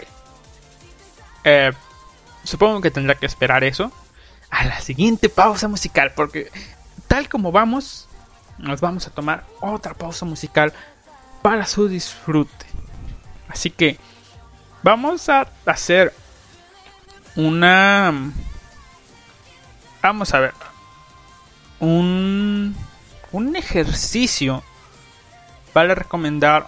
[1.44, 1.72] Eh,
[2.44, 3.92] supongo que tendrá que esperar eso
[4.50, 6.12] a la siguiente pausa musical.
[6.16, 6.50] Porque
[7.08, 8.10] tal como vamos,
[8.58, 10.74] nos vamos a tomar otra pausa musical
[11.44, 12.66] para su disfrute.
[13.50, 14.00] Así que
[14.82, 16.16] vamos a hacer
[17.36, 18.12] una...
[20.02, 20.54] Vamos a ver.
[21.80, 22.76] Un
[23.32, 24.64] un ejercicio
[25.74, 26.68] para recomendar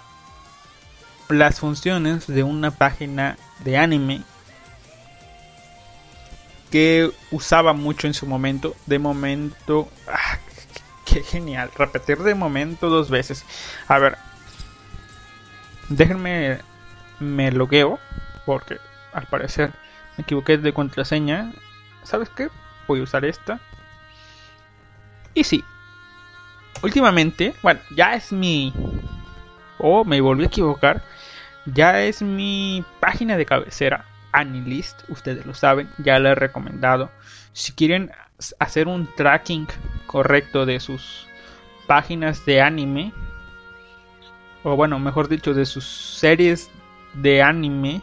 [1.30, 4.24] las funciones de una página de anime
[6.72, 8.76] que usaba mucho en su momento.
[8.86, 10.38] De momento, ah,
[11.06, 11.72] qué genial.
[11.76, 13.46] Repetir de momento dos veces.
[13.88, 14.18] A ver,
[15.90, 16.60] déjenme,
[17.20, 18.00] me logueo
[18.46, 18.78] porque
[19.14, 19.74] al parecer
[20.18, 21.52] me equivoqué de contraseña.
[22.04, 22.50] ¿Sabes qué?
[22.88, 23.60] Voy a usar esta.
[25.34, 25.64] Y sí,
[26.84, 28.74] últimamente, bueno, ya es mi...
[29.78, 31.02] O me volví a equivocar.
[31.66, 37.12] Ya es mi página de cabecera, Anilist, ustedes lo saben, ya la he recomendado.
[37.54, 38.12] Si quieren
[38.60, 39.68] hacer un tracking
[40.08, 41.28] correcto de sus
[41.88, 43.14] páginas de anime,
[44.64, 46.72] o bueno, mejor dicho, de sus series
[47.14, 48.02] de anime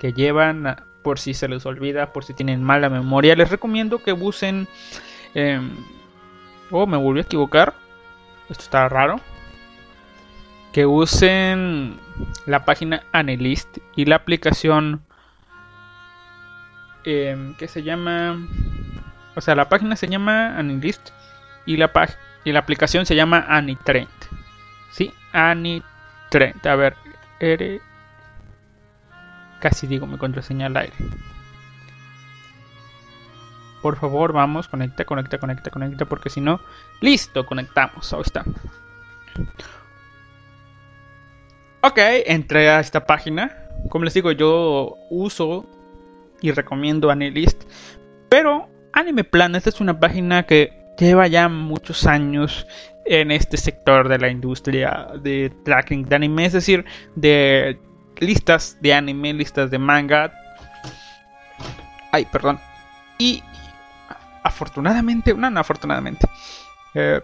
[0.00, 4.12] que llevan por si se les olvida, por si tienen mala memoria, les recomiendo que
[4.12, 4.68] usen...
[5.34, 5.60] Eh,
[6.74, 7.74] Oh, me volví a equivocar.
[8.48, 9.20] Esto está raro.
[10.72, 12.00] Que usen
[12.46, 15.02] la página Analyst y la aplicación
[17.04, 18.38] eh, que se llama.
[19.34, 21.10] O sea, la página se llama Analyst
[21.66, 21.92] y la,
[22.44, 24.08] y la aplicación se llama Anitrend.
[24.92, 25.12] ¿Sí?
[25.34, 26.66] Anitrend.
[26.66, 26.96] A ver,
[27.38, 27.82] R.
[29.60, 30.94] Casi digo mi contraseña aire.
[33.82, 36.60] Por favor, vamos, conecta, conecta, conecta, conecta, porque si no,
[37.00, 38.12] listo, conectamos.
[38.12, 38.44] Ahí está.
[41.82, 43.58] Ok, entré a esta página.
[43.88, 45.66] Como les digo, yo uso
[46.40, 47.64] y recomiendo Anilist.
[48.28, 52.66] Pero Anime Planet es una página que lleva ya muchos años
[53.04, 56.84] en este sector de la industria de tracking de anime, es decir,
[57.16, 57.78] de
[58.20, 60.32] listas de anime, listas de manga.
[62.12, 62.60] Ay, perdón.
[63.18, 63.42] Y
[64.42, 66.26] afortunadamente, no, no afortunadamente,
[66.94, 67.20] eh,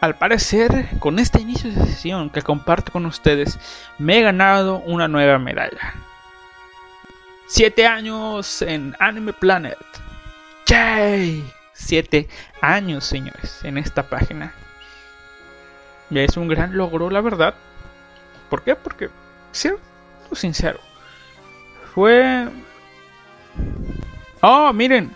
[0.00, 3.58] al parecer, con este inicio de sesión que comparto con ustedes,
[3.98, 5.94] me he ganado una nueva medalla.
[7.46, 9.76] Siete años en Anime Planet.
[10.66, 11.44] ¡Yay!
[11.74, 12.28] Siete
[12.60, 14.52] años, señores, en esta página.
[16.08, 17.54] Ya es un gran logro, la verdad.
[18.48, 18.76] ¿Por qué?
[18.76, 19.10] Porque,
[19.52, 19.80] siendo
[20.32, 20.80] sincero,
[21.94, 22.48] fue...
[24.40, 25.12] Oh, miren.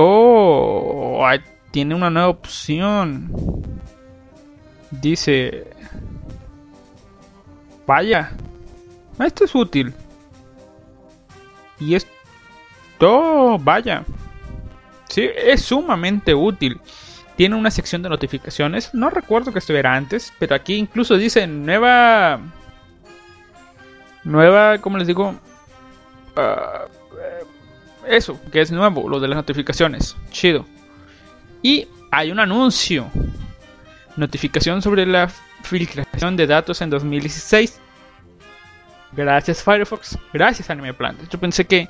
[0.00, 1.26] Oh,
[1.72, 3.32] tiene una nueva opción.
[4.92, 5.66] Dice...
[7.84, 8.30] Vaya.
[9.18, 9.92] Esto es útil.
[11.80, 13.58] Y esto...
[13.58, 14.04] Vaya.
[15.08, 16.80] Sí, es sumamente útil.
[17.34, 18.94] Tiene una sección de notificaciones.
[18.94, 20.32] No recuerdo que estuviera antes.
[20.38, 22.38] Pero aquí incluso dice nueva...
[24.22, 25.34] Nueva, ¿cómo les digo?
[26.36, 26.97] Uh,
[28.08, 30.16] eso, que es nuevo, lo de las notificaciones.
[30.30, 30.64] Chido.
[31.62, 33.10] Y hay un anuncio.
[34.16, 35.30] Notificación sobre la
[35.62, 37.80] filtración de datos en 2016.
[39.12, 40.18] Gracias Firefox.
[40.32, 41.28] Gracias Anime Planet.
[41.28, 41.88] Yo pensé que...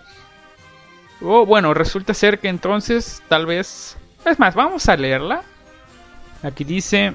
[1.21, 3.97] Oh, bueno, resulta ser que entonces tal vez...
[4.25, 5.43] Es más, vamos a leerla.
[6.43, 7.15] Aquí dice...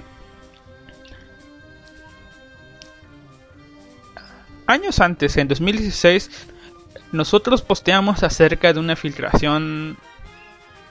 [4.66, 6.53] Años antes, en 2016,
[7.14, 9.98] nosotros posteamos acerca de una filtración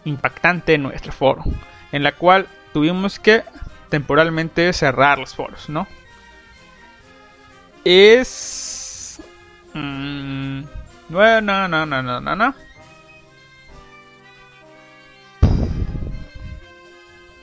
[0.05, 1.43] impactante en nuestro foro,
[1.91, 3.43] en la cual tuvimos que
[3.91, 5.87] temporalmente cerrar los foros, ¿no?
[7.85, 9.21] Es...
[9.75, 10.63] No,
[11.11, 12.55] no, no, no, no, no.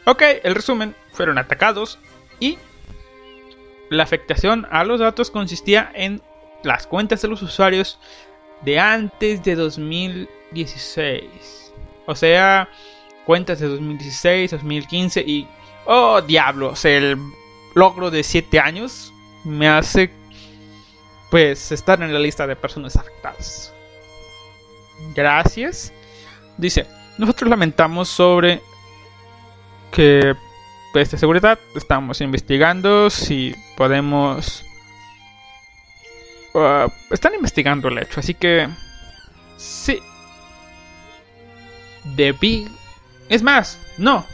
[0.05, 1.99] Ok, el resumen, fueron atacados
[2.39, 2.57] y
[3.89, 6.21] la afectación a los datos consistía en
[6.63, 7.99] las cuentas de los usuarios
[8.61, 11.73] de antes de 2016.
[12.05, 12.69] O sea,
[13.25, 15.47] cuentas de 2016, 2015 y...
[15.85, 16.85] ¡Oh, diablos!
[16.85, 17.17] El
[17.75, 19.13] logro de 7 años
[19.43, 20.11] me hace
[21.29, 23.73] pues estar en la lista de personas afectadas.
[25.15, 25.93] Gracias.
[26.57, 26.87] Dice,
[27.17, 28.61] nosotros lamentamos sobre
[29.91, 30.35] que
[30.91, 34.65] pues seguridad estamos investigando si podemos...
[36.53, 38.67] Uh, están investigando el hecho, así que...
[39.57, 39.99] Sí,
[42.15, 42.69] de Big.
[43.29, 44.25] Es más, no.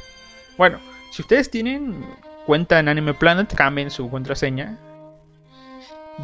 [0.57, 0.79] Bueno,
[1.11, 2.05] si ustedes tienen
[2.45, 4.77] cuenta en Anime Planet, cambien su contraseña.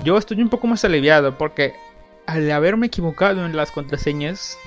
[0.04, 1.76] Yo estoy un poco más aliviado porque
[2.26, 4.58] al haberme equivocado en las contraseñas,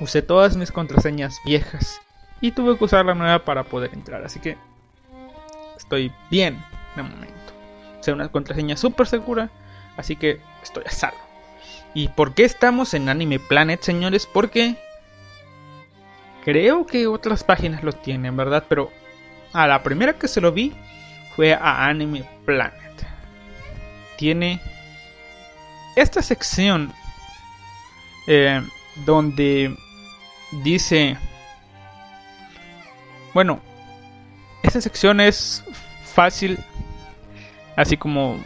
[0.00, 2.00] usé todas mis contraseñas viejas
[2.40, 4.24] y tuve que usar la nueva para poder entrar.
[4.24, 4.56] Así que
[5.76, 6.62] estoy bien
[6.96, 7.34] de momento.
[8.00, 9.50] Sea, una contraseña súper segura,
[10.00, 11.18] así que estoy a salvo.
[11.94, 14.26] ¿Y por qué estamos en Anime Planet, señores?
[14.26, 14.76] Porque
[16.44, 18.64] Creo que otras páginas lo tienen, ¿verdad?
[18.68, 18.90] Pero
[19.52, 20.72] a la primera que se lo vi
[21.36, 22.74] fue a Anime Planet.
[24.16, 24.60] Tiene
[25.96, 26.92] esta sección
[28.26, 28.62] eh,
[29.04, 29.74] donde
[30.62, 31.16] dice...
[33.34, 33.60] Bueno,
[34.62, 35.62] esta sección es
[36.04, 36.58] fácil,
[37.76, 38.40] así como,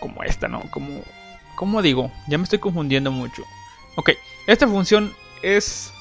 [0.00, 0.62] como esta, ¿no?
[0.70, 1.02] Como,
[1.54, 3.44] como digo, ya me estoy confundiendo mucho.
[3.96, 4.10] Ok,
[4.46, 5.92] esta función es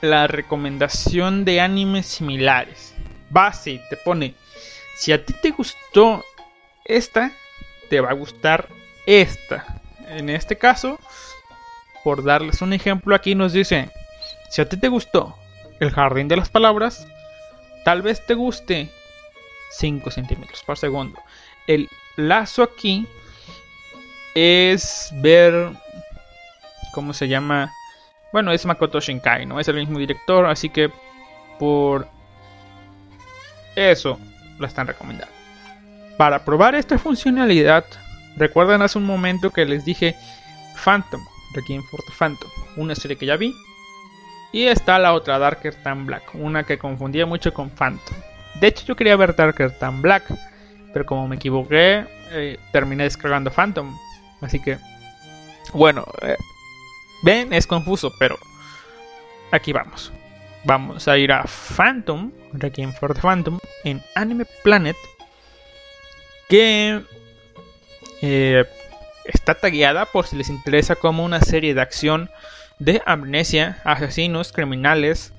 [0.00, 2.94] la recomendación de animes similares.
[3.30, 4.34] Base, te pone,
[4.96, 6.24] si a ti te gustó
[6.84, 7.32] esta,
[7.88, 8.68] te va a gustar
[9.06, 9.80] esta.
[10.08, 10.98] En este caso,
[12.02, 13.90] por darles un ejemplo aquí nos dice,
[14.50, 15.36] si a ti te gustó
[15.78, 17.06] el jardín de las palabras,
[17.84, 18.90] tal vez te guste
[19.70, 21.20] 5 centímetros por segundo.
[21.66, 23.06] El lazo aquí
[24.34, 25.72] es ver,
[26.92, 27.72] ¿cómo se llama?
[28.32, 29.58] Bueno, es Makoto Shinkai, ¿no?
[29.58, 30.90] Es el mismo director, así que
[31.58, 32.08] por
[33.76, 34.18] eso
[34.58, 35.34] lo están recomendando.
[36.16, 37.84] Para probar esta funcionalidad,
[38.36, 40.14] recuerdan hace un momento que les dije
[40.84, 41.24] Phantom,
[41.54, 43.54] Requiem for the Phantom, una serie que ya vi.
[44.52, 48.16] Y está la otra, Darker Than Black, una que confundía mucho con Phantom.
[48.60, 50.24] De hecho, yo quería ver Darker Than Black,
[50.92, 53.96] pero como me equivoqué, eh, terminé descargando Phantom.
[54.40, 54.78] Así que,
[55.72, 56.36] bueno, eh,
[57.22, 58.38] ven, es confuso, pero
[59.50, 60.12] aquí vamos.
[60.64, 64.96] Vamos a ir a Phantom, Requiem for the Phantom, en Anime Planet,
[66.48, 67.02] que
[68.22, 68.64] eh,
[69.24, 72.30] está tagueada por si les interesa como una serie de acción
[72.78, 75.32] de amnesia, asesinos, criminales,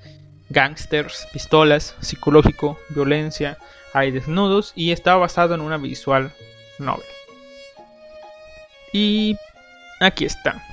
[0.50, 3.58] gangsters, pistolas, psicológico, violencia,
[3.94, 6.32] hay desnudos y está basado en una visual
[6.80, 7.06] novel.
[8.94, 9.38] Y
[10.00, 10.64] aquí está.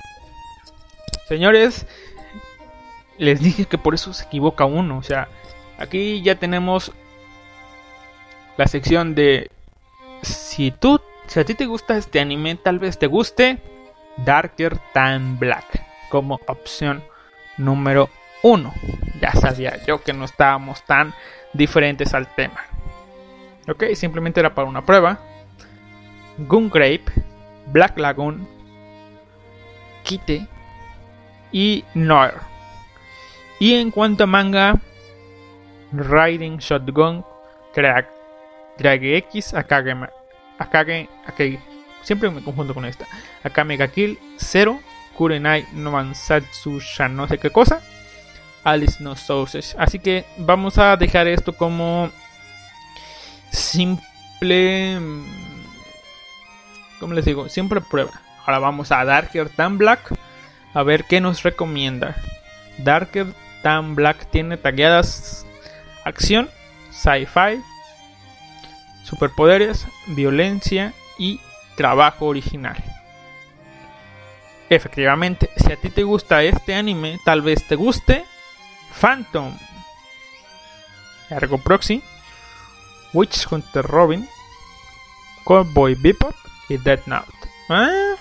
[1.27, 1.85] Señores,
[3.17, 4.97] les dije que por eso se equivoca uno.
[4.97, 5.27] O sea,
[5.77, 6.91] aquí ya tenemos
[8.57, 9.51] la sección de
[10.21, 13.61] si tú, si a ti te gusta este anime, tal vez te guste
[14.17, 17.03] Darker Than Black como opción
[17.57, 18.09] número
[18.41, 18.73] uno.
[19.21, 21.13] Ya sabía yo que no estábamos tan
[21.53, 22.65] diferentes al tema.
[23.67, 25.19] Ok, simplemente era para una prueba.
[26.37, 27.03] Gungrape,
[27.71, 28.47] Black Lagoon,
[30.03, 30.47] Kite
[31.51, 32.35] y Noir.
[33.59, 34.79] Y en cuanto a manga,
[35.91, 37.25] Riding Shotgun,
[37.75, 38.07] Drag,
[38.77, 39.95] Drag X, Akage,
[40.57, 41.59] Akage, Akage,
[42.01, 43.05] siempre me confundo con esta.
[43.43, 44.79] Akame ga Kill, 0,
[45.15, 47.81] Kurenai no Mansatsu Shan, no sé qué cosa.
[48.63, 49.75] Alice no Sources.
[49.77, 52.09] Así que vamos a dejar esto como
[53.51, 54.99] simple.
[56.99, 57.49] ¿Cómo les digo?
[57.49, 58.11] Siempre prueba.
[58.45, 60.13] Ahora vamos a Darker Than Black.
[60.73, 62.15] A ver qué nos recomienda.
[62.77, 63.27] Darker
[63.63, 65.45] Than Black tiene tagueadas
[66.03, 66.49] acción,
[66.91, 67.61] sci-fi,
[69.03, 71.39] superpoderes, violencia y
[71.75, 72.77] trabajo original.
[74.69, 78.23] Efectivamente, si a ti te gusta este anime, tal vez te guste
[78.99, 79.57] Phantom,
[81.29, 82.03] Ergo Proxy,
[83.13, 84.27] Witch Hunter Robin,
[85.43, 86.35] Cowboy Bebop
[86.69, 87.31] y Dead Note.
[87.69, 88.15] Ah,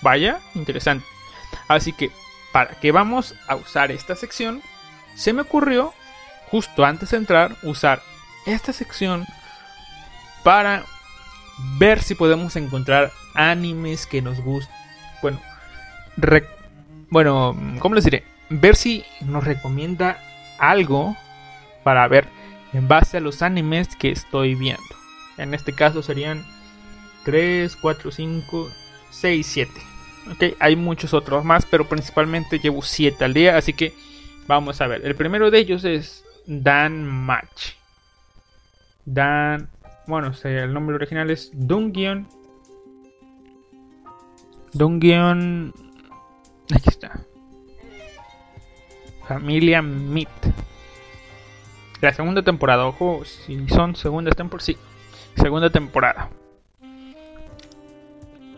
[0.00, 1.06] vaya, interesante.
[1.68, 2.10] Así que,
[2.52, 4.62] ¿para qué vamos a usar esta sección?
[5.14, 5.94] Se me ocurrió,
[6.50, 8.02] justo antes de entrar, usar
[8.46, 9.24] esta sección
[10.42, 10.84] para
[11.78, 14.74] ver si podemos encontrar animes que nos gusten.
[15.20, 15.40] Bueno,
[17.10, 18.24] bueno, ¿cómo les diré?
[18.48, 20.18] Ver si nos recomienda
[20.58, 21.16] algo
[21.84, 22.28] para ver
[22.72, 24.82] en base a los animes que estoy viendo.
[25.38, 26.44] En este caso serían
[27.24, 28.70] 3, 4, 5,
[29.10, 29.72] 6, 7.
[30.30, 33.92] Ok, hay muchos otros más, pero principalmente llevo 7 al día, así que
[34.46, 35.04] vamos a ver.
[35.04, 37.72] El primero de ellos es Dan Match.
[39.04, 39.68] Dan,
[40.06, 42.28] bueno, el nombre original es Dungeon.
[44.72, 45.74] Dungeon.
[46.72, 47.20] Aquí está.
[49.26, 50.28] Familia Meat.
[52.00, 54.76] La segunda temporada, ojo, si son segundas temporadas, sí,
[55.36, 56.30] segunda temporada.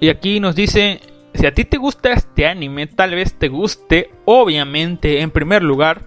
[0.05, 1.01] Y aquí nos dice,
[1.32, 6.02] si a ti te gusta este anime, tal vez te guste, obviamente, en primer lugar,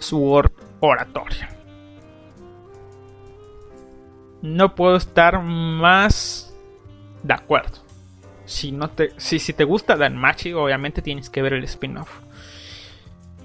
[0.00, 0.42] su
[0.80, 1.48] oratoria.
[4.42, 6.52] No puedo estar más
[7.22, 7.78] de acuerdo.
[8.46, 12.10] Si, no te, si, si te gusta Danmachi, obviamente tienes que ver el spin-off.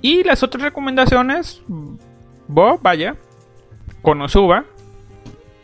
[0.02, 1.62] Y las otras recomendaciones,
[2.48, 3.18] bo, vaya,
[4.02, 4.66] Konosuba,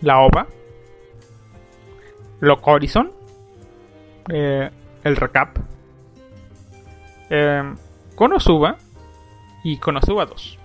[0.01, 0.45] la OVA,
[2.39, 3.16] Loco Horizon,
[4.29, 4.69] eh,
[5.03, 5.57] el recap,
[7.29, 7.63] eh,
[8.15, 8.77] Konosuba
[9.63, 10.59] y Konosuba 2.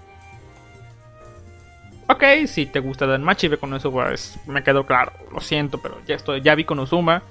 [2.09, 6.15] Ok, si te gusta Danmachi, ve Konosuba, es, me quedó claro, lo siento, pero ya,
[6.15, 7.23] estoy, ya vi Konosuba.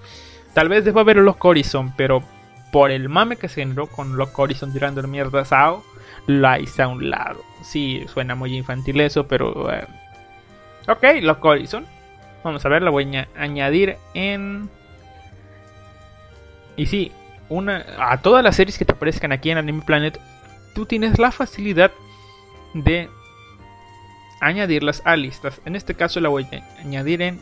[0.53, 2.23] Tal vez deba ver Loco Horizon, pero
[2.71, 5.83] por el mame que se generó con Loco Horizon tirando mierda a Sao,
[6.27, 7.41] la hice a un lado.
[7.63, 9.85] Sí, suena muy infantil eso, pero eh,
[10.87, 11.85] Ok, Loco Horizon.
[12.43, 14.69] Vamos a ver, la voy a añadir en.
[16.75, 17.11] Y sí,
[17.49, 20.19] una, a todas las series que te aparezcan aquí en Anime Planet,
[20.73, 21.91] tú tienes la facilidad
[22.73, 23.09] de
[24.39, 25.61] añadirlas a listas.
[25.65, 27.41] En este caso la voy a añadir en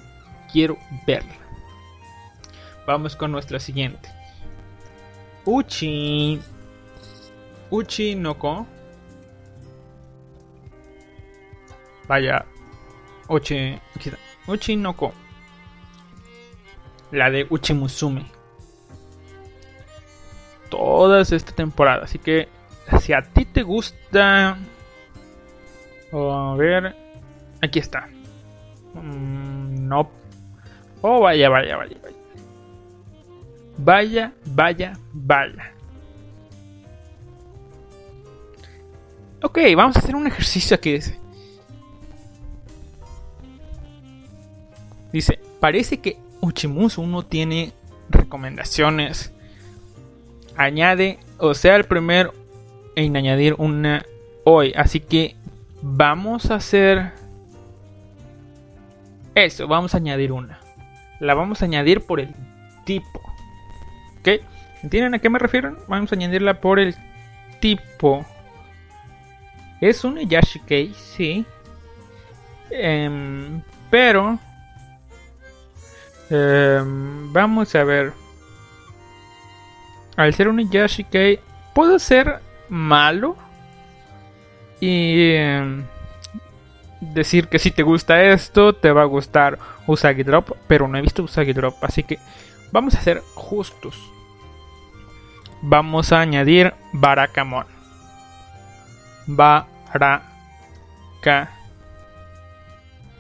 [0.52, 1.36] Quiero verla.
[2.88, 4.10] Vamos con nuestra siguiente.
[5.46, 6.40] Uchi.
[7.70, 8.66] Uchi Noko.
[12.08, 12.44] Vaya,
[13.28, 13.80] Uchi,
[14.48, 15.14] Uchi no Ko.
[17.12, 18.26] La de Uchimusume.
[20.70, 22.04] Todas esta temporada.
[22.04, 22.48] Así que
[23.02, 24.58] si a ti te gusta...
[26.12, 26.96] A ver...
[27.62, 28.08] Aquí está.
[28.94, 30.10] Mm, no.
[31.02, 32.16] Oh, vaya, vaya, vaya, vaya.
[33.78, 35.74] Vaya, vaya, vaya.
[39.42, 40.92] Ok, vamos a hacer un ejercicio aquí.
[40.92, 41.18] Dice.
[45.14, 47.72] Dice, parece que Uchimusu no tiene
[48.10, 49.34] recomendaciones.
[50.60, 52.34] Añade, o sea, el primero
[52.98, 54.06] en añadir una
[54.44, 54.74] hoy.
[54.76, 55.38] Así que
[55.82, 57.14] vamos a hacer
[59.36, 60.60] eso, vamos a añadir una.
[61.22, 62.36] La vamos a añadir por el
[62.84, 63.22] tipo.
[64.20, 64.44] ¿Ok?
[64.84, 65.78] ¿Entienden a qué me refiero?
[65.88, 66.94] Vamos a añadirla por el
[67.62, 68.26] tipo.
[69.80, 71.46] Es un Yashikei, sí.
[72.70, 74.38] Em, pero...
[76.30, 78.12] Em, vamos a ver.
[80.20, 81.40] Al ser un Yashikei,
[81.74, 83.38] puedo ser malo.
[84.82, 85.32] Y...
[85.32, 85.86] Em,
[87.00, 91.02] decir que si te gusta esto, te va a gustar Usagi Drop, pero no he
[91.02, 92.20] visto Usagi Drop, así que
[92.74, 93.96] vamos a ser justos.
[95.62, 97.66] Vamos a añadir Barakamon.
[99.26, 100.22] Baraka.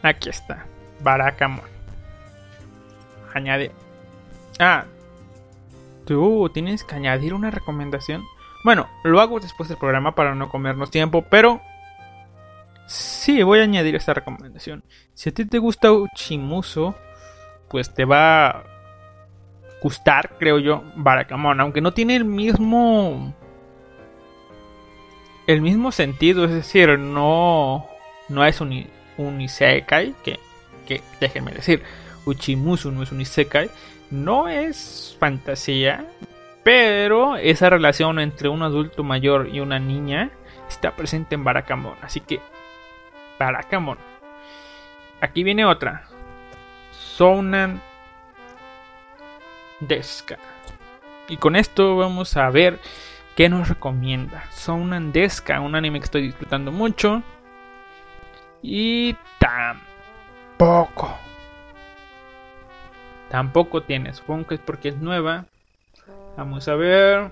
[0.04, 0.66] Aquí está.
[1.00, 1.64] Barakamon.
[3.34, 3.72] Añade.
[4.60, 4.84] Ah.
[6.10, 8.26] Tú tienes que añadir una recomendación.
[8.66, 11.62] Bueno, lo hago después del programa para no comernos tiempo, pero
[12.90, 14.84] Sí, voy a añadir esta recomendación.
[15.14, 16.96] Si a ti te gusta Uchimuso,
[17.70, 18.64] pues te va a
[19.84, 21.62] gustar, creo yo, Barakamon.
[21.62, 23.36] Aunque no tiene el mismo.
[25.46, 27.86] El mismo sentido, es decir, no.
[28.28, 28.88] No es un,
[29.18, 30.40] un isekai, que,
[30.88, 31.84] que déjenme decir,
[32.26, 33.70] Uchimusu no es un isekai,
[34.12, 36.06] no es fantasía,
[36.64, 40.32] pero esa relación entre un adulto mayor y una niña
[40.68, 42.42] está presente en Barakamon, así que
[43.40, 43.98] Barakamon.
[45.22, 46.06] Aquí viene otra.
[46.92, 47.82] Sounan
[49.80, 50.38] Deska.
[51.28, 52.80] Y con esto vamos a ver
[53.36, 54.46] qué nos recomienda.
[54.52, 57.22] Sounan Deska, un anime que estoy disfrutando mucho.
[58.62, 61.18] Y tampoco.
[63.30, 64.14] Tampoco tiene.
[64.14, 65.46] Supongo que es porque es nueva.
[66.38, 67.32] Vamos a ver.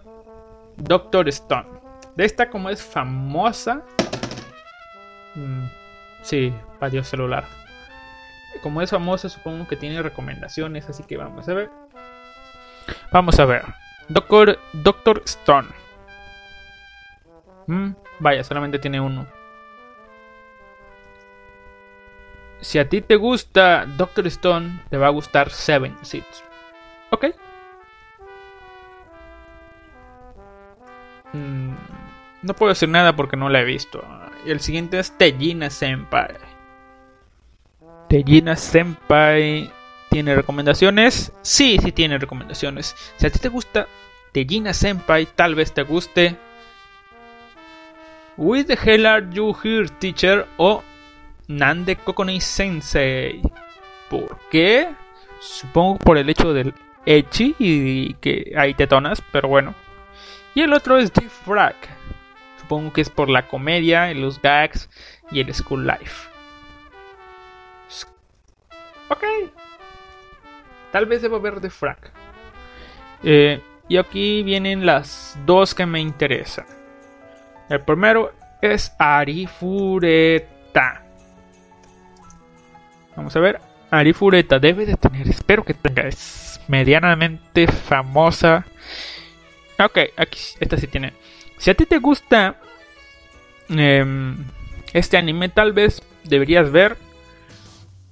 [0.78, 1.68] Doctor Stone.
[2.16, 3.84] De esta como es famosa.
[5.36, 5.66] Mm,
[6.28, 6.54] Sí,
[6.92, 7.46] Dios celular.
[8.62, 11.70] Como es famoso, supongo que tiene recomendaciones, así que vamos a ver.
[13.14, 13.64] Vamos a ver.
[14.10, 15.70] Doctor, Doctor Stone.
[17.68, 19.26] Mm, vaya, solamente tiene uno.
[22.62, 26.44] Si a ti te gusta Doctor Stone, te va a gustar Seven Seeds.
[27.12, 27.28] Ok.
[31.34, 31.76] Mm,
[32.42, 34.04] no puedo decir nada porque no la he visto.
[34.46, 36.36] Y el siguiente es Tejina Senpai.
[38.10, 39.72] Tejina Senpai
[40.10, 41.32] tiene recomendaciones.
[41.42, 42.96] Sí, sí tiene recomendaciones.
[43.18, 43.88] Si a ti te gusta
[44.32, 46.38] Tejina Senpai, tal vez te guste
[48.38, 50.84] With the Hell Are You Here Teacher o
[51.48, 53.42] Nande Kokonei Sensei.
[54.10, 54.90] ¿Por qué?
[55.40, 56.74] Supongo por el hecho del
[57.06, 59.76] Echi y que hay tetonas, pero bueno.
[60.56, 61.76] Y el otro es Deep Frag.
[62.60, 64.90] Supongo que es por la comedia, los gags
[65.32, 66.28] y el school life.
[69.10, 69.24] Ok.
[70.92, 72.12] Tal vez debo ver de Frack.
[73.24, 76.66] Eh, y aquí vienen las dos que me interesan.
[77.70, 80.48] El primero es Arifureta.
[83.18, 83.60] Vamos a ver.
[83.90, 88.66] Arifureta debe de tener, espero que tenga, es medianamente famosa.
[89.80, 91.14] Ok, aquí, esta sí tiene.
[91.58, 92.58] Si a ti te gusta
[93.70, 94.38] em,
[94.94, 96.98] este anime, tal vez deberías ver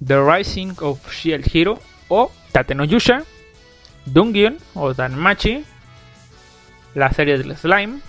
[0.04, 1.78] The Rising of Shield Hero
[2.08, 3.22] o Tate no Yusha,
[4.06, 5.64] Dungeon o Danmachi,
[6.94, 8.00] la serie del Slime,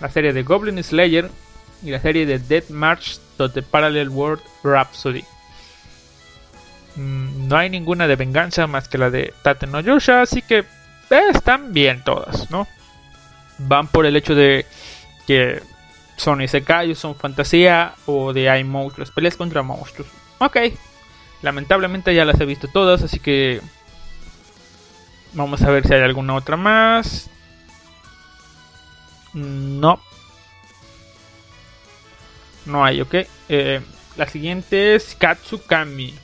[0.00, 1.30] la serie de Goblin Slayer
[1.82, 5.24] y la serie de Dead March to the Parallel World Rhapsody.
[6.96, 10.58] Mm, no hay ninguna de venganza más que la de Tate no Yusha, así que
[10.58, 12.66] eh, están bien todas, ¿no?
[13.58, 14.66] van por el hecho de
[15.26, 15.62] que
[16.16, 20.08] son Isekai, son fantasía o de hay monstruos, peleas contra monstruos.
[20.38, 20.56] Ok,
[21.42, 23.60] lamentablemente ya las he visto todas, así que
[25.32, 27.28] vamos a ver si hay alguna otra más.
[29.34, 30.00] No.
[32.64, 33.14] No hay, ok.
[33.48, 33.80] Eh,
[34.16, 36.14] la siguiente es Katsukami.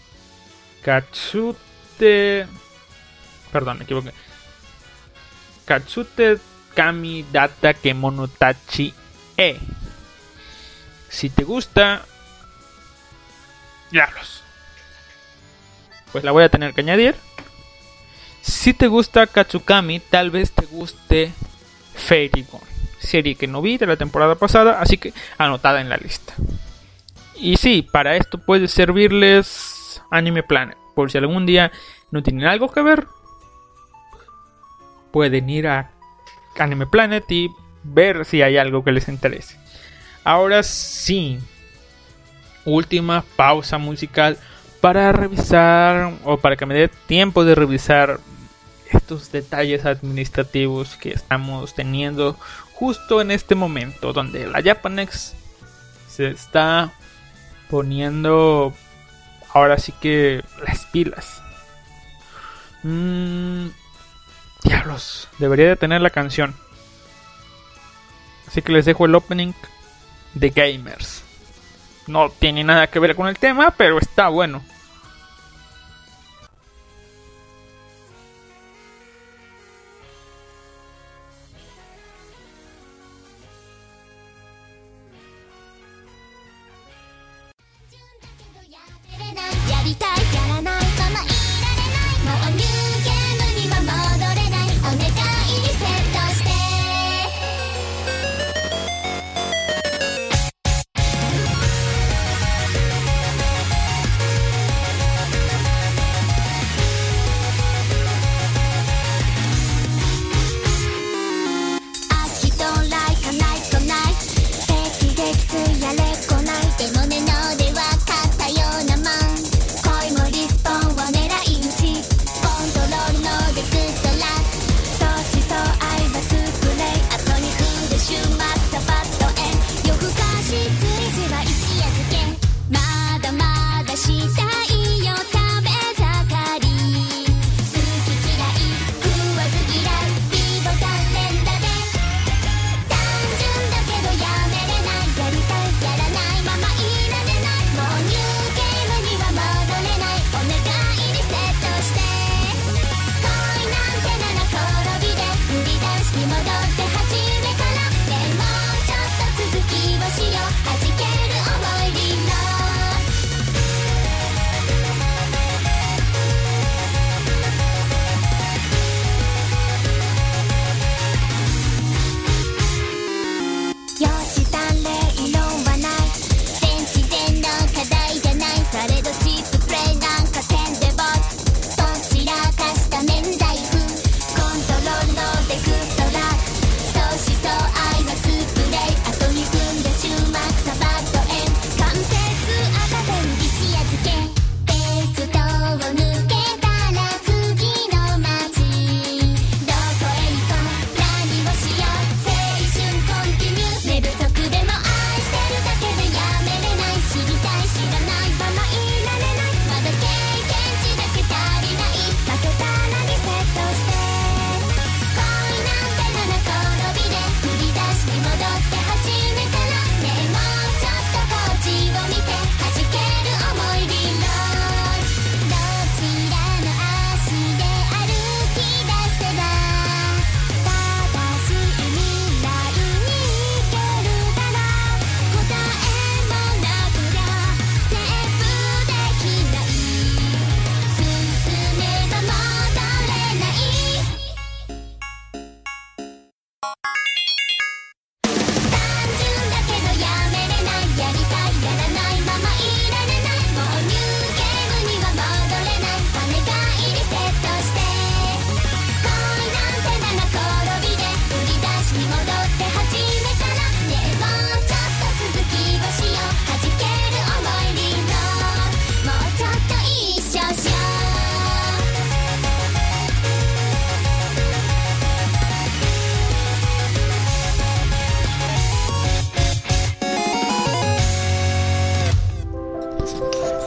[0.83, 2.47] Katsute.
[3.51, 4.13] Perdón, me equivoqué.
[5.65, 6.39] Katsute
[6.75, 8.93] Kami Data Kemonotachi
[9.37, 9.59] E.
[11.09, 12.05] Si te gusta,
[13.91, 14.43] diablos.
[16.11, 17.15] Pues la voy a tener que añadir.
[18.41, 21.33] Si te gusta Katsukami, tal vez te guste
[21.95, 22.47] Fairy
[22.99, 26.35] serie que no vi de la temporada pasada, así que anotada en la lista.
[27.35, 29.82] Y sí, para esto puede servirles
[30.13, 31.73] Anime Planet, por si algún día
[32.11, 33.09] no tienen algo que ver,
[35.11, 35.91] pueden ir a
[36.59, 37.51] Anime Planet y
[37.83, 39.59] ver si hay algo que les interese.
[40.23, 41.41] Ahora sí,
[42.65, 44.39] última pausa musical
[44.81, 48.21] para revisar o para que me dé tiempo de revisar
[48.91, 52.37] estos detalles administrativos que estamos teniendo
[52.75, 55.35] justo en este momento donde la Japanex
[56.09, 56.93] se está
[57.71, 58.75] poniendo
[59.53, 61.43] ahora sí que las pilas.
[62.83, 63.69] Mmm,
[64.65, 66.55] diablos, debería de tener la canción.
[68.47, 69.53] Así que les dejo el opening
[70.35, 71.23] de Gamers.
[72.07, 74.63] No tiene nada que ver con el tema, pero está bueno.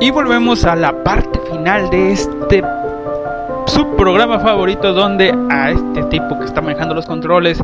[0.06, 2.62] Y volvemos a la parte final de este
[3.66, 7.64] subprograma favorito donde a este tipo que está manejando los controles,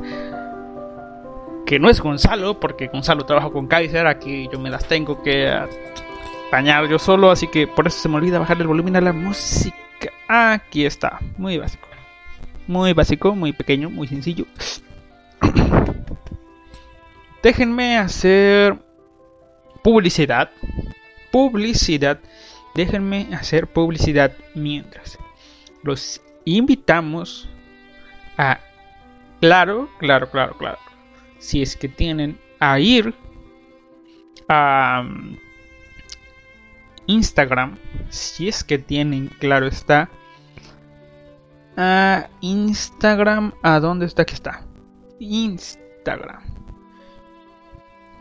[1.68, 5.54] que no es Gonzalo, porque Gonzalo trabaja con Kaiser, aquí yo me las tengo que
[6.52, 9.14] bañar yo solo, así que por eso se me olvida bajar el volumen a la
[9.14, 10.12] música.
[10.28, 11.88] Aquí está, muy básico.
[12.66, 14.48] Muy básico, muy pequeño, muy sencillo.
[17.44, 18.80] Déjenme hacer
[19.84, 20.50] publicidad
[21.32, 22.20] publicidad.
[22.76, 25.18] Déjenme hacer publicidad mientras.
[25.84, 27.50] Los invitamos
[28.38, 28.60] a,
[29.40, 30.78] claro, claro, claro, claro,
[31.40, 33.14] si es que tienen, a ir
[34.48, 35.38] a um,
[37.08, 37.78] Instagram,
[38.10, 40.10] si es que tienen, claro está,
[41.78, 44.24] a Instagram, ¿a dónde está?
[44.24, 44.64] Aquí está.
[45.20, 46.51] Instagram.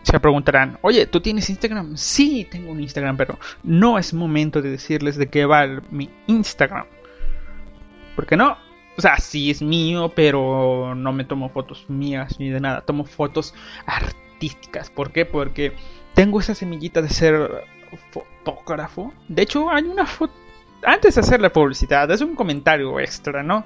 [0.02, 1.96] Se preguntarán, oye, ¿tú tienes Instagram?
[1.96, 6.86] Sí, tengo un Instagram, pero no es momento de decirles de qué va mi Instagram.
[8.16, 8.56] Porque no,
[8.96, 12.80] o sea, sí es mío, pero no me tomo fotos mías ni de nada.
[12.82, 13.54] Tomo fotos
[13.86, 14.90] artísticas.
[14.90, 15.24] ¿Por qué?
[15.26, 15.74] Porque
[16.14, 17.64] tengo esa semillita de ser
[18.12, 19.12] fotógrafo.
[19.28, 20.32] De hecho, hay una foto.
[20.82, 23.64] Antes de hacer la publicidad, es un comentario extra, ¿no?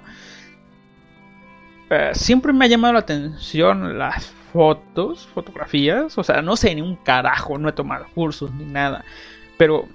[1.91, 6.17] Eh, siempre me ha llamado la atención las fotos, fotografías.
[6.17, 9.05] O sea, no sé ni un carajo, no he tomado cursos ni nada.
[9.59, 9.89] Pero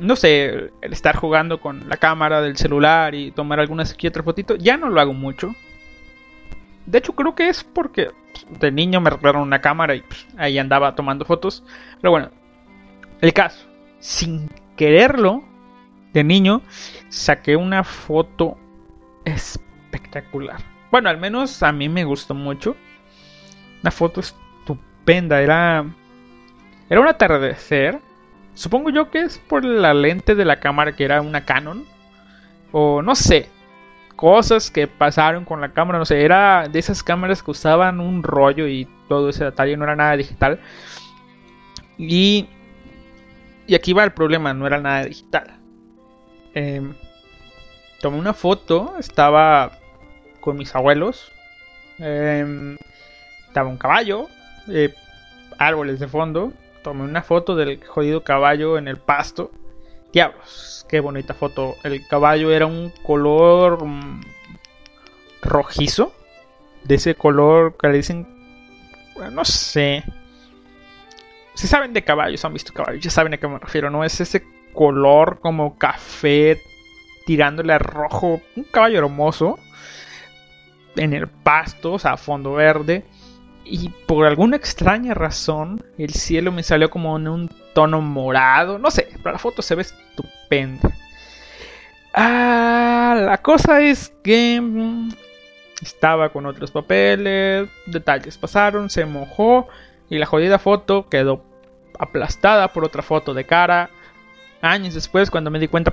[0.00, 4.24] no sé, el estar jugando con la cámara del celular y tomar algunas y otras
[4.24, 5.54] fotitos, ya no lo hago mucho.
[6.86, 10.26] De hecho, creo que es porque pues, de niño me regalaron una cámara y pues,
[10.36, 11.62] ahí andaba tomando fotos.
[12.00, 12.30] Pero bueno,
[13.20, 13.64] el caso,
[14.00, 15.44] sin quererlo,
[16.12, 16.62] de niño,
[17.08, 18.58] saqué una foto
[19.24, 20.60] espectacular.
[20.90, 22.76] Bueno, al menos a mí me gustó mucho.
[23.84, 25.84] Una foto estupenda, era.
[26.88, 28.00] Era un atardecer
[28.54, 31.84] Supongo yo que es por la lente de la cámara que era una Canon.
[32.72, 33.50] O no sé.
[34.16, 35.98] Cosas que pasaron con la cámara.
[35.98, 36.24] No sé.
[36.24, 39.76] Era de esas cámaras que usaban un rollo y todo ese detalle.
[39.76, 40.60] No era nada digital.
[41.98, 42.48] Y.
[43.66, 44.54] Y aquí va el problema.
[44.54, 45.58] No era nada digital.
[46.54, 46.94] Em,
[48.00, 48.94] tomé una foto.
[48.98, 49.72] Estaba
[50.40, 51.30] con mis abuelos.
[51.98, 52.78] Em,
[53.54, 54.26] estaba un caballo.
[54.68, 54.92] Eh,
[55.58, 56.52] árboles de fondo
[56.82, 59.52] tomé una foto del jodido caballo en el pasto.
[60.12, 61.76] Diablos, qué bonita foto.
[61.84, 64.22] El caballo era un color mm,
[65.42, 66.12] rojizo.
[66.82, 68.26] De ese color que le dicen...
[69.30, 70.02] no sé.
[71.54, 74.04] Si saben de caballos, han visto caballos, ya saben a qué me refiero, ¿no?
[74.04, 76.60] Es ese color como café
[77.24, 78.40] tirándole a rojo.
[78.56, 79.60] Un caballo hermoso.
[80.96, 83.04] En el pasto, o sea, fondo verde.
[83.64, 88.78] Y por alguna extraña razón, el cielo me salió como en un tono morado.
[88.78, 90.90] No sé, pero la foto se ve estupenda.
[92.12, 95.08] Ah, la cosa es que mm,
[95.82, 99.68] estaba con otros papeles, detalles pasaron, se mojó
[100.08, 101.42] y la jodida foto quedó
[101.98, 103.90] aplastada por otra foto de cara.
[104.60, 105.92] Años después, cuando me di cuenta,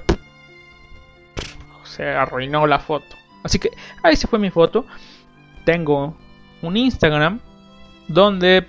[1.83, 3.15] se arruinó la foto.
[3.43, 3.71] Así que
[4.03, 4.85] ahí se fue mi foto.
[5.65, 6.15] Tengo
[6.61, 7.39] un Instagram
[8.13, 8.65] donde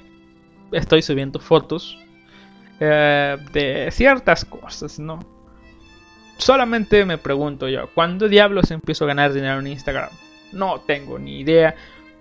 [0.72, 1.98] estoy subiendo fotos
[2.80, 5.20] eh, de ciertas cosas, ¿no?
[6.38, 10.10] Solamente me pregunto yo, ¿cuándo diablos empiezo a ganar dinero en Instagram?
[10.52, 11.74] No tengo ni idea,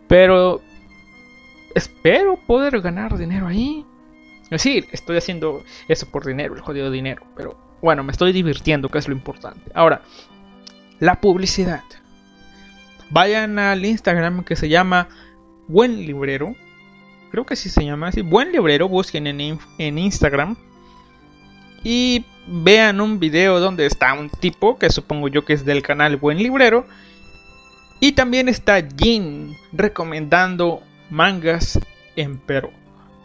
[0.07, 0.61] pero
[1.73, 3.85] espero poder ganar dinero ahí.
[4.49, 8.99] Decir, estoy haciendo eso por dinero, el jodido dinero, pero bueno, me estoy divirtiendo, que
[8.99, 9.71] es lo importante.
[9.73, 10.01] Ahora,
[10.99, 11.83] la publicidad.
[13.09, 15.09] Vayan al Instagram que se llama
[15.67, 16.55] Buen Librero
[17.31, 20.57] creo que así se llama así, Buen Librero, busquen en, en Instagram
[21.83, 26.17] y vean un video donde está un tipo, que supongo yo que es del canal
[26.17, 26.85] Buen Librero,
[27.99, 31.79] y también está Jin recomendando mangas
[32.15, 32.71] en Perú.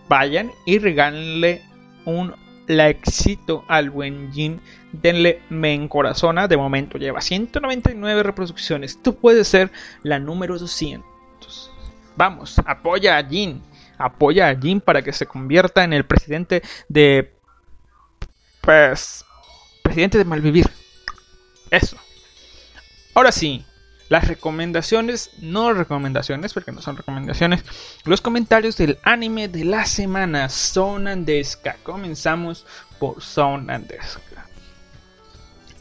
[0.09, 1.63] Vayan y regálenle
[2.05, 2.35] un
[2.67, 4.61] likecito al buen Jin.
[4.93, 6.47] Denle me encorazona.
[6.47, 9.03] De momento lleva 199 reproducciones.
[9.03, 9.73] Tú puedes ser
[10.03, 11.71] la número 200.
[12.17, 13.63] Vamos, apoya a Jin
[13.99, 17.35] apoya a Jim para que se convierta en el presidente de...
[18.61, 19.25] Pues...
[19.83, 20.69] Presidente de Malvivir.
[21.71, 21.97] Eso.
[23.15, 23.65] Ahora sí,
[24.09, 27.65] las recomendaciones, no recomendaciones, porque no son recomendaciones,
[28.05, 31.77] los comentarios del anime de la semana, Sonandesca.
[31.83, 32.67] Comenzamos
[32.99, 34.47] por Sonandesca.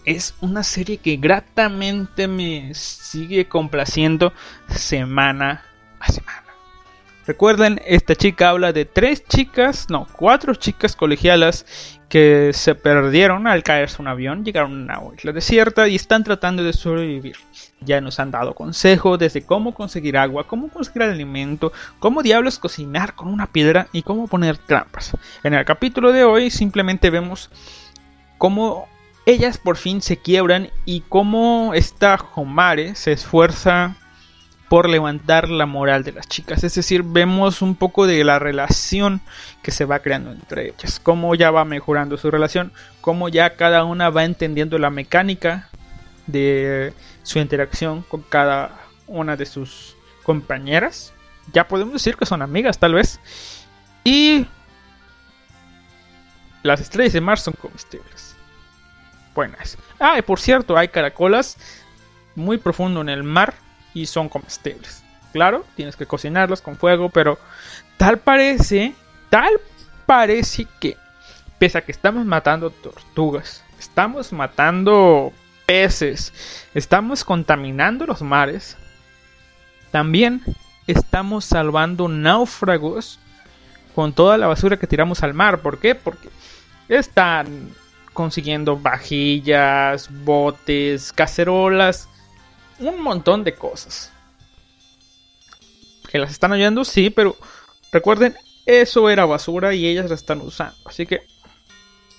[0.06, 4.34] Es una serie que gratamente me sigue complaciendo
[4.70, 5.66] semana
[6.00, 6.45] a semana.
[7.28, 11.66] Recuerden, esta chica habla de tres chicas, no, cuatro chicas colegialas
[12.08, 16.64] que se perdieron al caerse un avión, llegaron a una isla desierta y están tratando
[16.64, 17.36] de sobrevivir.
[17.82, 23.16] Ya nos han dado consejos desde cómo conseguir agua, cómo conseguir alimento, cómo diablos cocinar
[23.16, 25.18] con una piedra y cómo poner trampas.
[25.44, 27.50] En el capítulo de hoy simplemente vemos
[28.38, 28.88] cómo
[29.26, 33.96] ellas por fin se quiebran y cómo esta Homare se esfuerza
[34.70, 36.64] por levantar la moral de las chicas.
[36.64, 39.22] Es decir, vemos un poco de la relación
[39.62, 42.72] que se va creando entre ellas, cómo ya va mejorando su relación,
[43.02, 45.70] cómo ya cada una va entendiendo la mecánica
[46.28, 46.94] de
[47.24, 51.14] su interacción con cada una de sus compañeras.
[51.54, 53.20] ya podemos decir que son amigas tal vez.
[54.04, 54.48] Y
[56.64, 58.36] las estrellas de mar son comestibles.
[59.36, 59.78] Buenas.
[60.00, 61.58] Ah, y por cierto, hay caracolas
[62.36, 63.54] muy profundo en el mar
[63.96, 65.04] y son comestibles.
[65.34, 67.40] Claro, tienes que cocinarlas con fuego, pero
[67.98, 68.94] tal parece,
[69.32, 69.54] tal
[70.06, 70.98] parece que,
[71.58, 75.34] pese a que estamos matando tortugas, estamos matando
[75.66, 76.32] peces,
[76.76, 78.78] estamos contaminando los mares,
[79.92, 80.44] también
[80.88, 83.20] estamos salvando náufragos
[83.96, 85.62] con toda la basura que tiramos al mar.
[85.62, 85.96] ¿Por qué?
[85.96, 86.30] Porque
[86.90, 87.70] están
[88.14, 92.10] consiguiendo vajillas, botes, cacerolas,
[92.80, 94.12] un montón de cosas.
[96.10, 97.36] Que las están oyendo, sí, pero
[97.92, 98.36] recuerden,
[98.66, 100.76] eso era basura y ellas la están usando.
[100.86, 101.22] Así que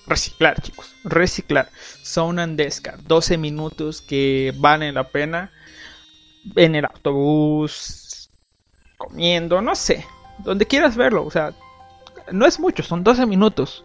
[0.05, 1.69] reciclar, chicos, reciclar.
[2.03, 5.51] Zona Andesca, 12 minutos que valen la pena
[6.55, 8.29] en el autobús,
[8.97, 10.05] comiendo, no sé,
[10.39, 11.53] donde quieras verlo, o sea,
[12.31, 13.83] no es mucho, son 12 minutos.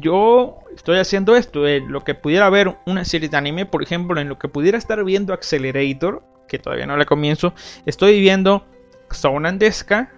[0.00, 4.20] Yo estoy haciendo esto, en lo que pudiera ver una serie de anime, por ejemplo,
[4.20, 7.54] en lo que pudiera estar viendo Accelerator, que todavía no la comienzo,
[7.86, 8.66] estoy viendo
[9.12, 10.12] Zona Andesca,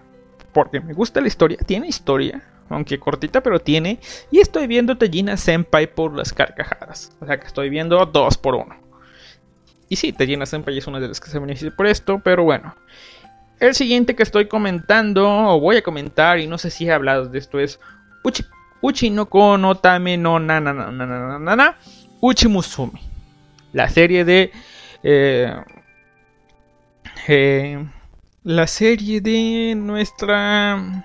[0.52, 4.00] porque me gusta la historia, tiene historia, aunque cortita, pero tiene,
[4.30, 8.54] y estoy viendo Tejina Senpai por las carcajadas, o sea que estoy viendo dos por
[8.54, 8.76] uno.
[9.88, 12.74] Y sí, Tejina Senpai es una de las que se beneficia por esto, pero bueno.
[13.60, 17.26] El siguiente que estoy comentando, o voy a comentar, y no sé si he hablado
[17.26, 17.80] de esto, es
[18.86, 21.76] Uchi no Kono Tame no na na na na na na na
[22.20, 23.00] Uchi Musumi.
[23.72, 24.52] La serie de...
[25.02, 25.52] Eh,
[27.26, 27.84] eh,
[28.44, 31.04] la serie de nuestra...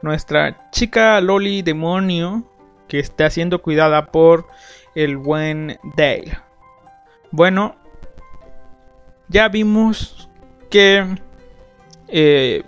[0.00, 2.44] Nuestra chica Loli demonio
[2.88, 4.46] que está siendo cuidada por
[4.94, 6.38] el buen Dale.
[7.30, 7.76] Bueno,
[9.28, 10.30] ya vimos
[10.70, 11.04] que
[12.08, 12.62] eh,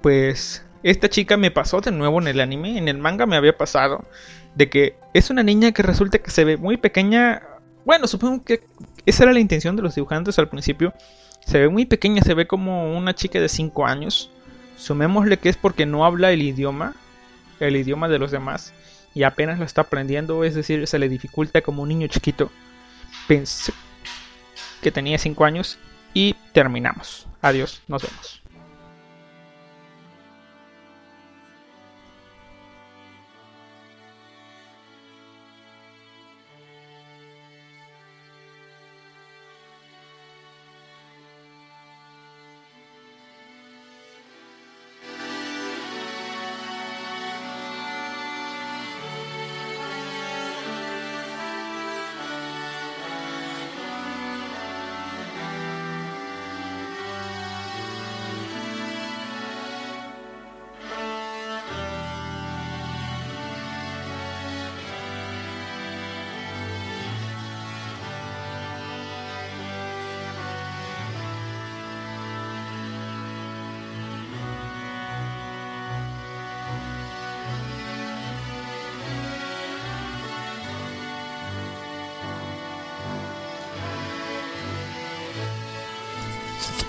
[0.00, 3.56] pues esta chica me pasó de nuevo en el anime, en el manga me había
[3.56, 4.04] pasado,
[4.54, 7.42] de que es una niña que resulta que se ve muy pequeña.
[7.86, 8.62] Bueno, supongo que
[9.06, 10.92] esa era la intención de los dibujantes al principio.
[11.46, 14.30] Se ve muy pequeña, se ve como una chica de 5 años.
[14.76, 16.94] Sumémosle que es porque no habla el idioma,
[17.60, 18.74] el idioma de los demás,
[19.14, 22.50] y apenas lo está aprendiendo, es decir, se le dificulta como un niño chiquito.
[23.26, 23.72] Pensé
[24.82, 25.78] que tenía 5 años
[26.12, 27.26] y terminamos.
[27.40, 28.43] Adiós, nos vemos.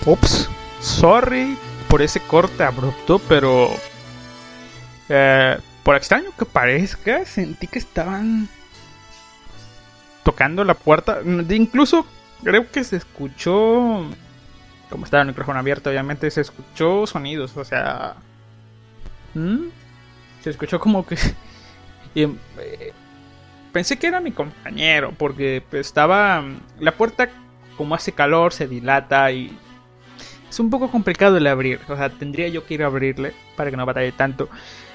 [0.06, 0.48] Ups,
[0.80, 1.58] sorry
[1.88, 3.70] por ese corte abrupto, pero
[5.08, 8.48] eh, por extraño que parezca, sentí que estaban
[10.22, 11.20] tocando la puerta.
[11.50, 12.06] Incluso
[12.42, 14.04] creo que se escuchó,
[14.90, 18.16] como estaba el micrófono abierto, obviamente se escuchó sonidos, o sea,
[20.42, 21.16] se escuchó como que
[22.14, 22.92] eh,
[23.72, 26.44] pensé que era mi compañero porque estaba
[26.78, 27.28] la puerta
[27.76, 29.56] como hace calor se dilata y
[30.48, 31.80] es un poco complicado el abrir.
[31.88, 34.48] O sea, tendría yo que ir a abrirle para que no batalle tanto.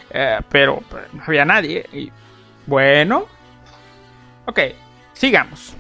[0.10, 0.84] Eh, pero
[1.14, 1.86] no había nadie.
[1.94, 2.12] Y
[2.66, 3.28] bueno.
[4.46, 4.60] Ok,
[5.14, 5.76] sigamos.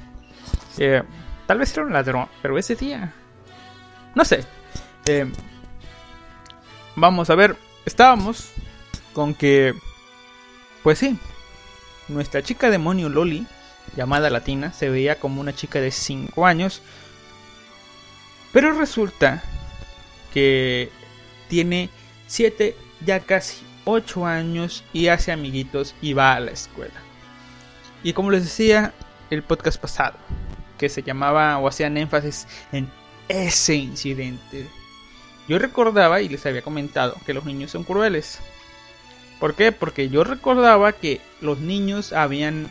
[0.77, 1.03] Eh,
[1.47, 3.13] tal vez era un ladrón, pero ese día.
[4.15, 4.45] No sé.
[5.05, 5.31] Eh,
[6.95, 7.55] vamos a ver.
[7.85, 8.51] Estábamos
[9.13, 9.73] con que.
[10.83, 11.17] Pues sí.
[12.07, 13.47] Nuestra chica demonio Loli,
[13.95, 16.81] llamada Latina, se veía como una chica de 5 años.
[18.51, 19.41] Pero resulta
[20.33, 20.89] que
[21.47, 21.89] tiene
[22.27, 22.75] 7,
[23.05, 26.93] ya casi 8 años y hace amiguitos y va a la escuela.
[28.03, 28.93] Y como les decía
[29.29, 30.17] el podcast pasado,
[30.77, 32.89] que se llamaba o hacían énfasis en
[33.27, 34.67] ese incidente,
[35.47, 38.39] yo recordaba y les había comentado que los niños son crueles.
[39.39, 39.71] ¿Por qué?
[39.71, 42.69] Porque yo recordaba que los niños habían,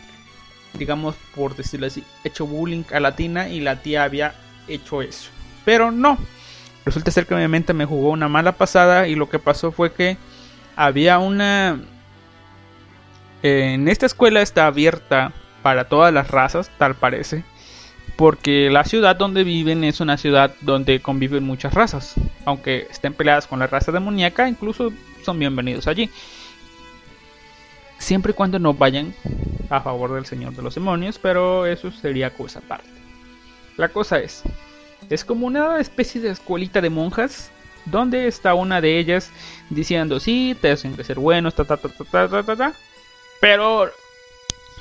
[0.75, 4.35] digamos, por decirlo así, hecho bullying a la tina y la tía había
[4.69, 5.31] hecho eso.
[5.65, 6.17] Pero no,
[6.85, 9.93] Resulta ser que mi mente me jugó una mala pasada y lo que pasó fue
[9.93, 10.17] que
[10.77, 11.81] había una...
[13.43, 15.33] En esta escuela está abierta
[15.63, 17.45] para todas las razas, tal parece,
[18.17, 23.47] porque la ciudad donde viven es una ciudad donde conviven muchas razas, aunque estén peleadas
[23.47, 24.93] con la raza demoníaca, incluso
[25.23, 26.11] son bienvenidos allí.
[27.99, 29.15] Siempre y cuando no vayan
[29.71, 32.91] a favor del Señor de los Demonios, pero eso sería cosa aparte.
[33.77, 34.43] La cosa es,
[35.11, 37.51] es como una especie de escuelita de monjas
[37.85, 39.31] donde está una de ellas
[39.69, 42.73] diciendo, sí, te hacen que ser buenos, ta, ta, ta, ta, ta, ta, ta,
[43.41, 43.91] pero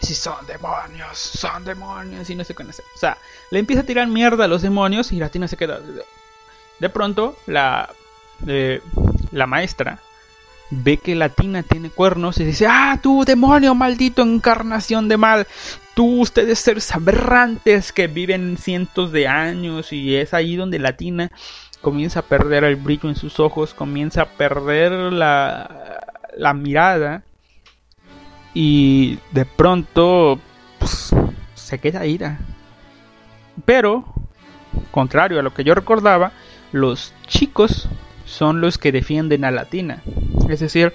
[0.01, 2.85] si son demonios, son demonios y no sé qué hacer.
[2.95, 3.17] O sea,
[3.51, 5.79] le empieza a tirar mierda a los demonios y la tina se queda.
[6.79, 7.89] De pronto, la,
[8.47, 8.81] eh,
[9.31, 9.99] la maestra
[10.71, 15.47] ve que la tina tiene cuernos y dice, ah, tú demonio maldito, encarnación de mal,
[15.95, 21.31] tú ustedes seres aberrantes que viven cientos de años y es ahí donde la tina
[21.81, 26.01] comienza a perder el brillo en sus ojos, comienza a perder la,
[26.37, 27.23] la mirada
[28.53, 30.39] y de pronto
[30.77, 31.11] pues,
[31.55, 32.39] se queda ira.
[33.65, 34.05] Pero,
[34.91, 36.31] contrario a lo que yo recordaba,
[36.71, 37.89] los chicos
[38.29, 40.01] son los que defienden a Latina.
[40.49, 40.93] Es decir,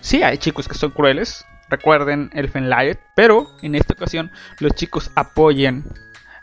[0.00, 4.30] sí hay chicos que son crueles, recuerden el Fenlight, pero en esta ocasión
[4.60, 5.84] los chicos apoyan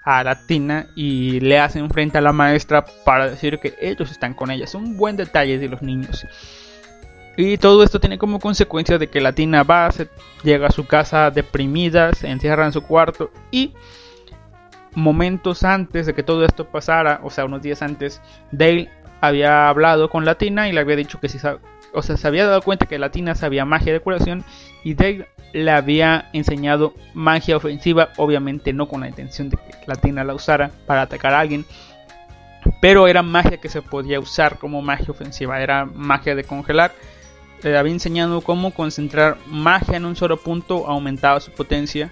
[0.03, 4.51] a Latina y le hacen frente a la maestra para decir que ellos están con
[4.51, 4.65] ella.
[4.65, 6.25] Es un buen detalle de los niños.
[7.37, 10.09] Y todo esto tiene como consecuencia de que Latina va, se
[10.43, 13.73] llega a su casa deprimida, se encierra en su cuarto y
[14.93, 18.89] momentos antes de que todo esto pasara, o sea, unos días antes, Dale
[19.23, 21.37] había hablado con Latina y le había dicho que si
[21.93, 24.43] o sea, se había dado cuenta que Latina sabía magia de curación
[24.83, 30.23] y Dale le había enseñado magia ofensiva, obviamente no con la intención de que Latina
[30.23, 31.63] la usara para atacar a alguien,
[32.81, 36.91] pero era magia que se podía usar como magia ofensiva, era magia de congelar
[37.61, 42.11] le había enseñado cómo concentrar magia en un solo punto aumentaba su potencia.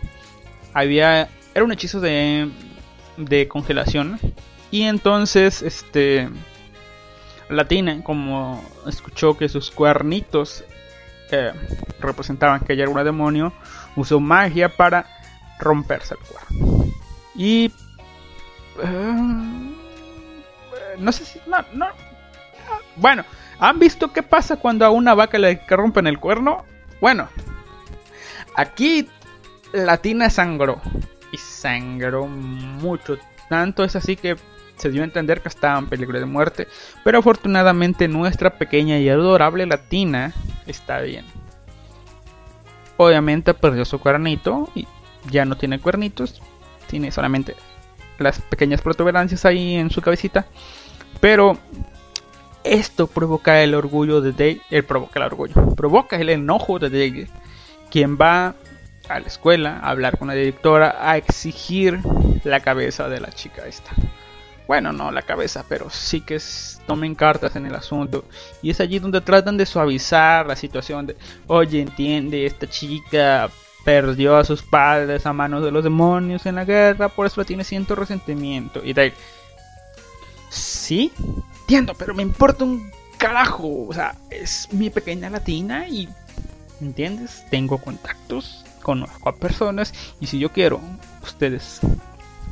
[0.74, 2.50] Había era un hechizo de
[3.18, 4.18] de congelación
[4.72, 6.30] y entonces este
[7.52, 10.64] Latina como escuchó que sus cuernitos
[11.32, 11.54] eh,
[12.00, 13.54] representaban que ella era un demonio,
[13.96, 15.06] usó magia para
[15.60, 16.86] romperse el cuerno.
[17.36, 17.72] Y
[18.84, 19.76] eh,
[20.98, 21.88] no sé si no, no
[22.96, 23.24] bueno,
[23.62, 26.66] ¿Han visto qué pasa cuando a una vaca le rompen el cuerno?
[27.00, 27.30] Bueno,
[28.56, 29.08] aquí
[29.72, 30.82] la tina sangró.
[31.32, 33.20] Y sangró mucho.
[33.50, 34.36] Tanto es así que
[34.82, 36.68] se dio a entender que estaba en peligro de muerte.
[37.04, 40.34] Pero afortunadamente nuestra pequeña y adorable latina
[40.68, 41.26] está bien.
[42.98, 44.88] Obviamente perdió su cuernito y
[45.30, 46.42] ya no tiene cuernitos.
[46.88, 47.56] Tiene solamente
[48.18, 50.46] las pequeñas protuberancias ahí en su cabecita.
[51.20, 51.58] Pero
[52.64, 57.28] esto provoca el orgullo de Dale, él provoca el orgullo, provoca el enojo de Dale,
[57.90, 58.56] quien va
[59.10, 62.00] a la escuela a hablar con la directora a exigir
[62.44, 63.92] la cabeza de la chica esta.
[64.72, 66.40] Bueno, no la cabeza, pero sí que
[66.88, 68.24] tomen cartas en el asunto.
[68.62, 71.18] Y es allí donde tratan de suavizar la situación de,
[71.48, 73.50] oye, entiende, esta chica
[73.84, 77.66] perdió a sus padres a manos de los demonios en la guerra, por eso tiene
[77.66, 78.82] cierto resentimiento.
[78.82, 79.14] Y Dale,
[80.50, 81.12] sí,
[81.98, 83.88] pero me importa un carajo.
[83.90, 86.08] O sea, es mi pequeña latina y,
[86.80, 87.44] ¿entiendes?
[87.52, 90.80] Tengo contactos, conozco a personas y si yo quiero,
[91.22, 91.82] ustedes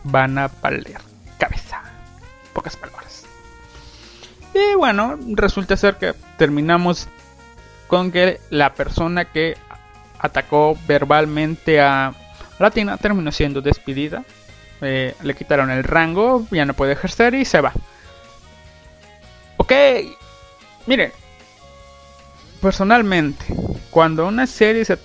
[0.04, 1.00] van a palear
[1.38, 1.89] cabeza.
[2.60, 3.24] Pocas palabras.
[4.54, 7.08] Y bueno, resulta ser que terminamos
[7.88, 9.56] con que la persona que
[10.20, 12.14] atacó verbalmente a
[12.60, 14.26] Latina terminó siendo despedida.
[14.82, 17.72] Eh, le quitaron el rango, ya no puede ejercer y se va.
[19.56, 19.72] Ok,
[20.86, 21.14] miren,
[22.62, 23.46] personalmente,
[23.90, 24.98] cuando una serie se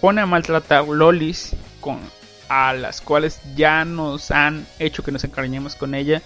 [0.00, 1.98] pone a maltratar lolis con
[2.48, 6.20] a las cuales ya nos han hecho que nos encariñemos con ella,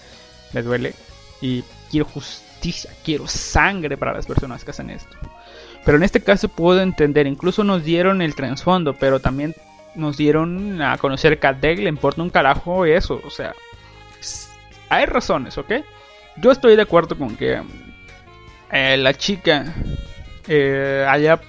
[0.53, 0.93] me duele
[1.41, 5.15] y quiero justicia, quiero sangre para las personas que hacen esto.
[5.83, 9.55] Pero en este caso puedo entender, incluso nos dieron el trasfondo, pero también
[9.93, 13.53] nos dieron a conocer que a Deg le importa un carajo eso, o sea,
[14.89, 15.73] hay razones, ¿ok?
[16.37, 17.61] Yo estoy de acuerdo con que
[18.71, 19.73] eh, la chica
[20.47, 21.39] eh, haya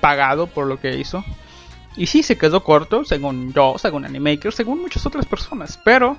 [0.00, 1.24] pagado por lo que hizo.
[1.96, 5.80] Y sí, se quedó corto, según yo, según Animaker, según muchas otras personas.
[5.82, 6.18] Pero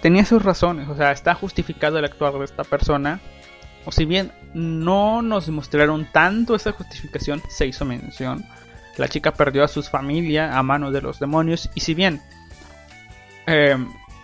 [0.00, 3.20] tenía sus razones, o sea, está justificado el actuar de esta persona.
[3.84, 8.44] O si bien no nos mostraron tanto esa justificación, se hizo mención.
[8.98, 11.70] La chica perdió a su familia a manos de los demonios.
[11.74, 12.20] Y si bien
[13.46, 13.76] eh,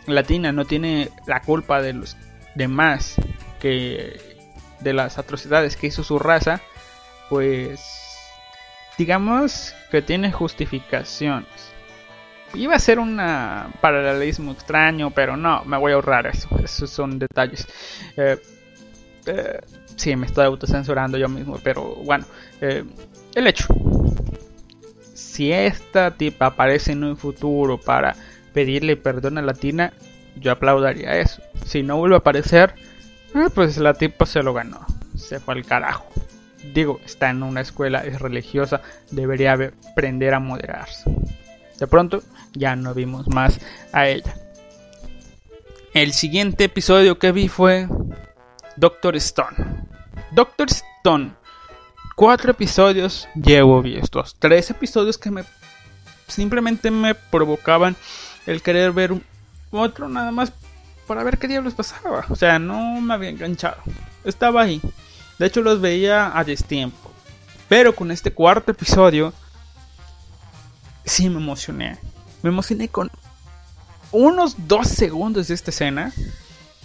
[0.06, 2.16] Latina no tiene la culpa de los
[2.54, 3.16] demás
[3.60, 4.20] que
[4.80, 6.60] de las atrocidades que hizo su raza,
[7.30, 7.80] pues
[8.98, 11.75] digamos que tiene justificaciones.
[12.56, 13.16] Iba a ser un
[13.80, 16.48] paralelismo extraño, pero no, me voy a ahorrar eso.
[16.62, 17.66] Esos son detalles.
[18.16, 18.38] Eh,
[19.26, 19.60] eh,
[19.96, 22.24] sí, me estoy autocensurando yo mismo, pero bueno,
[22.60, 22.84] eh,
[23.34, 23.66] el hecho.
[25.14, 28.16] Si esta tipa aparece en un futuro para
[28.52, 29.92] pedirle perdón a la Tina,
[30.36, 31.42] yo aplaudiría eso.
[31.64, 32.74] Si no vuelve a aparecer,
[33.54, 34.86] pues la tipa se lo ganó.
[35.14, 36.06] Se fue al carajo.
[36.72, 38.80] Digo, está en una escuela, es religiosa,
[39.10, 39.52] debería
[39.90, 41.04] aprender a moderarse.
[41.78, 42.22] De pronto,
[42.56, 43.60] ya no vimos más
[43.92, 44.34] a ella.
[45.94, 47.88] El siguiente episodio que vi fue
[48.76, 49.56] Doctor Stone.
[50.32, 51.32] Doctor Stone.
[52.14, 54.36] Cuatro episodios llevo vistos.
[54.38, 55.44] Tres episodios que me
[56.28, 57.96] simplemente me provocaban
[58.46, 59.14] el querer ver
[59.70, 60.52] otro nada más
[61.06, 62.26] para ver qué diablos pasaba.
[62.28, 63.78] O sea, no me había enganchado.
[64.24, 64.80] Estaba ahí.
[65.38, 67.10] De hecho, los veía a destiempo.
[67.68, 69.32] Pero con este cuarto episodio,
[71.04, 71.98] sí me emocioné.
[72.47, 73.10] Me emocioné con
[74.12, 76.12] unos dos segundos de esta escena.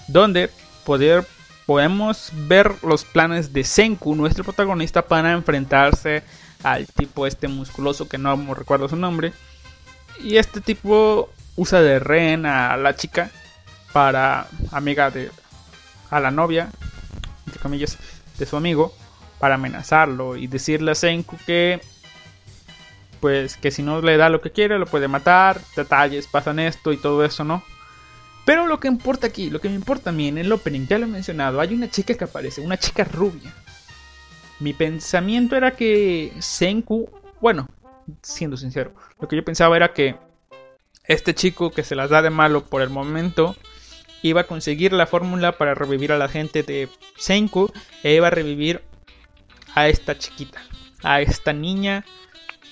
[0.07, 0.49] Donde
[0.83, 1.23] poder
[1.67, 6.23] podemos ver los planes de Senku, nuestro protagonista, para enfrentarse
[6.63, 9.33] al tipo este musculoso que no recuerdo su nombre.
[10.23, 13.29] Y este tipo usa de rehén a la chica
[13.93, 15.29] para amiga de
[16.09, 16.71] a la novia,
[17.45, 17.99] entre comillas,
[18.39, 18.95] de su amigo
[19.37, 21.81] para amenazarlo y decirle a Senku que
[23.21, 26.91] pues que si no le da lo que quiere lo puede matar, detalles, pasan esto
[26.91, 27.63] y todo eso, ¿no?
[28.45, 30.97] Pero lo que importa aquí, lo que me importa a mí en el opening, ya
[30.97, 33.53] lo he mencionado, hay una chica que aparece, una chica rubia.
[34.59, 37.67] Mi pensamiento era que Senku, bueno,
[38.21, 40.15] siendo sincero, lo que yo pensaba era que
[41.05, 43.55] este chico que se las da de malo por el momento
[44.23, 47.71] iba a conseguir la fórmula para revivir a la gente de Senku
[48.03, 48.81] e iba a revivir
[49.73, 50.61] a esta chiquita,
[51.03, 52.05] a esta niña,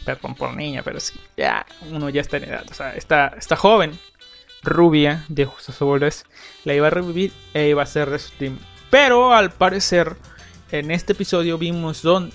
[0.05, 3.55] perdón por niña, pero sí, ya uno ya está en edad, o sea, esta, esta
[3.55, 3.97] joven
[4.63, 6.25] rubia de Justos
[6.65, 8.57] la iba a revivir e iba a ser de su team.
[8.89, 10.15] Pero al parecer,
[10.71, 12.31] en este episodio vimos, don,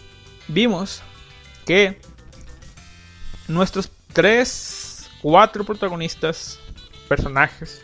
[0.48, 1.02] vimos
[1.66, 2.00] que
[3.48, 6.58] nuestros tres, cuatro protagonistas,
[7.08, 7.82] personajes,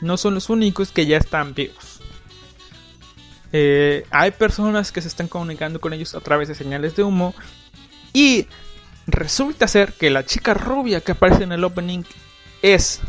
[0.00, 2.00] no son los únicos que ya están vivos.
[3.52, 7.34] Eh, hay personas que se están comunicando con ellos a través de señales de humo.
[8.12, 8.46] Y
[9.06, 12.02] resulta ser que la chica rubia que aparece en el opening
[12.62, 13.00] es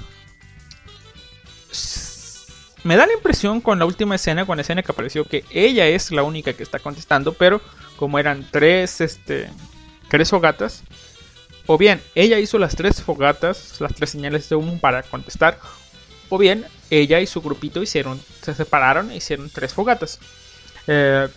[2.83, 5.87] me da la impresión con la última escena, con la escena que apareció, que ella
[5.87, 7.59] es la única que está contestando, pero
[7.97, 9.49] como eran tres, este,
[10.07, 10.83] tres fogatas,
[11.65, 15.59] o bien ella hizo las tres fogatas, las tres señales de humo para contestar,
[16.29, 20.19] o bien ella y su grupito hicieron, se separaron e hicieron tres fogatas.
[20.87, 21.27] Eh,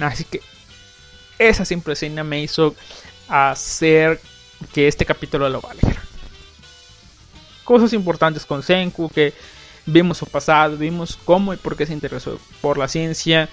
[0.00, 0.40] así que
[1.38, 2.74] esa simple escena me hizo
[3.28, 4.20] hacer
[4.72, 6.02] que este capítulo lo valiera.
[7.64, 9.34] Cosas importantes con Senku, que
[9.86, 13.48] vimos su pasado, vimos cómo y por qué se interesó por la ciencia,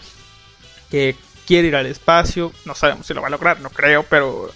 [0.90, 1.16] que
[1.46, 4.52] quiere ir al espacio, no sabemos si lo va a lograr, no creo, pero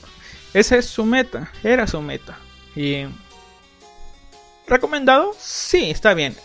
[0.54, 2.38] esa es su meta, era su meta.
[2.76, 3.06] Y
[4.68, 6.36] recomendado, sí, está bien.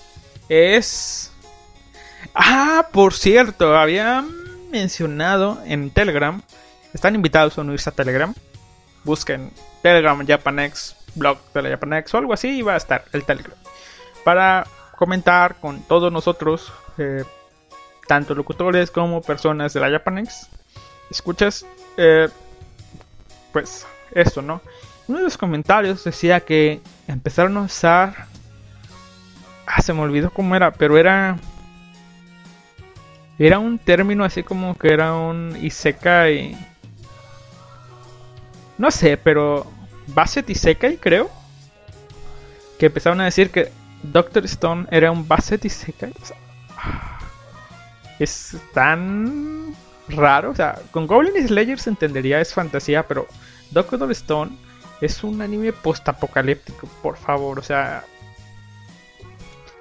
[0.49, 1.31] Es
[2.33, 4.25] Ah, por cierto, había
[4.71, 6.43] mencionado en Telegram,
[6.93, 8.35] están invitados a unirse a Telegram.
[9.05, 9.53] Busquen
[9.83, 13.57] Telegram Japanex, blog de la Japanex o algo así y va a estar el Telegram.
[14.25, 14.67] Para
[14.97, 17.25] comentar con todos nosotros, eh,
[18.07, 20.49] tanto locutores como personas de la Japanex.
[21.11, 21.67] Escuchas,
[21.97, 22.29] eh,
[23.53, 24.61] pues esto, ¿no?
[25.07, 28.27] Uno de los comentarios decía que empezaron a usar...
[29.67, 31.37] Ah, se me olvidó cómo era, pero era...
[33.39, 36.57] Era un término así como que era un Isekai...
[38.79, 39.67] No sé, pero...
[40.07, 41.31] Basset Isekai, creo.
[42.79, 43.73] Que empezaron a decir que
[44.03, 46.13] Doctor Stone era un Basset Isekai.
[48.19, 49.75] es tan
[50.09, 50.51] raro.
[50.51, 53.27] O sea, con Goblin Slayer se entendería, es fantasía, pero
[53.71, 54.53] Doctor Stone
[55.01, 57.59] es un anime post-apocalíptico, por favor.
[57.59, 58.05] O sea,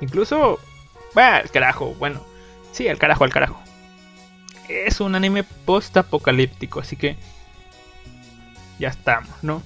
[0.02, 0.60] incluso.
[1.14, 2.26] Bueno, el carajo, bueno.
[2.72, 3.62] Sí, el carajo, el carajo.
[4.68, 7.18] Es un anime post-apocalíptico, así que.
[8.80, 9.62] Ya estamos, ¿no?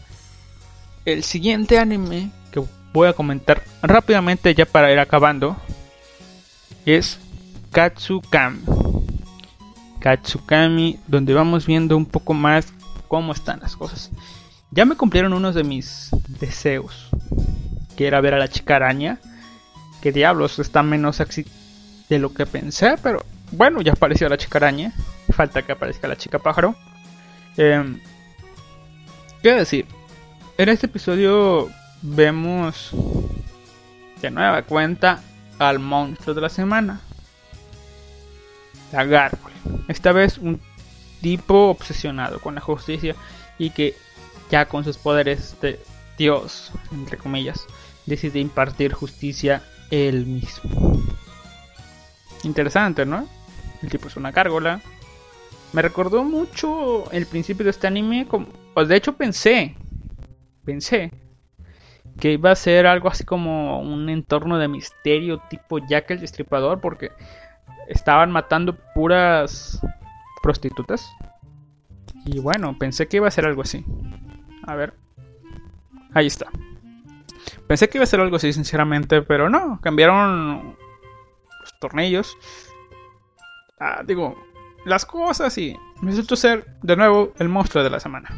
[1.06, 2.62] El siguiente anime que
[2.94, 5.56] voy a comentar rápidamente ya para ir acabando
[6.86, 7.20] es
[7.72, 8.62] Katsukami.
[10.00, 12.74] Katsukami, donde vamos viendo un poco más
[13.08, 14.12] cómo están las cosas.
[14.72, 17.10] Ya me cumplieron uno de mis deseos,
[17.96, 19.20] que era ver a la chica araña.
[20.02, 21.46] Que diablos, está menos sexy
[22.10, 24.94] de lo que pensé, pero bueno, ya apareció la chica araña.
[25.32, 26.76] Falta que aparezca la chica pájaro.
[27.58, 27.98] Eh,
[29.44, 29.86] ¿Qué decir?
[30.58, 31.70] En este episodio
[32.02, 32.90] vemos
[34.20, 35.22] de nueva cuenta
[35.60, 37.02] al monstruo de la semana.
[38.92, 39.56] La Gargoyle.
[39.88, 40.60] Esta vez un
[41.22, 43.16] tipo obsesionado con la justicia
[43.60, 43.96] y que
[44.50, 45.80] ya con sus poderes de
[46.18, 47.66] Dios, entre comillas,
[48.08, 49.62] decide impartir justicia
[49.92, 51.00] él mismo.
[52.44, 53.28] Interesante, ¿no?
[53.84, 54.82] El tipo es una gárgola.
[55.74, 58.28] Me recordó mucho el principio de este anime.
[58.28, 59.76] Como, pues de hecho pensé,
[60.64, 61.12] pensé
[62.20, 66.82] que iba a ser algo así como un entorno de misterio tipo Jack el Destripador
[66.82, 67.12] porque
[67.88, 69.80] estaban matando puras
[70.42, 71.08] prostitutas.
[72.26, 73.86] Y bueno, pensé que iba a ser algo así.
[74.64, 74.94] A ver.
[76.14, 76.48] Ahí está.
[77.68, 79.80] Pensé que iba a ser algo así, sinceramente, pero no.
[79.82, 80.76] Cambiaron
[81.62, 82.38] los tornillos.
[83.80, 84.36] Ah, digo,
[84.88, 88.30] las cosas y resultó ser de nuevo el monstruo de la semana.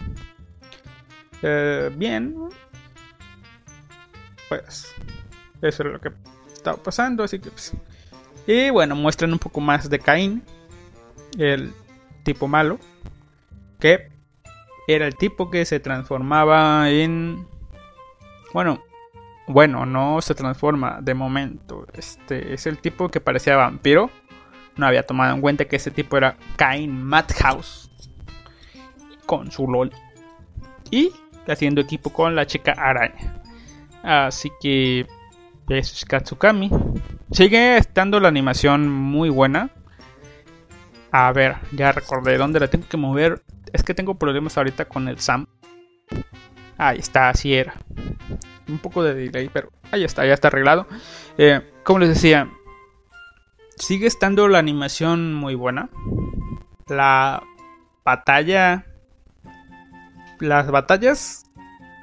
[1.43, 2.35] Eh, bien.
[4.49, 4.95] Pues
[5.61, 6.11] eso es lo que
[6.51, 7.73] estaba pasando, así que pues.
[8.47, 10.43] Y bueno, muestran un poco más de Caín,
[11.37, 11.71] el
[12.23, 12.79] tipo malo,
[13.79, 14.11] que
[14.87, 17.47] era el tipo que se transformaba en...
[18.53, 18.81] Bueno,
[19.47, 21.85] bueno, no se transforma de momento.
[21.93, 24.09] Este es el tipo que parecía vampiro.
[24.79, 27.91] No había tomado en cuenta que ese tipo era Cain Madhouse.
[29.25, 29.91] Con su LOL.
[30.89, 31.11] Y
[31.49, 33.41] haciendo equipo con la chica araña.
[34.03, 35.05] Así que
[35.67, 36.71] es Katsukami.
[37.29, 39.69] Sigue estando la animación muy buena.
[41.11, 43.43] A ver, ya recordé dónde la tengo que mover.
[43.73, 45.47] Es que tengo problemas ahorita con el SAM.
[46.77, 47.73] Ahí está, así era.
[48.69, 50.87] Un poco de delay, pero ahí está, ya está arreglado.
[51.37, 52.49] Eh, como les decía,
[53.79, 55.89] sigue estando la animación muy buena.
[56.87, 57.41] La
[58.05, 58.85] batalla.
[60.39, 61.45] Las batallas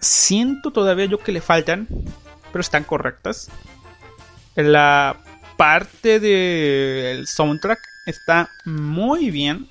[0.00, 1.88] siento todavía yo que le faltan,
[2.52, 3.50] pero están correctas.
[4.56, 5.16] La
[5.56, 9.68] parte del soundtrack está muy bien.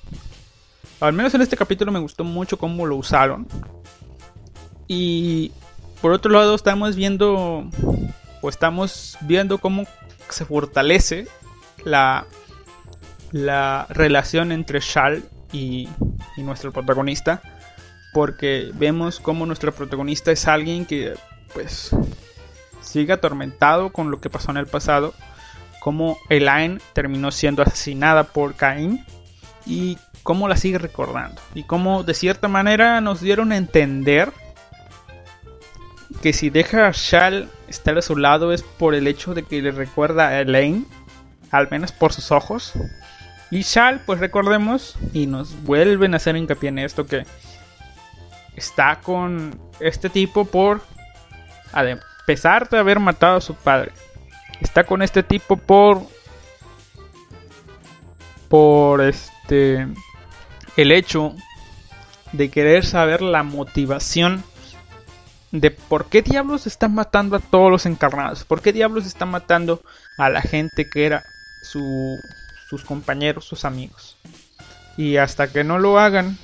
[1.00, 3.46] Al menos en este capítulo me gustó mucho cómo lo usaron.
[4.88, 5.52] Y
[6.00, 7.68] por otro lado estamos viendo
[8.40, 9.84] o estamos viendo cómo
[10.28, 11.28] se fortalece
[11.86, 12.26] la,
[13.32, 15.88] la relación entre Shal y,
[16.36, 17.40] y nuestro protagonista
[18.12, 21.12] porque vemos como nuestro protagonista es alguien que
[21.52, 21.94] pues
[22.80, 25.12] sigue atormentado con lo que pasó en el pasado,
[25.80, 29.04] como Elaine terminó siendo asesinada por Cain
[29.66, 31.42] y cómo la sigue recordando.
[31.54, 34.32] Y cómo de cierta manera nos dieron a entender
[36.22, 39.60] que si deja a Shal estar a su lado es por el hecho de que
[39.60, 40.86] le recuerda a Elaine,
[41.50, 42.72] al menos por sus ojos.
[43.50, 47.24] Y Shal, pues recordemos, y nos vuelven a hacer hincapié en esto, que
[48.56, 50.82] está con este tipo por,
[51.72, 51.84] a
[52.26, 53.92] pesar de haber matado a su padre,
[54.60, 56.02] está con este tipo por,
[58.48, 59.86] por este,
[60.76, 61.34] el hecho
[62.32, 64.42] de querer saber la motivación
[65.52, 69.82] de por qué diablos están matando a todos los encarnados, por qué diablos están matando
[70.18, 71.24] a la gente que era
[71.66, 72.18] su,
[72.68, 74.16] sus compañeros, sus amigos.
[74.96, 76.38] Y hasta que no lo hagan,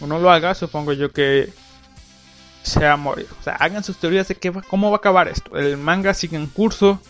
[0.00, 1.52] uno lo haga, supongo yo que
[2.62, 3.26] se va a morir.
[3.40, 5.56] O sea, hagan sus teorías de qué cómo va a acabar esto.
[5.56, 7.00] El manga sigue en curso.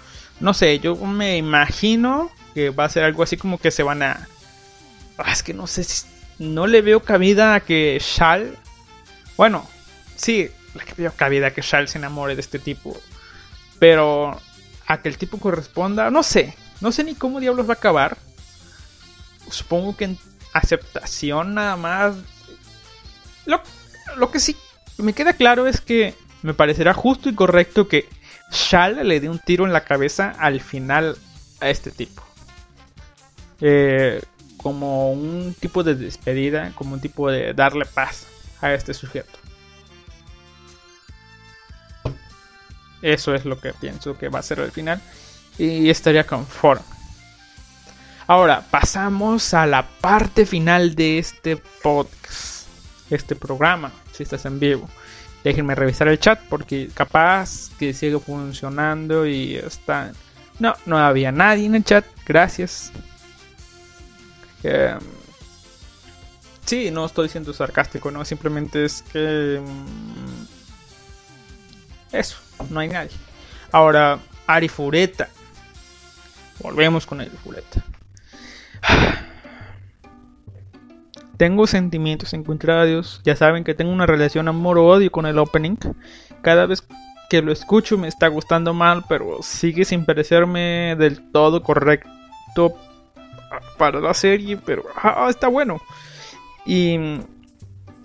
[0.40, 4.02] No sé, yo me imagino que va a ser algo así como que se van
[4.02, 4.28] a...
[5.18, 6.06] Ah, es que no sé si...
[6.38, 8.56] No le veo cabida a que Shal...
[9.36, 9.68] Bueno,
[10.16, 12.96] sí, le veo cabida a que Shal se enamore de este tipo.
[13.80, 14.40] Pero
[14.86, 16.54] a que el tipo corresponda, no sé.
[16.80, 18.16] No sé ni cómo diablos va a acabar.
[19.50, 20.18] Supongo que en
[20.52, 22.16] aceptación nada más
[24.16, 24.56] lo, que sí
[24.98, 28.08] me queda claro es que me parecerá justo y correcto que
[28.50, 31.16] Shal le dé un tiro en la cabeza al final
[31.60, 32.22] a este tipo.
[33.60, 34.22] Eh,
[34.56, 38.26] como un tipo de despedida, como un tipo de darle paz
[38.60, 39.38] a este sujeto.
[43.00, 45.00] Eso es lo que pienso que va a ser el final.
[45.58, 46.84] Y estaría conforme.
[48.26, 52.48] Ahora, pasamos a la parte final de este podcast
[53.10, 54.88] este programa, si estás en vivo.
[55.44, 60.12] Déjenme revisar el chat porque capaz que sigue funcionando y está...
[60.58, 62.90] No, no había nadie en el chat, gracias.
[64.64, 64.98] Eh,
[66.66, 69.62] sí, no estoy siendo sarcástico, no, simplemente es que...
[69.64, 70.46] Mm,
[72.12, 72.36] eso,
[72.70, 73.12] no hay nadie.
[73.70, 75.28] Ahora, Arifureta.
[76.60, 77.84] Volvemos con Arifureta.
[81.36, 83.20] Tengo sentimientos encontrados.
[83.24, 85.76] Ya saben que tengo una relación amor-odio con el opening.
[86.42, 86.84] Cada vez
[87.30, 92.74] que lo escucho me está gustando mal, pero sigue sin parecerme del todo correcto
[93.76, 95.80] para la serie, pero ah, está bueno.
[96.66, 96.98] Y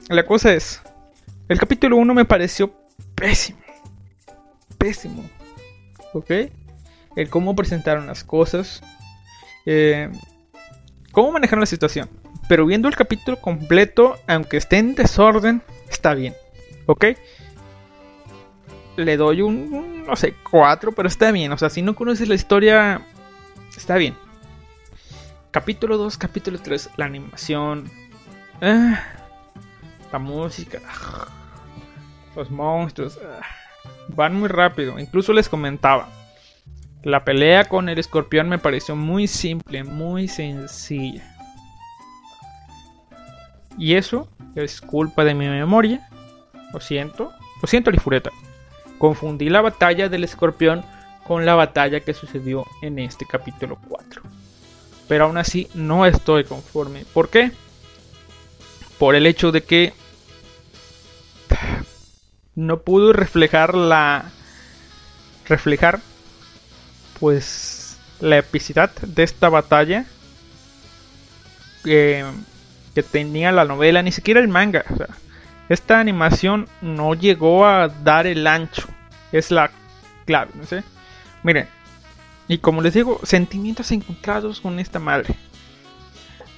[0.09, 0.81] la cosa es,
[1.47, 2.71] el capítulo 1 me pareció
[3.15, 3.59] pésimo.
[4.77, 5.23] Pésimo.
[6.13, 6.31] ¿Ok?
[7.15, 8.81] El cómo presentaron las cosas.
[9.65, 10.09] Eh,
[11.11, 12.09] cómo manejaron la situación.
[12.47, 16.35] Pero viendo el capítulo completo, aunque esté en desorden, está bien.
[16.85, 17.05] ¿Ok?
[18.97, 21.51] Le doy un, no sé, 4, pero está bien.
[21.51, 23.01] O sea, si no conoces la historia,
[23.75, 24.15] está bien.
[25.51, 27.89] Capítulo 2, capítulo 3, la animación.
[28.61, 29.03] Ah,
[30.11, 30.79] la música.
[32.35, 33.19] los monstruos.
[33.23, 33.45] Ah,
[34.09, 34.99] van muy rápido.
[34.99, 36.09] Incluso les comentaba.
[37.03, 41.35] La pelea con el escorpión me pareció muy simple, muy sencilla.
[43.77, 46.07] Y eso es culpa de mi memoria.
[46.71, 47.33] Lo siento.
[47.61, 48.31] Lo siento, Lifureta.
[48.97, 50.85] Confundí la batalla del escorpión
[51.27, 54.21] con la batalla que sucedió en este capítulo 4.
[55.09, 57.03] Pero aún así no estoy conforme.
[57.13, 57.51] ¿Por qué?
[58.97, 59.93] Por el hecho de que
[62.55, 64.31] no pudo reflejar la
[65.45, 65.99] reflejar
[67.23, 70.03] pues la epicidad de esta batalla
[71.85, 72.25] eh,
[72.93, 74.83] que tenía la novela, ni siquiera el manga.
[75.69, 78.89] esta animación no llegó a dar el ancho.
[79.31, 79.71] Es la
[80.25, 80.83] clave, no sé.
[81.43, 81.69] Miren,
[82.49, 85.33] y como les digo, sentimientos encontrados con esta madre.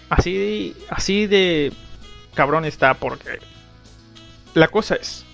[0.10, 1.74] Así, así de
[2.34, 3.38] cabrón está porque
[4.56, 5.28] la cosa es,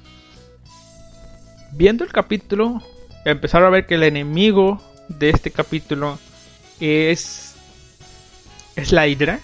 [1.71, 2.83] viendo el capítulo,
[3.23, 6.19] empezaron a ver que el enemigo de este capítulo
[6.79, 7.55] es
[8.75, 9.39] es la Hydra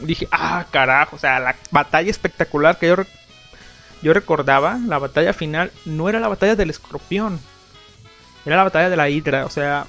[0.00, 2.96] dije, ah, carajo, o sea, la batalla espectacular que yo,
[4.02, 7.40] yo recordaba, la batalla final, no era la batalla del escorpión,
[8.44, 9.86] era la batalla de la hidra, o sea,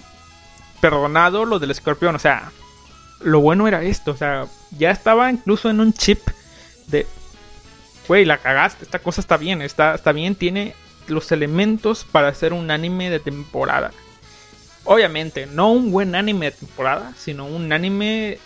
[0.81, 2.51] perdonado lo del escorpión, o sea,
[3.21, 6.19] lo bueno era esto, o sea, ya estaba incluso en un chip
[6.87, 7.05] de,
[8.07, 10.73] güey, la cagaste, esta cosa está bien, está, está bien, tiene
[11.07, 13.91] los elementos para hacer un anime de temporada.
[14.91, 18.39] Obviamente, no un buen anime de temporada, sino un anime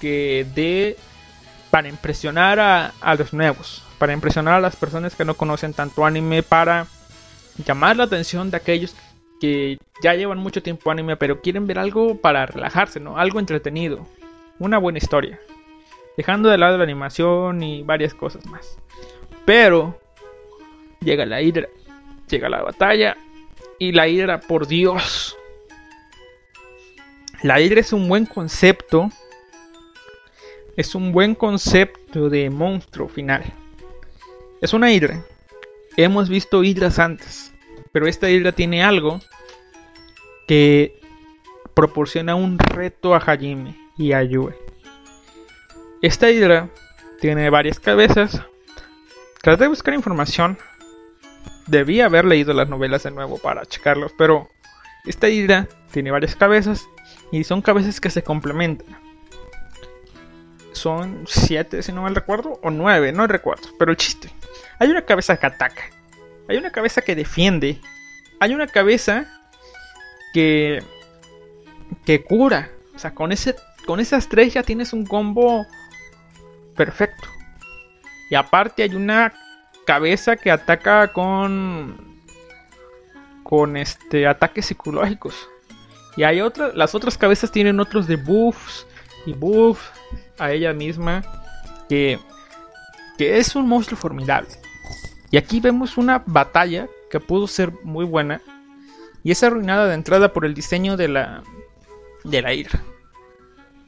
[0.00, 0.96] que dé
[1.70, 6.42] para impresionar a, los nuevos, para impresionar a las personas que no conocen tanto anime,
[6.42, 6.86] para
[7.66, 8.96] llamar la atención de aquellos
[9.42, 13.18] que ya llevan mucho tiempo anime, pero quieren ver algo para relajarse, ¿no?
[13.18, 14.06] Algo entretenido,
[14.58, 15.38] una buena historia,
[16.16, 18.78] dejando de lado la animación y varias cosas más.
[19.44, 20.00] Pero
[21.00, 21.68] llega la hidra,
[22.26, 23.18] llega la batalla
[23.78, 25.36] y la hidra, por Dios.
[27.42, 29.10] La hidra es un buen concepto
[30.76, 33.44] es un buen concepto de monstruo final.
[34.60, 35.22] Es una hidra.
[35.96, 37.52] Hemos visto hidras antes,
[37.92, 39.20] pero esta hidra tiene algo
[40.48, 40.98] que
[41.74, 44.56] proporciona un reto a Hajime y a Yue.
[46.00, 46.70] Esta hidra
[47.20, 48.40] tiene varias cabezas.
[49.42, 50.58] Traté de buscar información.
[51.66, 54.48] Debí haber leído las novelas de nuevo para checarlos, pero
[55.04, 56.88] esta hidra tiene varias cabezas
[57.32, 59.02] y son cabezas que se complementan
[60.72, 63.68] son siete, si no mal recuerdo, o nueve, no recuerdo.
[63.78, 64.30] Pero el chiste,
[64.78, 65.82] hay una cabeza que ataca,
[66.48, 67.80] hay una cabeza que defiende,
[68.40, 69.26] hay una cabeza
[70.32, 70.82] que
[72.04, 72.70] que cura.
[72.94, 73.54] O sea, con ese
[73.86, 75.66] con esas tres ya tienes un combo
[76.76, 77.28] perfecto.
[78.30, 79.32] Y aparte hay una
[79.86, 82.22] cabeza que ataca con
[83.42, 85.48] con este ataques psicológicos.
[86.16, 88.86] Y hay otras, las otras cabezas tienen otros debuffs
[89.26, 89.82] y buffs
[90.38, 91.22] a ella misma
[91.88, 92.18] que,
[93.18, 94.50] que es un monstruo formidable.
[95.30, 98.40] Y aquí vemos una batalla que pudo ser muy buena
[99.24, 101.42] y es arruinada de entrada por el diseño de la
[102.24, 102.82] de la ira.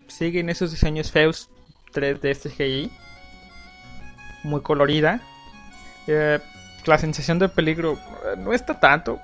[0.07, 1.51] Siguen esos diseños feos
[1.93, 2.91] 3D CGI
[4.45, 5.21] muy colorida.
[6.07, 6.39] Eh,
[6.85, 9.19] la sensación de peligro eh, no está tanto.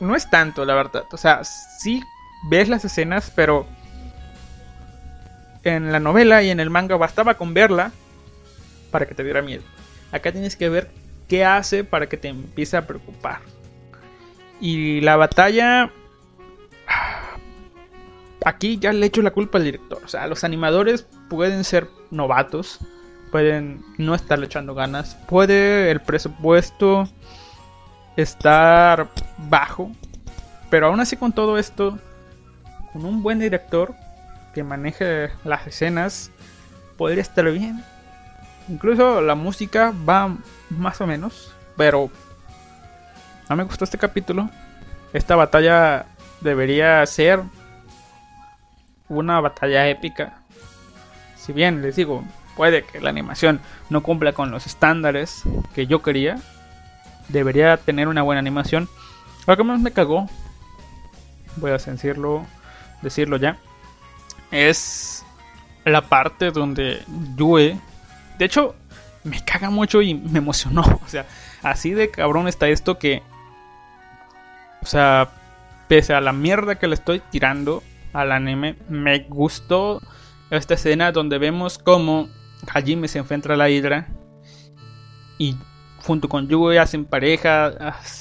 [0.00, 1.04] No es tanto, la verdad.
[1.12, 2.02] O sea, sí
[2.48, 3.66] ves las escenas, pero
[5.64, 7.92] en la novela y en el manga bastaba con verla
[8.90, 9.62] para que te diera miedo.
[10.12, 10.90] Acá tienes que ver
[11.28, 13.40] qué hace para que te empiece a preocupar.
[14.60, 15.90] Y la batalla...
[18.44, 20.00] Aquí ya le echo la culpa al director.
[20.04, 22.78] O sea, los animadores pueden ser novatos.
[23.32, 25.16] Pueden no estarle echando ganas.
[25.28, 27.08] Puede el presupuesto
[28.22, 29.92] estar bajo.
[30.70, 31.98] Pero aún así con todo esto,
[32.92, 33.94] con un buen director,
[34.52, 36.30] que maneje las escenas
[36.96, 37.82] podría estar bien.
[38.68, 40.36] Incluso la música va
[40.68, 42.10] más o menos, pero
[43.48, 44.50] no me gustó este capítulo.
[45.12, 46.06] Esta batalla
[46.40, 47.40] debería ser
[49.08, 50.42] una batalla épica.
[51.36, 52.24] Si bien les digo,
[52.56, 56.36] puede que la animación no cumpla con los estándares que yo quería,
[57.28, 58.88] debería tener una buena animación.
[59.46, 60.28] Lo que más me cagó,
[61.56, 62.46] voy a decirlo,
[63.02, 63.58] decirlo ya,
[64.50, 65.24] es
[65.84, 67.02] la parte donde
[67.36, 67.78] Yue,
[68.38, 68.74] de hecho,
[69.24, 70.82] me caga mucho y me emocionó.
[71.04, 71.26] O sea,
[71.62, 73.22] así de cabrón está esto que,
[74.82, 75.30] o sea,
[75.88, 77.82] pese a la mierda que le estoy tirando
[78.12, 80.02] al anime, me gustó
[80.50, 82.28] esta escena donde vemos cómo
[82.72, 84.08] Hajime se enfrenta a la Hydra
[85.38, 85.56] y
[86.02, 87.66] junto con Yue hacen pareja,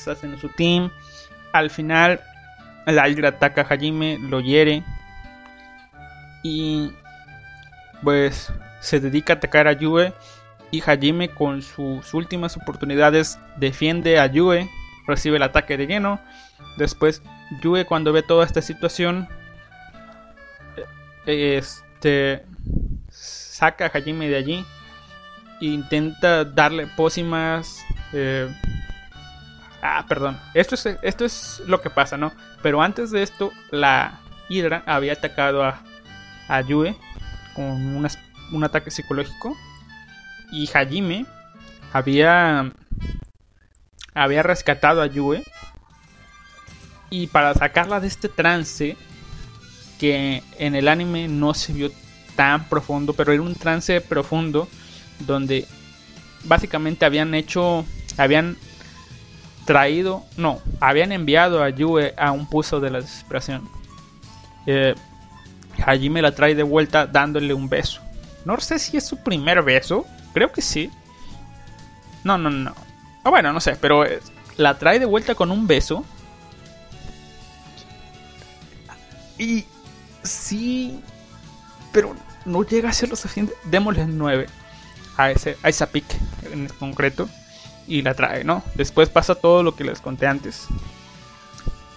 [0.08, 0.92] hacen su team.
[1.54, 2.22] Al final,
[2.86, 4.84] la Hydra ataca a Hajime, lo hiere
[6.44, 6.92] y
[8.04, 10.14] pues se dedica a atacar a Yue
[10.72, 14.70] y Hajime con sus últimas oportunidades defiende a Yue,
[15.06, 16.20] recibe el ataque de lleno.
[16.78, 17.22] Después
[17.62, 19.28] Yue cuando ve toda esta situación
[21.26, 22.46] este
[23.10, 24.66] saca a Hajime de allí
[25.60, 28.48] intenta darle pócimas eh,
[29.82, 34.20] ah perdón esto es esto es lo que pasa no pero antes de esto la
[34.50, 35.82] Hydra había atacado a,
[36.48, 36.96] a Yue
[37.56, 38.06] con
[38.52, 39.58] un ataque psicológico
[40.52, 41.26] y Hajime
[41.92, 42.72] había
[44.18, 45.44] había rescatado a Yue.
[47.10, 48.98] Y para sacarla de este trance
[50.00, 51.92] que en el anime no se vio
[52.36, 54.68] tan profundo, pero era un trance profundo
[55.20, 55.68] donde
[56.44, 57.86] básicamente habían hecho,
[58.18, 58.58] habían
[59.66, 63.70] traído, no, habían enviado a Yue a un puso de la desesperación.
[64.66, 64.96] Eh,
[65.86, 68.02] Hajime la trae de vuelta dándole un beso.
[68.46, 70.90] No sé si es su primer beso, creo que sí.
[72.24, 72.74] No, no, no.
[73.24, 74.20] Ah, bueno, no sé, pero eh,
[74.56, 76.04] la trae de vuelta con un beso.
[79.38, 79.66] Y
[80.24, 81.00] sí,
[81.92, 82.16] pero
[82.46, 83.54] no llega a ser lo suficiente.
[83.66, 84.48] Démosle 9
[85.18, 86.06] a, ese, a esa pick
[86.52, 87.28] en concreto
[87.88, 88.64] y la trae, ¿no?
[88.76, 90.68] Después pasa todo lo que les conté antes.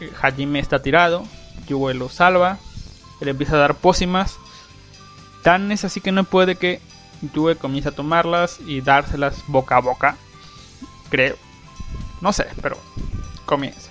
[0.01, 1.25] Eh, Hajime está tirado,
[1.69, 2.59] Yue lo salva,
[3.21, 4.37] le empieza a dar pócimas.
[5.43, 6.81] Tan es así que no puede que
[7.35, 10.17] Yue comienza a tomarlas y dárselas boca a boca.
[11.11, 11.37] Creo.
[12.21, 12.79] No sé, pero
[13.47, 13.91] comienza.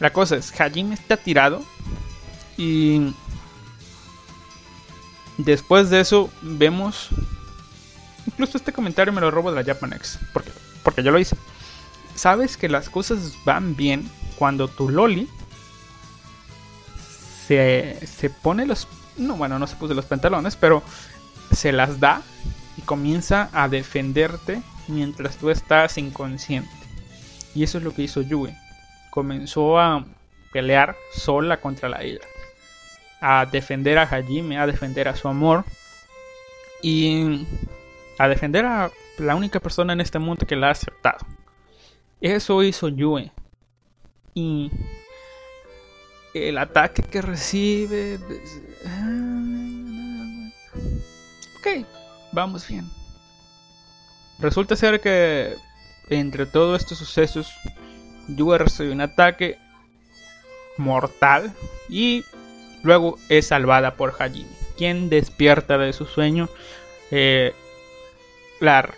[0.00, 1.62] La cosa es, Hajime está tirado
[2.56, 3.14] y
[5.38, 7.08] Después de eso vemos...
[8.34, 10.18] Incluso este comentario me lo robo de la Japanex.
[10.32, 10.50] Porque,
[10.82, 11.36] porque yo lo hice.
[12.14, 15.28] Sabes que las cosas van bien cuando tu Loli
[17.46, 18.88] se, se pone los...
[19.16, 20.82] No, bueno, no se puso los pantalones, pero
[21.52, 22.22] se las da
[22.76, 26.70] y comienza a defenderte mientras tú estás inconsciente.
[27.54, 28.56] Y eso es lo que hizo Yue.
[29.10, 30.04] Comenzó a
[30.52, 32.26] pelear sola contra la ira
[33.26, 35.64] a defender a Hajime, a defender a su amor
[36.82, 37.46] y
[38.18, 41.18] a defender a la única persona en este mundo que la ha aceptado.
[42.20, 43.32] Eso hizo Yue.
[44.34, 44.70] Y
[46.34, 48.18] el ataque que recibe...
[48.26, 48.62] Pues,
[51.58, 51.86] ok,
[52.32, 52.90] vamos bien.
[54.38, 55.54] Resulta ser que
[56.08, 57.52] entre todos estos sucesos,
[58.28, 59.58] Yue recibe un ataque
[60.76, 61.52] mortal
[61.88, 62.24] y
[62.84, 66.50] Luego es salvada por Hajime, quien despierta de su sueño,
[67.10, 67.54] eh,
[68.60, 68.88] la,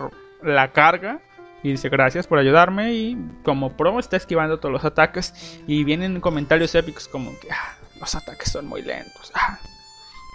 [0.42, 1.20] la carga
[1.62, 6.20] y dice gracias por ayudarme y como pro está esquivando todos los ataques y vienen
[6.20, 9.32] comentarios épicos como que ah, los ataques son muy lentos.
[9.34, 9.58] Ah.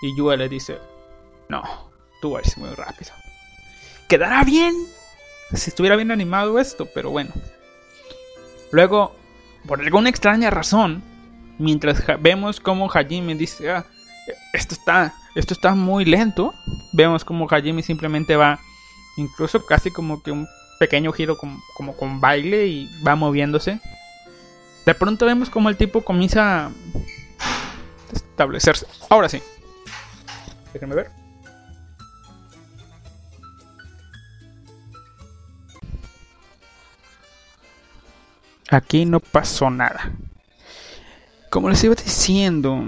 [0.01, 0.79] Y Yue le dice,
[1.47, 1.63] no,
[2.21, 3.11] tú eres muy rápido.
[4.09, 4.73] Quedará bien
[5.53, 7.31] si estuviera bien animado esto, pero bueno.
[8.71, 9.15] Luego,
[9.67, 11.03] por alguna extraña razón,
[11.59, 13.85] mientras vemos como Hajime dice, ah,
[14.53, 16.53] esto está, esto está muy lento,
[16.93, 18.59] vemos como Hajime simplemente va,
[19.17, 20.47] incluso casi como que un
[20.79, 23.79] pequeño giro como, como con baile y va moviéndose.
[24.85, 26.71] De pronto vemos como el tipo comienza a
[28.11, 28.87] establecerse.
[29.09, 29.41] Ahora sí.
[30.73, 31.11] Déjenme ver.
[38.71, 40.11] Aquí no pasó nada.
[41.49, 42.81] Como les iba diciendo,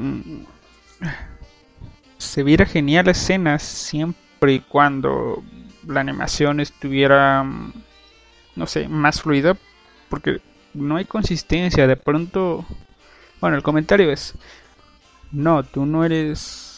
[2.18, 5.44] se viera genial la escena siempre y cuando
[5.88, 7.46] la animación estuviera,
[8.56, 9.58] no sé, más fluida,
[10.10, 10.42] porque
[10.74, 11.88] no hay consistencia.
[11.88, 12.66] De pronto,
[13.42, 14.36] bueno, el comentario es,
[15.32, 16.74] no, tú no eres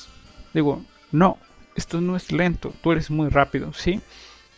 [0.56, 1.38] Digo, no,
[1.75, 4.00] esto no es lento, tú eres muy rápido, ¿sí?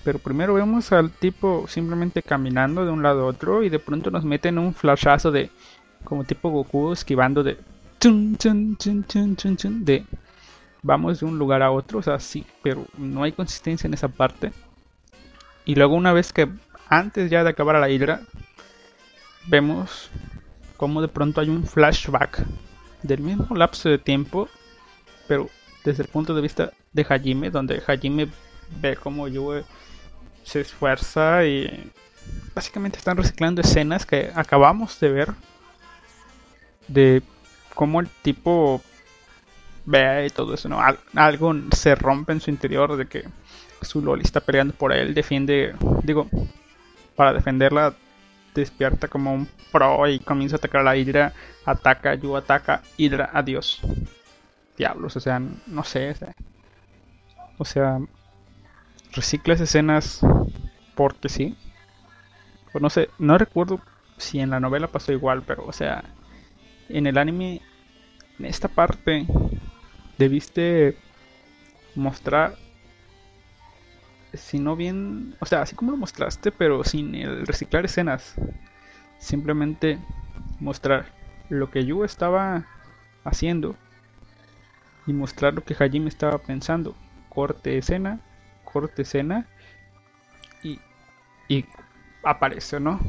[0.03, 4.11] Pero primero vemos al tipo simplemente caminando de un lado a otro y de pronto
[4.11, 5.49] nos meten un flashazo de
[6.03, 7.57] como tipo Goku esquivando de
[7.99, 10.05] de
[10.81, 14.07] vamos de un lugar a otro, o sea, sí, pero no hay consistencia en esa
[14.07, 14.51] parte.
[15.65, 16.49] Y luego una vez que
[16.89, 18.21] antes ya de acabar a la hidra
[19.47, 20.09] vemos
[20.77, 22.45] como de pronto hay un flashback
[23.03, 24.47] del mismo lapso de tiempo,
[25.27, 25.49] pero
[25.83, 28.29] desde el punto de vista de Hajime, donde Hajime
[28.81, 29.63] ve como Yue
[30.43, 31.91] se esfuerza y
[32.53, 35.33] básicamente están reciclando escenas que acabamos de ver
[36.87, 37.21] de
[37.73, 38.81] cómo el tipo
[39.87, 40.79] ve y todo eso, ¿no?
[41.15, 43.23] algo se rompe en su interior de que
[43.81, 46.27] su Loli está peleando por él, defiende, digo,
[47.15, 47.95] para defenderla
[48.53, 51.33] despierta como un pro y comienza a atacar a la Hydra,
[51.65, 53.79] ataca, Yu ataca, Hydra, adiós.
[54.77, 56.15] Diablos, o sea, no sé,
[57.57, 57.99] o sea,
[59.13, 60.21] reciclas escenas
[60.95, 61.55] porque sí.
[62.73, 63.79] O no sé, no recuerdo
[64.17, 66.03] si en la novela pasó igual, pero o sea,
[66.89, 67.61] en el anime,
[68.37, 69.25] en esta parte,
[70.17, 70.97] debiste
[71.95, 72.55] mostrar,
[74.33, 78.35] si no bien, o sea, así como lo mostraste, pero sin el reciclar escenas,
[79.19, 79.99] simplemente
[80.59, 81.05] mostrar
[81.49, 82.65] lo que Yu estaba
[83.23, 83.75] haciendo
[85.05, 86.95] y mostrar lo que Hajime estaba pensando.
[87.29, 88.19] Corte escena,
[88.63, 89.47] corte escena
[90.63, 90.79] y,
[91.47, 91.65] y
[92.23, 92.99] aparece, ¿no?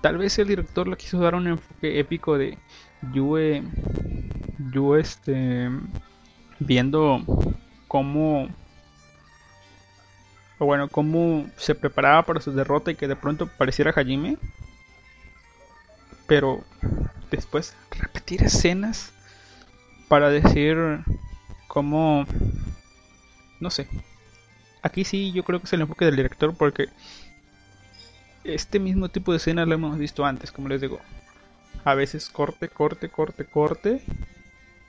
[0.00, 2.58] Tal vez el director le quiso dar un enfoque épico de
[3.12, 3.62] Yue,
[4.72, 5.70] Yue este,
[6.58, 7.22] viendo
[7.88, 8.48] cómo,
[10.58, 14.38] bueno, cómo se preparaba para su derrota y que de pronto pareciera Hajime,
[16.26, 16.64] pero
[17.30, 19.12] después repetir escenas
[20.08, 20.76] para decir
[21.68, 22.26] cómo,
[23.60, 23.88] no sé,
[24.82, 26.88] aquí sí yo creo que es el enfoque del director porque
[28.44, 31.00] este mismo tipo de escena lo hemos visto antes, como les digo.
[31.84, 34.02] A veces corte, corte, corte, corte.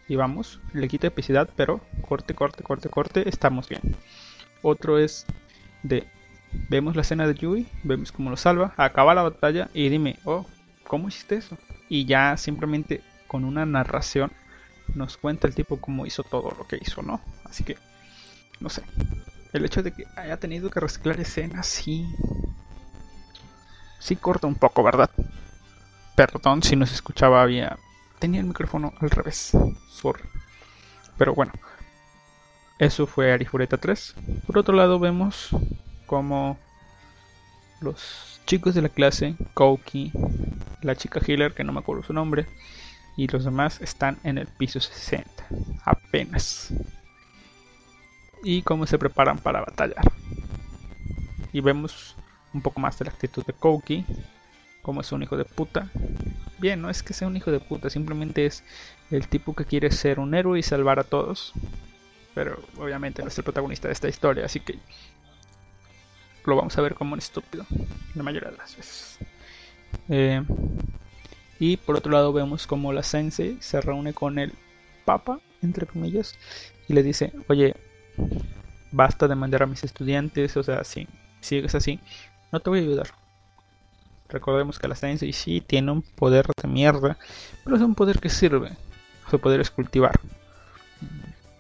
[0.07, 3.81] Y vamos, le quita epicidad, pero corte, corte, corte, corte, estamos bien.
[4.61, 5.25] Otro es
[5.83, 6.07] de,
[6.69, 10.45] vemos la escena de Yui, vemos cómo lo salva, acaba la batalla y dime, oh,
[10.85, 11.57] ¿cómo hiciste eso?
[11.89, 14.31] Y ya simplemente con una narración
[14.95, 17.19] nos cuenta el tipo cómo hizo todo lo que hizo, ¿no?
[17.43, 17.77] Así que,
[18.59, 18.83] no sé.
[19.53, 22.05] El hecho de que haya tenido que reciclar escenas, sí,
[23.99, 25.09] sí corta un poco, ¿verdad?
[26.15, 27.69] Perdón si no se escuchaba bien.
[28.19, 29.51] Tenía el micrófono al revés.
[29.89, 30.23] Sorry.
[31.17, 31.51] Pero bueno.
[32.79, 34.15] Eso fue Arifureta 3.
[34.45, 35.49] Por otro lado vemos
[36.05, 36.57] como
[37.81, 40.11] los chicos de la clase, Kouki,
[40.81, 42.45] la chica healer que no me acuerdo su nombre,
[43.15, 45.27] y los demás están en el piso 60.
[45.83, 46.71] Apenas.
[48.43, 50.11] Y cómo se preparan para batallar.
[51.51, 52.15] Y vemos
[52.53, 54.05] un poco más de la actitud de Kouki,
[54.81, 55.89] como es un hijo de puta.
[56.59, 58.64] Bien, no es que sea un hijo de puta, simplemente es
[59.11, 61.53] el tipo que quiere ser un héroe y salvar a todos.
[62.33, 64.77] Pero obviamente no es el protagonista de esta historia, así que
[66.45, 67.65] lo vamos a ver como un estúpido,
[68.15, 69.17] la mayoría de las veces.
[70.09, 70.41] Eh,
[71.59, 74.53] y por otro lado vemos como la sensei se reúne con el
[75.06, 76.35] papa, entre comillas,
[76.88, 77.75] y le dice, oye,
[78.91, 81.07] basta de mandar a mis estudiantes, o sea, si
[81.41, 81.99] sigues así,
[82.51, 83.07] no te voy a ayudar.
[84.30, 87.17] Recordemos que la Sensei sí tiene un poder de mierda,
[87.64, 88.75] pero es un poder que sirve.
[89.30, 90.19] Su poder es cultivar.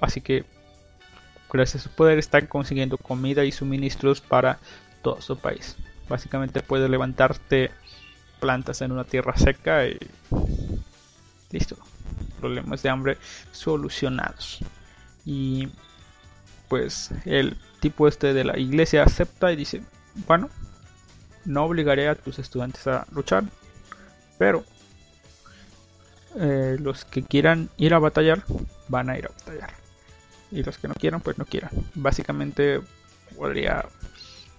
[0.01, 0.45] Así que,
[1.51, 4.59] gracias a su poder, están consiguiendo comida y suministros para
[5.01, 5.75] todo su país.
[6.09, 7.71] Básicamente puede levantarte
[8.39, 9.97] plantas en una tierra seca y
[11.51, 11.77] listo.
[12.39, 13.17] Problemas de hambre
[13.51, 14.59] solucionados.
[15.25, 15.69] Y
[16.67, 19.81] pues el tipo este de la iglesia acepta y dice,
[20.27, 20.49] bueno,
[21.47, 23.45] no obligaré a tus estudiantes a luchar,
[24.37, 24.63] pero
[26.35, 28.43] eh, los que quieran ir a batallar
[28.89, 29.73] van a ir a batallar.
[30.51, 31.71] Y los que no quieran, pues no quieran.
[31.95, 32.81] Básicamente
[33.35, 33.85] podría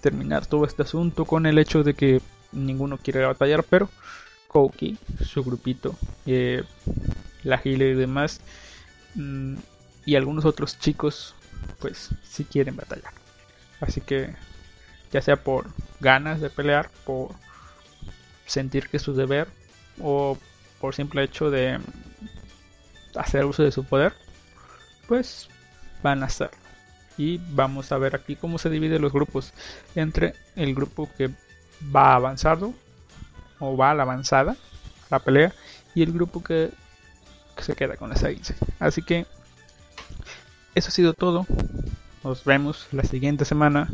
[0.00, 2.20] terminar todo este asunto con el hecho de que
[2.52, 3.91] ninguno quiere batallar, pero
[4.49, 5.94] Kouki, su grupito,
[6.25, 6.65] eh,
[7.42, 8.41] la Gile y demás,
[9.15, 9.57] mm,
[10.07, 11.34] y algunos otros chicos,
[11.81, 13.12] pues sí quieren batallar.
[13.81, 14.34] Así que
[15.11, 15.67] ya sea por
[16.01, 17.31] ganas de pelear, por
[18.47, 19.49] sentir que es su deber
[20.01, 20.39] o
[20.81, 21.78] por simple hecho de
[23.15, 24.12] hacer uso de su poder,
[25.07, 25.49] pues
[26.03, 26.57] van a hacerlo.
[27.17, 29.53] Y vamos a ver aquí cómo se dividen los grupos
[29.97, 31.31] entre el grupo que
[31.95, 32.73] va avanzado
[33.59, 34.57] o va a la avanzada,
[35.11, 35.53] la pelea,
[35.95, 36.70] y el grupo que,
[37.59, 38.55] se queda con esa 15.
[38.78, 39.27] Así que
[40.77, 41.45] eso ha sido todo.
[42.23, 43.91] Nos vemos la siguiente semana.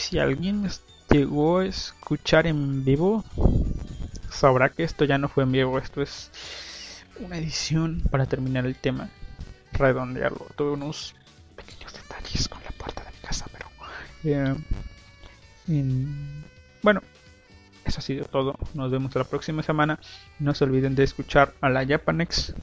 [0.00, 0.66] Si alguien
[1.10, 3.22] llegó a escuchar en vivo,
[4.30, 6.30] sabrá que esto ya no fue en vivo, esto es
[7.20, 9.10] una edición para terminar el tema,
[9.72, 10.46] redondearlo.
[10.56, 11.14] Tuve unos
[11.54, 13.66] pequeños detalles con la puerta de mi casa, pero
[14.24, 14.54] eh,
[16.82, 17.02] bueno,
[17.84, 18.58] eso ha sido todo.
[18.72, 20.00] Nos vemos la próxima semana.
[20.38, 22.54] No se olviden de escuchar a la Japanex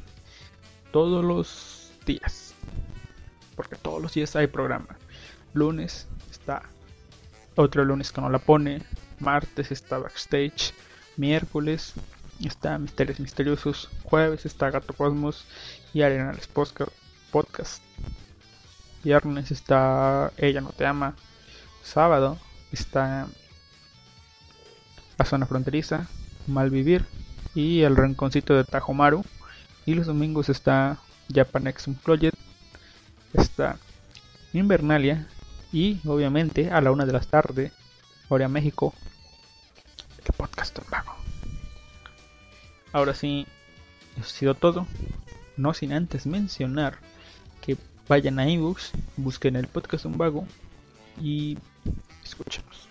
[0.91, 2.56] todos los días,
[3.56, 4.98] porque todos los días hay programa.
[5.53, 6.64] Lunes está
[7.58, 8.84] otro lunes que no la pone.
[9.19, 10.74] Martes está backstage.
[11.18, 11.94] Miércoles
[12.40, 13.90] está Misterios Misteriosos.
[14.03, 15.45] Jueves está Gato Cosmos
[15.94, 17.82] y Arenales Podcast.
[19.03, 21.16] Viernes está Ella no te ama.
[21.84, 22.38] Sábado
[22.72, 23.27] está
[25.18, 26.08] La Zona Fronteriza.
[26.45, 27.06] Malvivir
[27.56, 29.26] y El Rinconcito de Tajomaru.
[29.86, 31.00] Y los domingos está
[31.34, 32.38] Japan X Project.
[33.34, 33.77] Está
[34.53, 35.27] Invernalia
[35.78, 37.72] y obviamente a la una de la tarde,
[38.30, 38.96] hora México,
[40.26, 41.14] el podcast vago.
[42.92, 43.46] Ahora sí,
[44.14, 44.88] eso ha sido todo.
[45.56, 46.98] No sin antes mencionar
[47.62, 50.48] que vayan a ebooks, busquen el podcast un vago
[51.22, 51.60] y
[52.24, 52.90] escúchenos.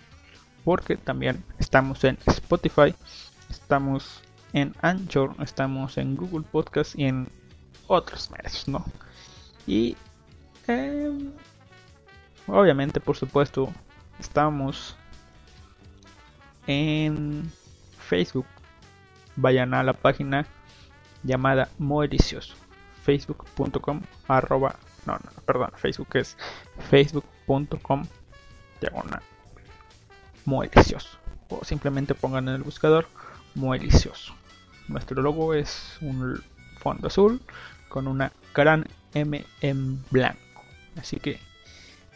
[0.63, 2.95] Porque también estamos en Spotify,
[3.49, 4.21] estamos
[4.53, 7.27] en Anchor, estamos en Google Podcast y en
[7.87, 8.85] otros medios, ¿no?
[9.65, 9.97] Y
[10.69, 11.11] eh,
[12.47, 13.71] Obviamente, por supuesto,
[14.19, 14.95] estamos
[16.65, 17.51] en
[17.99, 18.45] Facebook.
[19.35, 20.47] Vayan a la página
[21.23, 22.55] llamada Moelicioso.
[23.03, 24.75] Facebook.com arroba
[25.07, 26.35] no, no, perdón, Facebook es
[26.89, 28.05] facebook.com
[28.81, 29.21] diagonal
[30.43, 31.17] Moelicioso.
[31.49, 33.07] O simplemente pongan en el buscador
[33.55, 34.33] Moelicioso.
[34.89, 36.43] Nuestro logo es un
[36.79, 37.41] fondo azul
[37.87, 40.63] con una gran M en blanco.
[40.97, 41.39] Así que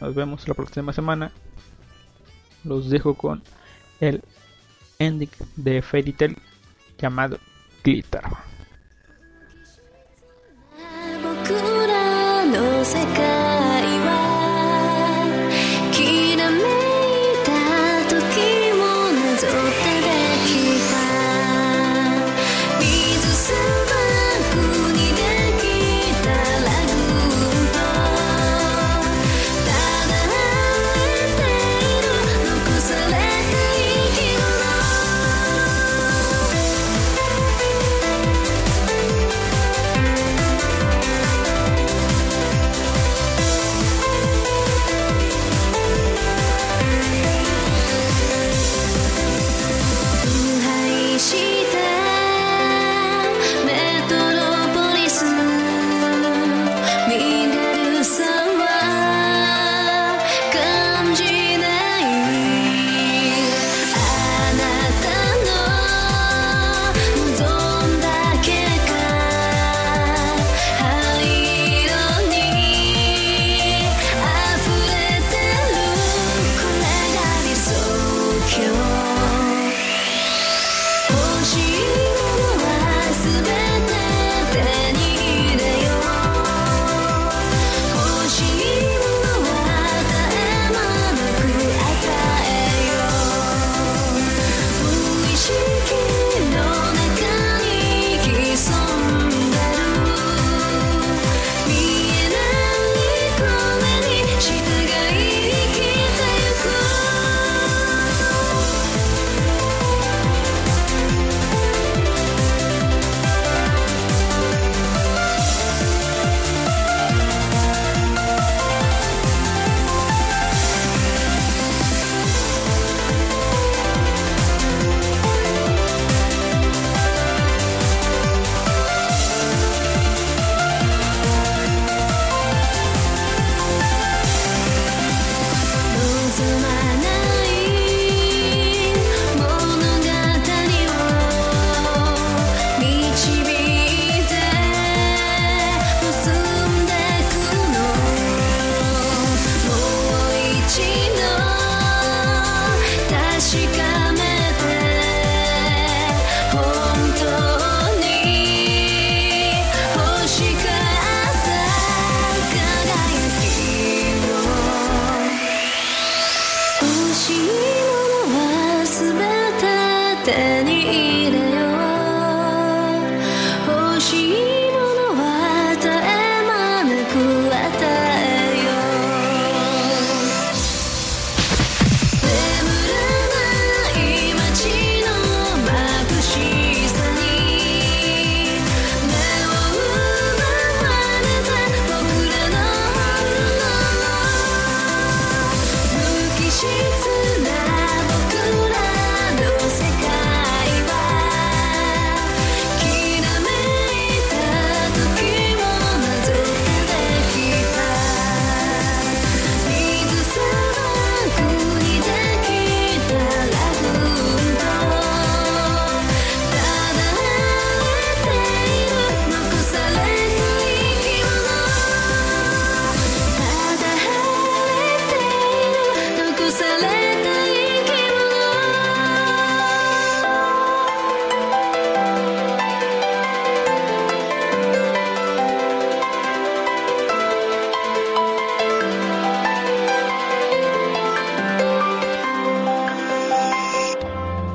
[0.02, 1.30] nos vemos la próxima semana.
[2.64, 3.40] Los dejo con
[4.00, 4.20] el
[4.98, 6.36] ending de Fairy Tail
[6.98, 7.38] llamado
[7.84, 8.24] Glitter.